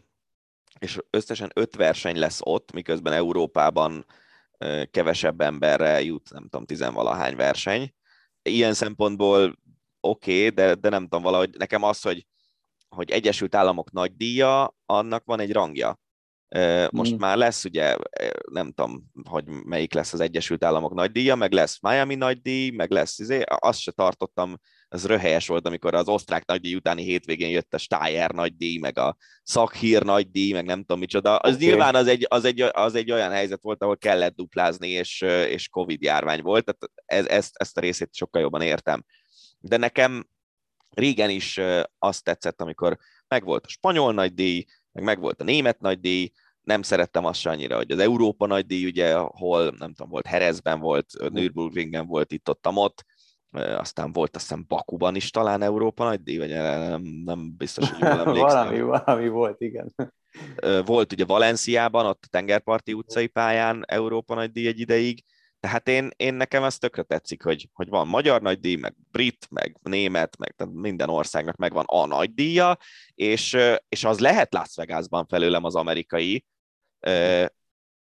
[0.79, 4.05] és összesen öt verseny lesz ott, miközben Európában
[4.91, 7.93] kevesebb emberre jut, nem tudom, tizenvalahány verseny.
[8.41, 9.55] Ilyen szempontból
[10.09, 12.25] oké, okay, de, de nem tudom, valahogy nekem az, hogy,
[12.89, 15.99] hogy Egyesült Államok nagy díja, annak van egy rangja.
[16.89, 17.17] Most mm.
[17.17, 17.95] már lesz ugye,
[18.51, 22.69] nem tudom, hogy melyik lesz az Egyesült Államok nagy díja, meg lesz Miami nagy díj,
[22.69, 24.57] meg lesz, izé, azt se tartottam
[24.89, 29.17] ez röhelyes volt, amikor az osztrák nagydíj utáni hétvégén jött a Steyer nagydíj, meg a
[29.43, 31.35] szakhír nagydíj, meg nem tudom micsoda.
[31.35, 31.67] Az okay.
[31.67, 35.69] nyilván az egy, az, egy, az egy olyan helyzet volt, ahol kellett duplázni, és, és
[35.69, 39.05] Covid járvány volt, tehát ez, ezt, ezt a részét sokkal jobban értem.
[39.67, 40.27] De nekem
[40.89, 41.59] régen is
[41.99, 42.97] azt tetszett, amikor
[43.27, 46.31] megvolt a spanyol nagydíj, meg megvolt a német nagydíj,
[46.61, 50.79] nem szerettem azt se annyira, hogy az Európa nagydíj, ugye, ahol nem tudom, volt Herezben,
[50.79, 53.05] volt, Nürburgringen volt itt ott, ott,
[53.51, 57.99] aztán volt azt hiszem Bakuban is talán Európa nagy díj, vagy nem, nem biztos, hogy
[57.99, 58.47] jól emlékszem.
[58.47, 59.95] valami, valami volt, igen.
[60.85, 65.23] Volt ugye Valenciában, ott a tengerparti utcai pályán Európa nagy díj egy ideig,
[65.65, 69.77] tehát én, én nekem ez tökre tetszik, hogy, hogy van magyar nagydíj, meg brit, meg
[69.81, 72.77] német, meg minden országnak megvan a nagydíja,
[73.15, 73.57] és,
[73.89, 76.45] és az lehet Las Vegasban felőlem az amerikai,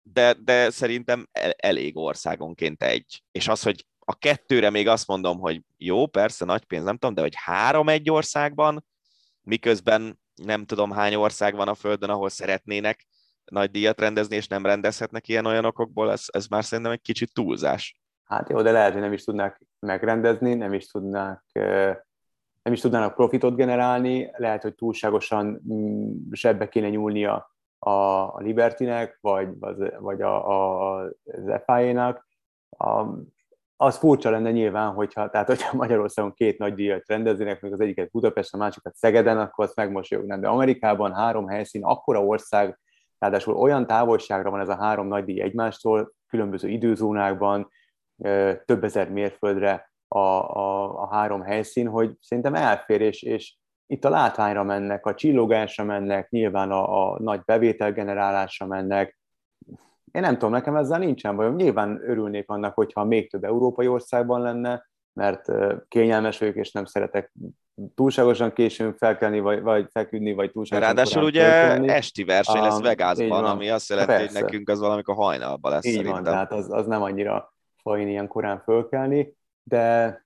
[0.03, 3.23] de, de szerintem elég országonként egy.
[3.31, 7.15] És az, hogy a kettőre még azt mondom, hogy jó, persze, nagy pénz, nem tudom,
[7.15, 8.85] de hogy három egy országban,
[9.43, 13.07] miközben nem tudom hány ország van a Földön, ahol szeretnének
[13.51, 17.33] nagy díjat rendezni, és nem rendezhetnek ilyen olyan okokból, ez, ez már szerintem egy kicsit
[17.33, 18.01] túlzás.
[18.25, 21.45] Hát jó, de lehet, hogy nem is tudnák megrendezni, nem is tudnák
[22.63, 29.19] nem is tudnának profitot generálni, lehet, hogy túlságosan mm, zsebbe kéne nyúlnia a, a Libertynek,
[29.21, 29.49] vagy,
[29.99, 32.27] vagy a, a, az FIA-nak
[33.77, 38.11] az furcsa lenne nyilván, hogyha, tehát hogyha Magyarországon két nagy díjat rendeznének, még az egyiket
[38.11, 40.41] Budapesten, a másikat Szegeden, akkor azt megmosolyognám.
[40.41, 42.79] De Amerikában három helyszín, akkora ország,
[43.19, 47.69] ráadásul olyan távolságra van ez a három nagy díj egymástól, különböző időzónákban,
[48.65, 54.11] több ezer mérföldre a, a, a három helyszín, hogy szerintem elfér, és, és itt a
[54.11, 59.19] látványra mennek, a csillogásra mennek, nyilván a, a nagy bevételgenerálásra mennek,
[60.13, 61.55] én nem tudom, nekem ezzel nincsen bajom.
[61.55, 65.53] Nyilván örülnék annak, hogyha még több európai országban lenne, mert
[65.89, 67.33] kényelmes vagyok, és nem szeretek
[67.95, 71.89] túlságosan későn felkelni, vagy, vagy feküdni, vagy túlságosan Ráadásul ugye felkelni.
[71.89, 74.33] esti verseny lesz Vegasban, ami azt jelenti, Persze.
[74.33, 76.23] hogy nekünk az valamikor hajnalban lesz Így szerintem.
[76.23, 80.23] van, tehát az, az nem annyira fajn ilyen korán fölkelni, de,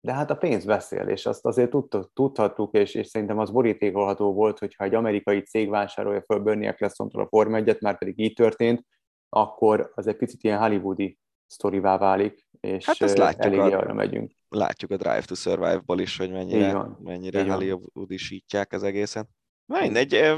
[0.00, 1.74] de hát a pénz beszél, és azt azért
[2.14, 7.22] tudhattuk, és, és szerintem az borítékolható volt, hogyha egy amerikai cég vásárolja föl Bernie Ecclestontól
[7.22, 8.86] a Form 1 már pedig így történt,
[9.28, 14.37] akkor az egy picit ilyen hollywoodi sztorivá válik, és hát ezt látjuk eléggé arra megyünk.
[14.48, 19.28] Látjuk a Drive to Survive-ból is, hogy mennyire, van, mennyire hollywoodisítják az egészen.
[19.66, 20.34] Mindegy,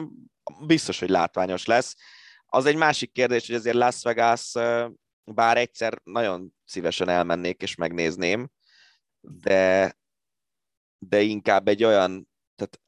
[0.67, 1.97] biztos, hogy látványos lesz.
[2.47, 4.53] Az egy másik kérdés, hogy azért Las Vegas,
[5.25, 8.51] bár egyszer nagyon szívesen elmennék és megnézném,
[9.21, 9.97] de,
[10.99, 12.81] de inkább egy olyan, tehát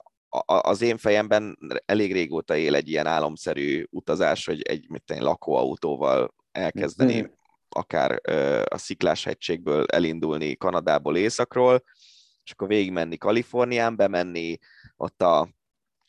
[0.62, 6.34] az én fejemben elég régóta él egy ilyen álomszerű utazás, hogy egy mit tenni, lakóautóval
[6.52, 7.30] elkezdeni.
[7.72, 8.20] Akár
[8.72, 11.82] a Sziklás hegységből elindulni Kanadából északról,
[12.44, 14.58] és akkor végigmenni Kalifornián, bemenni
[14.96, 15.48] ott a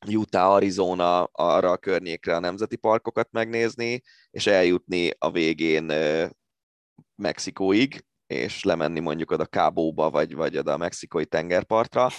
[0.07, 5.91] Utah, Arizona, arra a környékre a nemzeti parkokat megnézni, és eljutni a végén
[7.15, 12.09] Mexikóig, és lemenni mondjuk oda Kábóba, vagy, vagy oda a mexikói tengerpartra.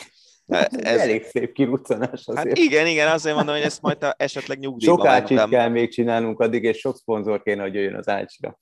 [0.47, 2.49] Ez, ez elég szép kiruccanás azért.
[2.49, 5.51] Hát igen, igen, azért mondom, hogy ezt majd a esetleg nyugdíjba Sok ácsit mentem.
[5.51, 8.59] kell még csinálnunk addig, és sok szponzor kéne, hogy jöjjön az ácsra.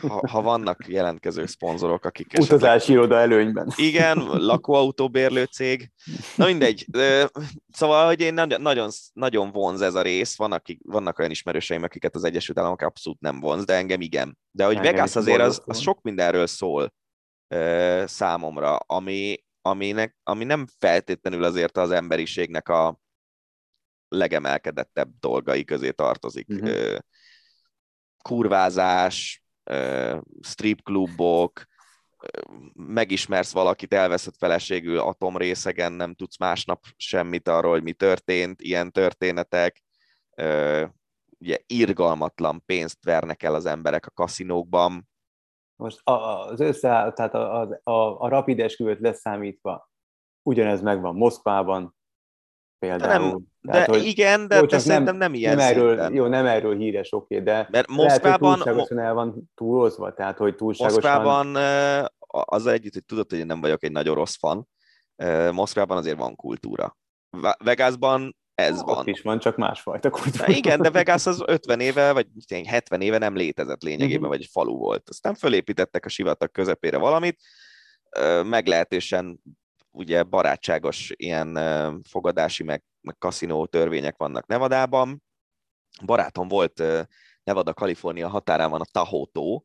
[0.00, 2.96] Ha, ha vannak jelentkező szponzorok, akik Utazási esetleg...
[2.96, 3.72] iroda előnyben.
[3.76, 5.90] Igen, lakóautóbérlő cég.
[6.36, 6.86] Na mindegy.
[7.68, 10.36] Szóval, hogy én nagyon, nagyon vonz ez a rész.
[10.36, 14.38] Van, akik, vannak olyan ismerőseim, akiket az Egyesült Államok abszolút nem vonz, de engem igen.
[14.50, 16.92] De hogy engem Vegas azért az, az sok mindenről szól
[18.04, 23.00] számomra, ami, aminek, ami nem feltétlenül azért az emberiségnek a
[24.08, 26.48] legemelkedettebb dolgai közé tartozik.
[26.48, 26.98] Uh-huh.
[28.22, 29.44] Kurvázás,
[30.40, 31.64] stripklubok,
[32.72, 39.82] megismersz valakit, elveszett feleségül atomrészegen, nem tudsz másnap semmit arról, hogy mi történt, ilyen történetek,
[41.38, 45.08] ugye irgalmatlan pénzt vernek el az emberek a kaszinókban,
[45.76, 49.90] most az össze, tehát a, a, a, a rapid esküvőt leszámítva,
[50.42, 51.96] ugyanez megvan Moszkvában,
[52.78, 53.30] például.
[53.30, 56.26] Nem, tehát, de hogy, igen, de, jó, de szerintem nem, nem ilyen nem erről, Jó,
[56.26, 60.54] nem erről híres, oké, okay, de Mert Moszkvában, lehet, hogy el van túlozva, tehát hogy
[60.54, 61.00] túlságosan...
[61.02, 61.56] Moszkvában
[62.26, 64.68] az együtt, hogy tudod, hogy én nem vagyok egy nagyon rossz fan,
[65.52, 66.96] Moszkvában azért van kultúra.
[67.64, 69.08] Vegasban ez Ott van.
[69.08, 70.46] is van, csak másfajta kultúra.
[70.46, 72.26] Na igen, de Vegas az 50 éve, vagy
[72.66, 74.28] 70 éve nem létezett lényegében, uh-huh.
[74.28, 75.08] vagy egy falu volt.
[75.08, 77.40] Aztán fölépítettek a sivatag közepére valamit,
[78.44, 79.42] meglehetősen
[79.90, 81.58] ugye barátságos ilyen
[82.08, 85.22] fogadási, meg, meg kaszinó törvények vannak Nevadában.
[86.04, 86.82] Barátom volt
[87.44, 89.64] Nevada, Kalifornia határán van a Tahótó,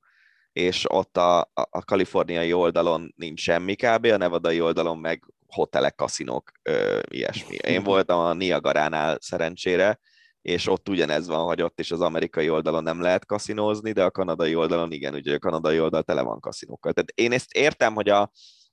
[0.52, 5.96] és ott a, a, a kaliforniai oldalon nincs semmi kb, a nevadai oldalon meg hotelek,
[5.96, 7.56] kaszinók, ö, ilyesmi.
[7.56, 10.00] Én voltam a Niagaránál szerencsére,
[10.42, 14.12] és ott ugyanez van, hogy ott is az amerikai oldalon nem lehet kaszinózni, de a
[14.12, 16.94] kanadai oldalon igen, ugye a kanadai oldal tele van kaszinókkal.
[16.94, 18.32] Tehát én ezt értem, hogy a,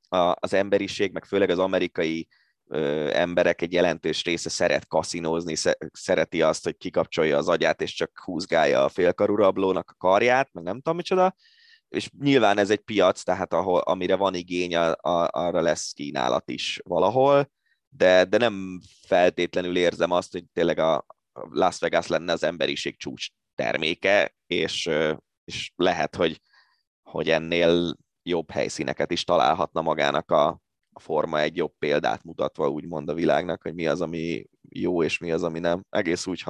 [0.09, 2.29] a, az emberiség, meg főleg az amerikai
[2.67, 5.55] ö, emberek egy jelentős része szeret kaszinózni,
[5.93, 10.65] szereti azt, hogy kikapcsolja az agyát, és csak húzgálja a félkarú rablónak a karját, meg
[10.65, 11.35] nem tudom micsoda,
[11.95, 16.51] és nyilván ez egy piac, tehát ahol, amire van igény, a, a, arra lesz kínálat
[16.51, 17.51] is valahol,
[17.89, 21.07] de, de nem feltétlenül érzem azt, hogy tényleg a
[21.51, 24.91] Las Vegas lenne az emberiség csúcs terméke, és,
[25.45, 26.41] és lehet, hogy,
[27.03, 30.47] hogy ennél jobb helyszíneket is találhatna magának a,
[30.93, 35.19] a forma egy jobb példát mutatva úgymond a világnak, hogy mi az, ami jó, és
[35.19, 35.85] mi az, ami nem.
[35.91, 36.45] Egész úgy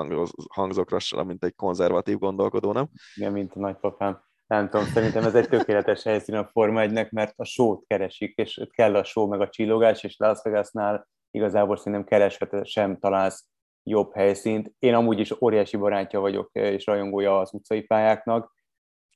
[0.49, 2.89] hangzok lassan, mint egy konzervatív gondolkodó, nem?
[3.15, 7.33] Igen, mint a nagypapám nem tudom, szerintem ez egy tökéletes helyszín a Forma 1 mert
[7.37, 12.05] a sót keresik, és kell a só meg a csillogás, és Las Vegasnál igazából szerintem
[12.05, 13.47] kereshet sem találsz
[13.83, 14.73] jobb helyszínt.
[14.79, 18.53] Én amúgy is óriási barátja vagyok, és rajongója az utcai pályáknak.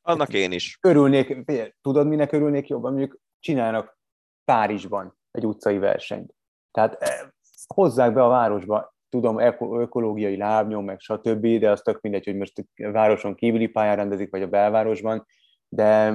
[0.03, 0.79] Annak én is.
[0.81, 1.37] Örülnék,
[1.81, 2.93] tudod, minek örülnék jobban?
[2.93, 3.99] Mondjuk csinálnak
[4.45, 6.35] Párizsban egy utcai versenyt.
[6.71, 7.29] Tehát eh,
[7.75, 9.39] hozzák be a városba tudom,
[9.81, 14.31] ökológiai lábnyom, meg stb., de az tök mindegy, hogy most a városon kívüli pályán rendezik,
[14.31, 15.27] vagy a belvárosban,
[15.69, 16.11] de,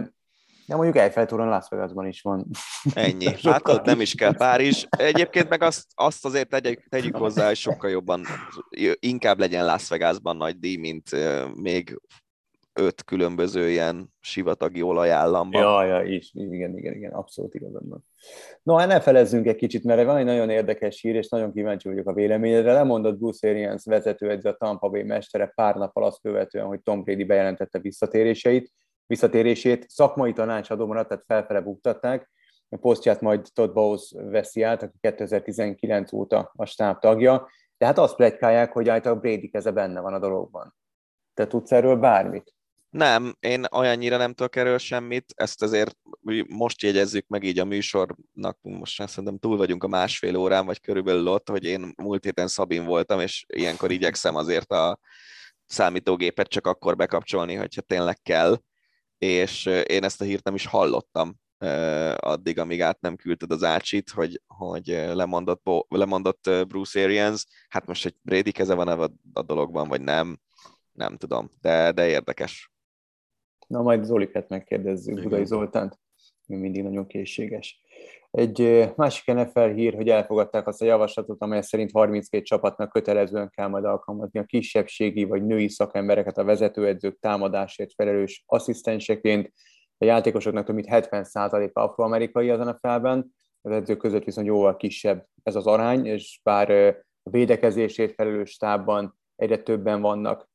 [0.65, 2.45] de mondjuk Eiffeltúron Las Vegasban is van.
[2.93, 3.25] Ennyi.
[3.43, 4.85] Hát ott nem is kell Párizs.
[4.89, 8.25] Egyébként meg azt, azt azért tegyük, tegyük hozzá, hogy sokkal jobban,
[8.99, 11.09] inkább legyen Las Vegasban nagy díj, mint
[11.55, 11.99] még
[12.73, 15.61] öt különböző ilyen sivatagi olajállamban.
[15.61, 18.03] Ja, ja, is, igen, igen, igen, abszolút igazad van.
[18.63, 21.87] No, hát ne felezzünk egy kicsit, mert van egy nagyon érdekes hír, és nagyon kíváncsi
[21.87, 22.73] vagyok a véleményedre.
[22.73, 27.23] Lemondott Bruce Arians vezetőedző a Tampa Bay mestere pár nap azt követően, hogy Tom Brady
[27.23, 28.71] bejelentette visszatéréseit,
[29.05, 29.89] visszatérését.
[29.89, 32.31] Szakmai tanácsadó maradt, tehát felfele buktatták.
[32.69, 37.49] A posztját majd Todd Bowles veszi át, aki 2019 óta a stáb tagja.
[37.77, 40.75] De hát azt plegykálják, hogy általában Brady keze benne van a dologban.
[41.33, 42.53] Te tudsz erről bármit?
[42.93, 45.97] Nem, én olyannyira nem tudok erről semmit, ezt azért
[46.47, 50.79] most jegyezzük meg így a műsornak, most már szerintem túl vagyunk a másfél órán, vagy
[50.79, 54.99] körülbelül ott, hogy én múlt héten Szabin voltam, és ilyenkor igyekszem azért a
[55.65, 58.61] számítógépet csak akkor bekapcsolni, hogyha tényleg kell,
[59.17, 61.35] és én ezt a hírt nem is hallottam
[62.15, 68.05] addig, amíg át nem küldted az ácsit, hogy, hogy lemondott, lemondott Bruce Arians, hát most
[68.05, 70.39] egy Brady keze van a, a dologban, vagy nem,
[70.91, 72.72] nem tudom, de, de érdekes.
[73.67, 75.23] Na, majd Zoliket megkérdezzük, Igen.
[75.23, 75.99] Budai Zoltánt,
[76.47, 77.81] ő mindig nagyon készséges.
[78.31, 83.67] Egy másik NFL hír, hogy elfogadták azt a javaslatot, amely szerint 32 csapatnak kötelezően kell
[83.67, 89.51] majd alkalmazni a kisebbségi vagy női szakembereket a vezetőedzők támadásért felelős asszisztenseként.
[89.97, 95.55] A játékosoknak több mint 70% afroamerikai az NFL-ben, az edzők között viszont jóval kisebb ez
[95.55, 96.71] az arány, és bár
[97.23, 100.49] a védekezésért felelős stábban egyre többen vannak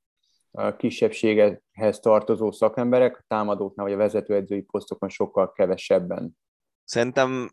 [0.76, 6.38] kisebbséghez tartozó szakemberek, a támadóknál vagy a vezetőedzői posztokon sokkal kevesebben.
[6.84, 7.50] Szerintem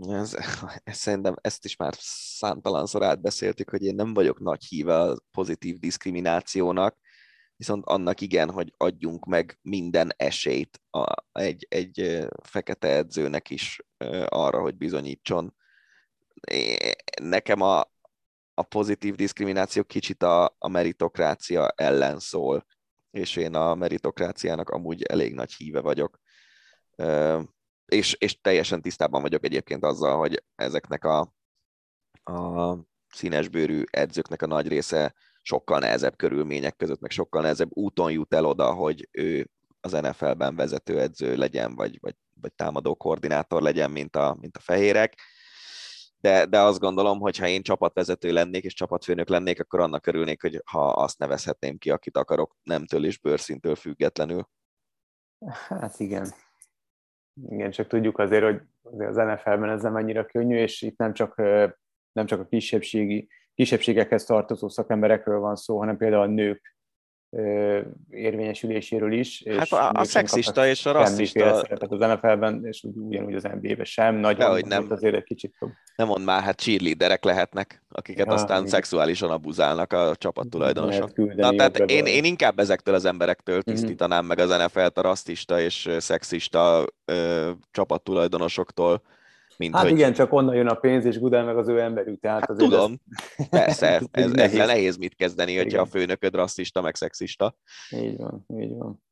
[0.00, 0.36] ez,
[0.84, 5.78] ez, szerintem ezt is már számtalanszor átbeszéltük, hogy én nem vagyok nagy híve a pozitív
[5.78, 6.98] diszkriminációnak,
[7.56, 13.80] viszont annak igen, hogy adjunk meg minden esélyt a, egy, egy fekete edzőnek is
[14.26, 15.54] arra, hogy bizonyítson.
[17.22, 17.91] Nekem a,
[18.54, 22.66] a pozitív diszkrimináció kicsit a, a meritokrácia ellen szól,
[23.10, 26.18] és én a meritokráciának amúgy elég nagy híve vagyok.
[27.86, 31.34] És, és teljesen tisztában vagyok egyébként azzal, hogy ezeknek a,
[32.32, 32.76] a
[33.08, 38.44] színesbőrű edzőknek a nagy része sokkal nehezebb körülmények között, meg sokkal nehezebb úton jut el
[38.44, 39.50] oda, hogy ő
[39.80, 45.14] az NFL-ben vezetőedző legyen, vagy, vagy, vagy támadó koordinátor legyen, mint a, mint a fehérek.
[46.22, 50.40] De, de azt gondolom, hogy ha én csapatvezető lennék és csapatfőnök lennék, akkor annak örülnék,
[50.40, 54.48] hogy ha azt nevezhetném ki, akit akarok, nemtől és bőrszintől függetlenül.
[55.68, 56.32] Hát igen.
[57.48, 58.60] Igen, csak tudjuk azért, hogy
[59.04, 61.36] az NFL-ben ez nem annyira könnyű, és itt nem csak,
[62.12, 66.76] nem csak a kisebbségi kisebbségekhez tartozó szakemberekről van szó, hanem például a nők
[68.10, 69.42] érvényesüléséről is.
[69.46, 71.54] Hát és a, a szexista és a rasszista...
[71.54, 74.14] Szerepet az NFL-ben, és ugyanúgy az NBA-ben sem.
[74.14, 74.86] Nagyon, hogy nem.
[74.90, 75.70] azért egy kicsit jobb.
[75.96, 78.70] Nem mond már, hát cheerleaderek lehetnek, akiket ja, aztán igen.
[78.70, 81.16] szexuálisan abuzálnak a csapattulajdonosok.
[81.16, 83.70] Na, tehát én, én inkább ezektől az emberektől mhm.
[83.70, 89.02] tisztítanám meg az NFL-t a rasszista és szexista ö, csapattulajdonosoktól,
[89.58, 89.92] mint hát hogy...
[89.92, 92.20] igen, csak onnan jön a pénz, és Gudel meg az ő emberük.
[92.20, 92.98] Tehát hát azért tudom,
[93.36, 93.48] ez...
[93.48, 94.52] persze, ez, nehéz.
[94.52, 95.80] ezzel nehéz mit kezdeni, hogyha igen.
[95.80, 97.56] a főnököd rasszista, meg szexista.
[97.90, 99.02] Így van, így van.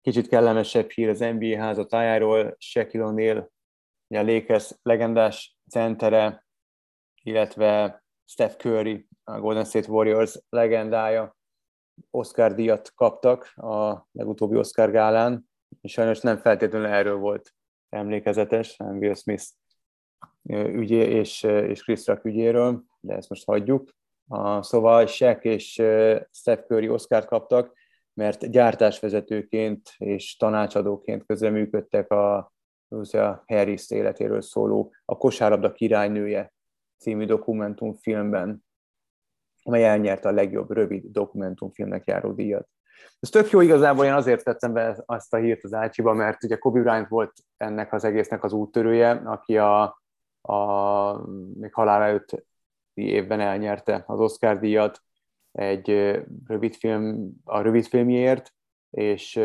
[0.00, 3.46] Kicsit kellemesebb hír az NBA házatájáról, Shaquille O'Neal,
[4.08, 6.46] a Lakers legendás centere,
[7.22, 11.36] illetve Steph Curry, a Golden State Warriors legendája,
[12.10, 15.50] Oscar díjat kaptak a legutóbbi Oscar gálán,
[15.80, 17.54] és sajnos nem feltétlenül erről volt
[17.92, 19.44] emlékezetes, Will Smith
[20.48, 23.90] ügyé és, és Chris Rock ügyéről, de ezt most hagyjuk.
[24.28, 25.72] A, szóval Shaq és
[26.30, 27.72] Steph Curry Oscar kaptak,
[28.14, 32.52] mert gyártásvezetőként és tanácsadóként közreműködtek a
[32.88, 36.52] Lucia Harris életéről szóló A kosárlabda királynője
[36.98, 38.64] című dokumentumfilmben,
[39.62, 42.68] amely elnyerte a legjobb rövid dokumentumfilmnek járó díjat.
[43.20, 46.56] Ez tök jó igazából, én azért tettem be azt a hírt az Ácsiba, mert ugye
[46.56, 49.82] Kobe Bryant volt ennek az egésznek az úttörője, aki a,
[50.40, 52.44] a még halál előtt
[52.94, 55.02] évben elnyerte az Oscar díjat
[55.52, 55.90] egy
[56.46, 58.52] rövidfilm, a rövidfilmjéért,
[58.90, 59.36] és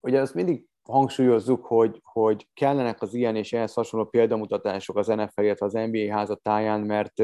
[0.00, 5.42] ugye azt mindig hangsúlyozzuk, hogy, hogy kellenek az ilyen és ehhez hasonló példamutatások az NFL,
[5.42, 7.22] illetve az NBA házatáján, mert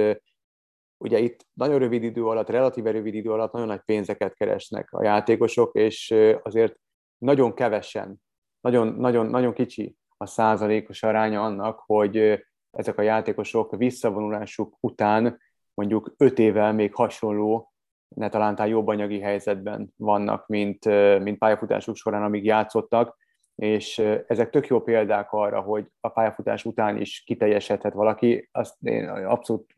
[0.98, 5.04] ugye itt nagyon rövid idő alatt, relatíve rövid idő alatt nagyon nagy pénzeket keresnek a
[5.04, 6.76] játékosok, és azért
[7.18, 8.22] nagyon kevesen,
[8.60, 15.40] nagyon, nagyon, nagyon kicsi a százalékos aránya annak, hogy ezek a játékosok visszavonulásuk után
[15.74, 17.72] mondjuk öt évvel még hasonló,
[18.08, 20.84] ne talán jobb anyagi helyzetben vannak, mint,
[21.22, 23.16] mint pályafutásuk során, amíg játszottak,
[23.54, 28.48] és ezek tök jó példák arra, hogy a pályafutás után is kiteljesedhet valaki.
[28.52, 29.74] Azt én abszolút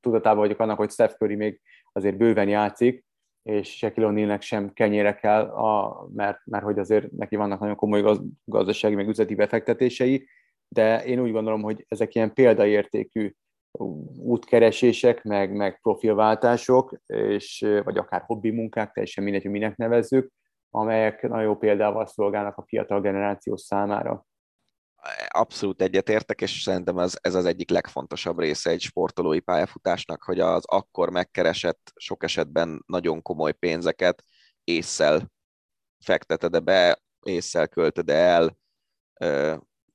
[0.00, 1.60] tudatában vagyok annak, hogy Steph Curry még
[1.92, 3.04] azért bőven játszik,
[3.42, 8.00] és Shaquille O'Nealnek sem kenyére kell, a, mert, mert hogy azért neki vannak nagyon komoly
[8.00, 10.28] gaz, gazdasági, meg üzleti befektetései,
[10.68, 13.32] de én úgy gondolom, hogy ezek ilyen példaértékű
[14.18, 20.32] útkeresések, meg, meg profilváltások, és, vagy akár hobbi munkák, teljesen mindegy, hogy minek nevezzük,
[20.74, 24.26] amelyek nagyon jó példával szolgálnak a fiatal generáció számára.
[25.28, 30.64] Abszolút egyetértek, és szerintem ez, ez az egyik legfontosabb része egy sportolói pályafutásnak, hogy az
[30.66, 34.22] akkor megkeresett, sok esetben nagyon komoly pénzeket
[34.64, 35.30] észszel
[36.04, 38.56] fekteted be, észszel költöd el,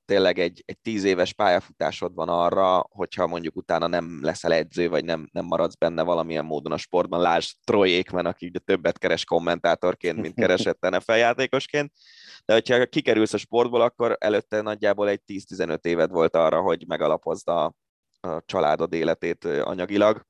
[0.08, 5.06] tényleg egy, egy tíz éves pályafutásod van arra, hogyha mondjuk utána nem leszel edző, vagy
[5.06, 7.22] nem, nem maradsz benne valamilyen módon a sportban.
[7.22, 11.92] Lásd Troy Aikman, aki ugye többet keres kommentátorként, mint keresett NFL játékosként.
[12.46, 17.48] De hogyha kikerülsz a sportból, akkor előtte nagyjából egy 10-15 éved volt arra, hogy megalapozd
[17.48, 17.74] a,
[18.20, 20.26] a családod életét anyagilag.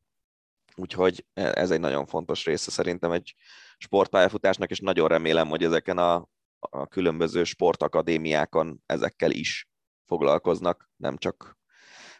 [0.75, 3.35] Úgyhogy ez egy nagyon fontos része szerintem egy
[3.77, 6.27] sportpályafutásnak, és nagyon remélem, hogy ezeken a,
[6.59, 9.67] a különböző sportakadémiákon ezekkel is
[10.05, 11.57] foglalkoznak, nem csak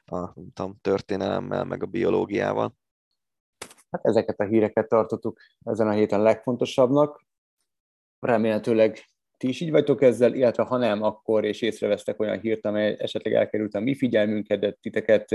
[0.06, 2.76] a tudom, történelemmel, meg a biológiával.
[3.92, 7.26] Hát ezeket a híreket tartottuk ezen a héten legfontosabbnak.
[8.20, 9.06] Remélhetőleg
[9.38, 13.34] ti is így vagytok ezzel, illetve ha nem, akkor és észrevesztek olyan hírt, amely esetleg
[13.34, 15.32] elkerült a mi figyelmünket, de titeket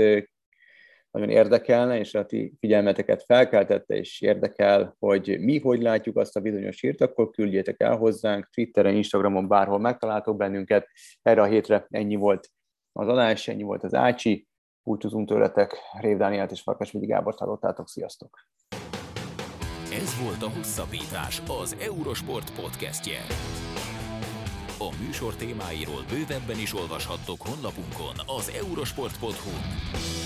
[1.13, 6.39] nagyon érdekelne, és a ti figyelmeteket felkeltette, és érdekel, hogy mi hogy látjuk azt a
[6.39, 10.87] bizonyos hírt, akkor küldjétek el hozzánk, Twitteren, Instagramon, bárhol megtaláltok bennünket.
[11.21, 12.49] Erre a hétre ennyi volt
[12.91, 14.47] az adás, ennyi volt az Ácsi.
[14.83, 18.47] Búcsúzunk tőletek, Rév Dánielt és Farkas Vidi Gábort hallottátok, sziasztok!
[19.91, 23.19] Ez volt a Hosszabbítás, az Eurosport podcastje.
[24.77, 30.22] A műsor témáiról bővebben is olvashattok honlapunkon az eurosport.hu.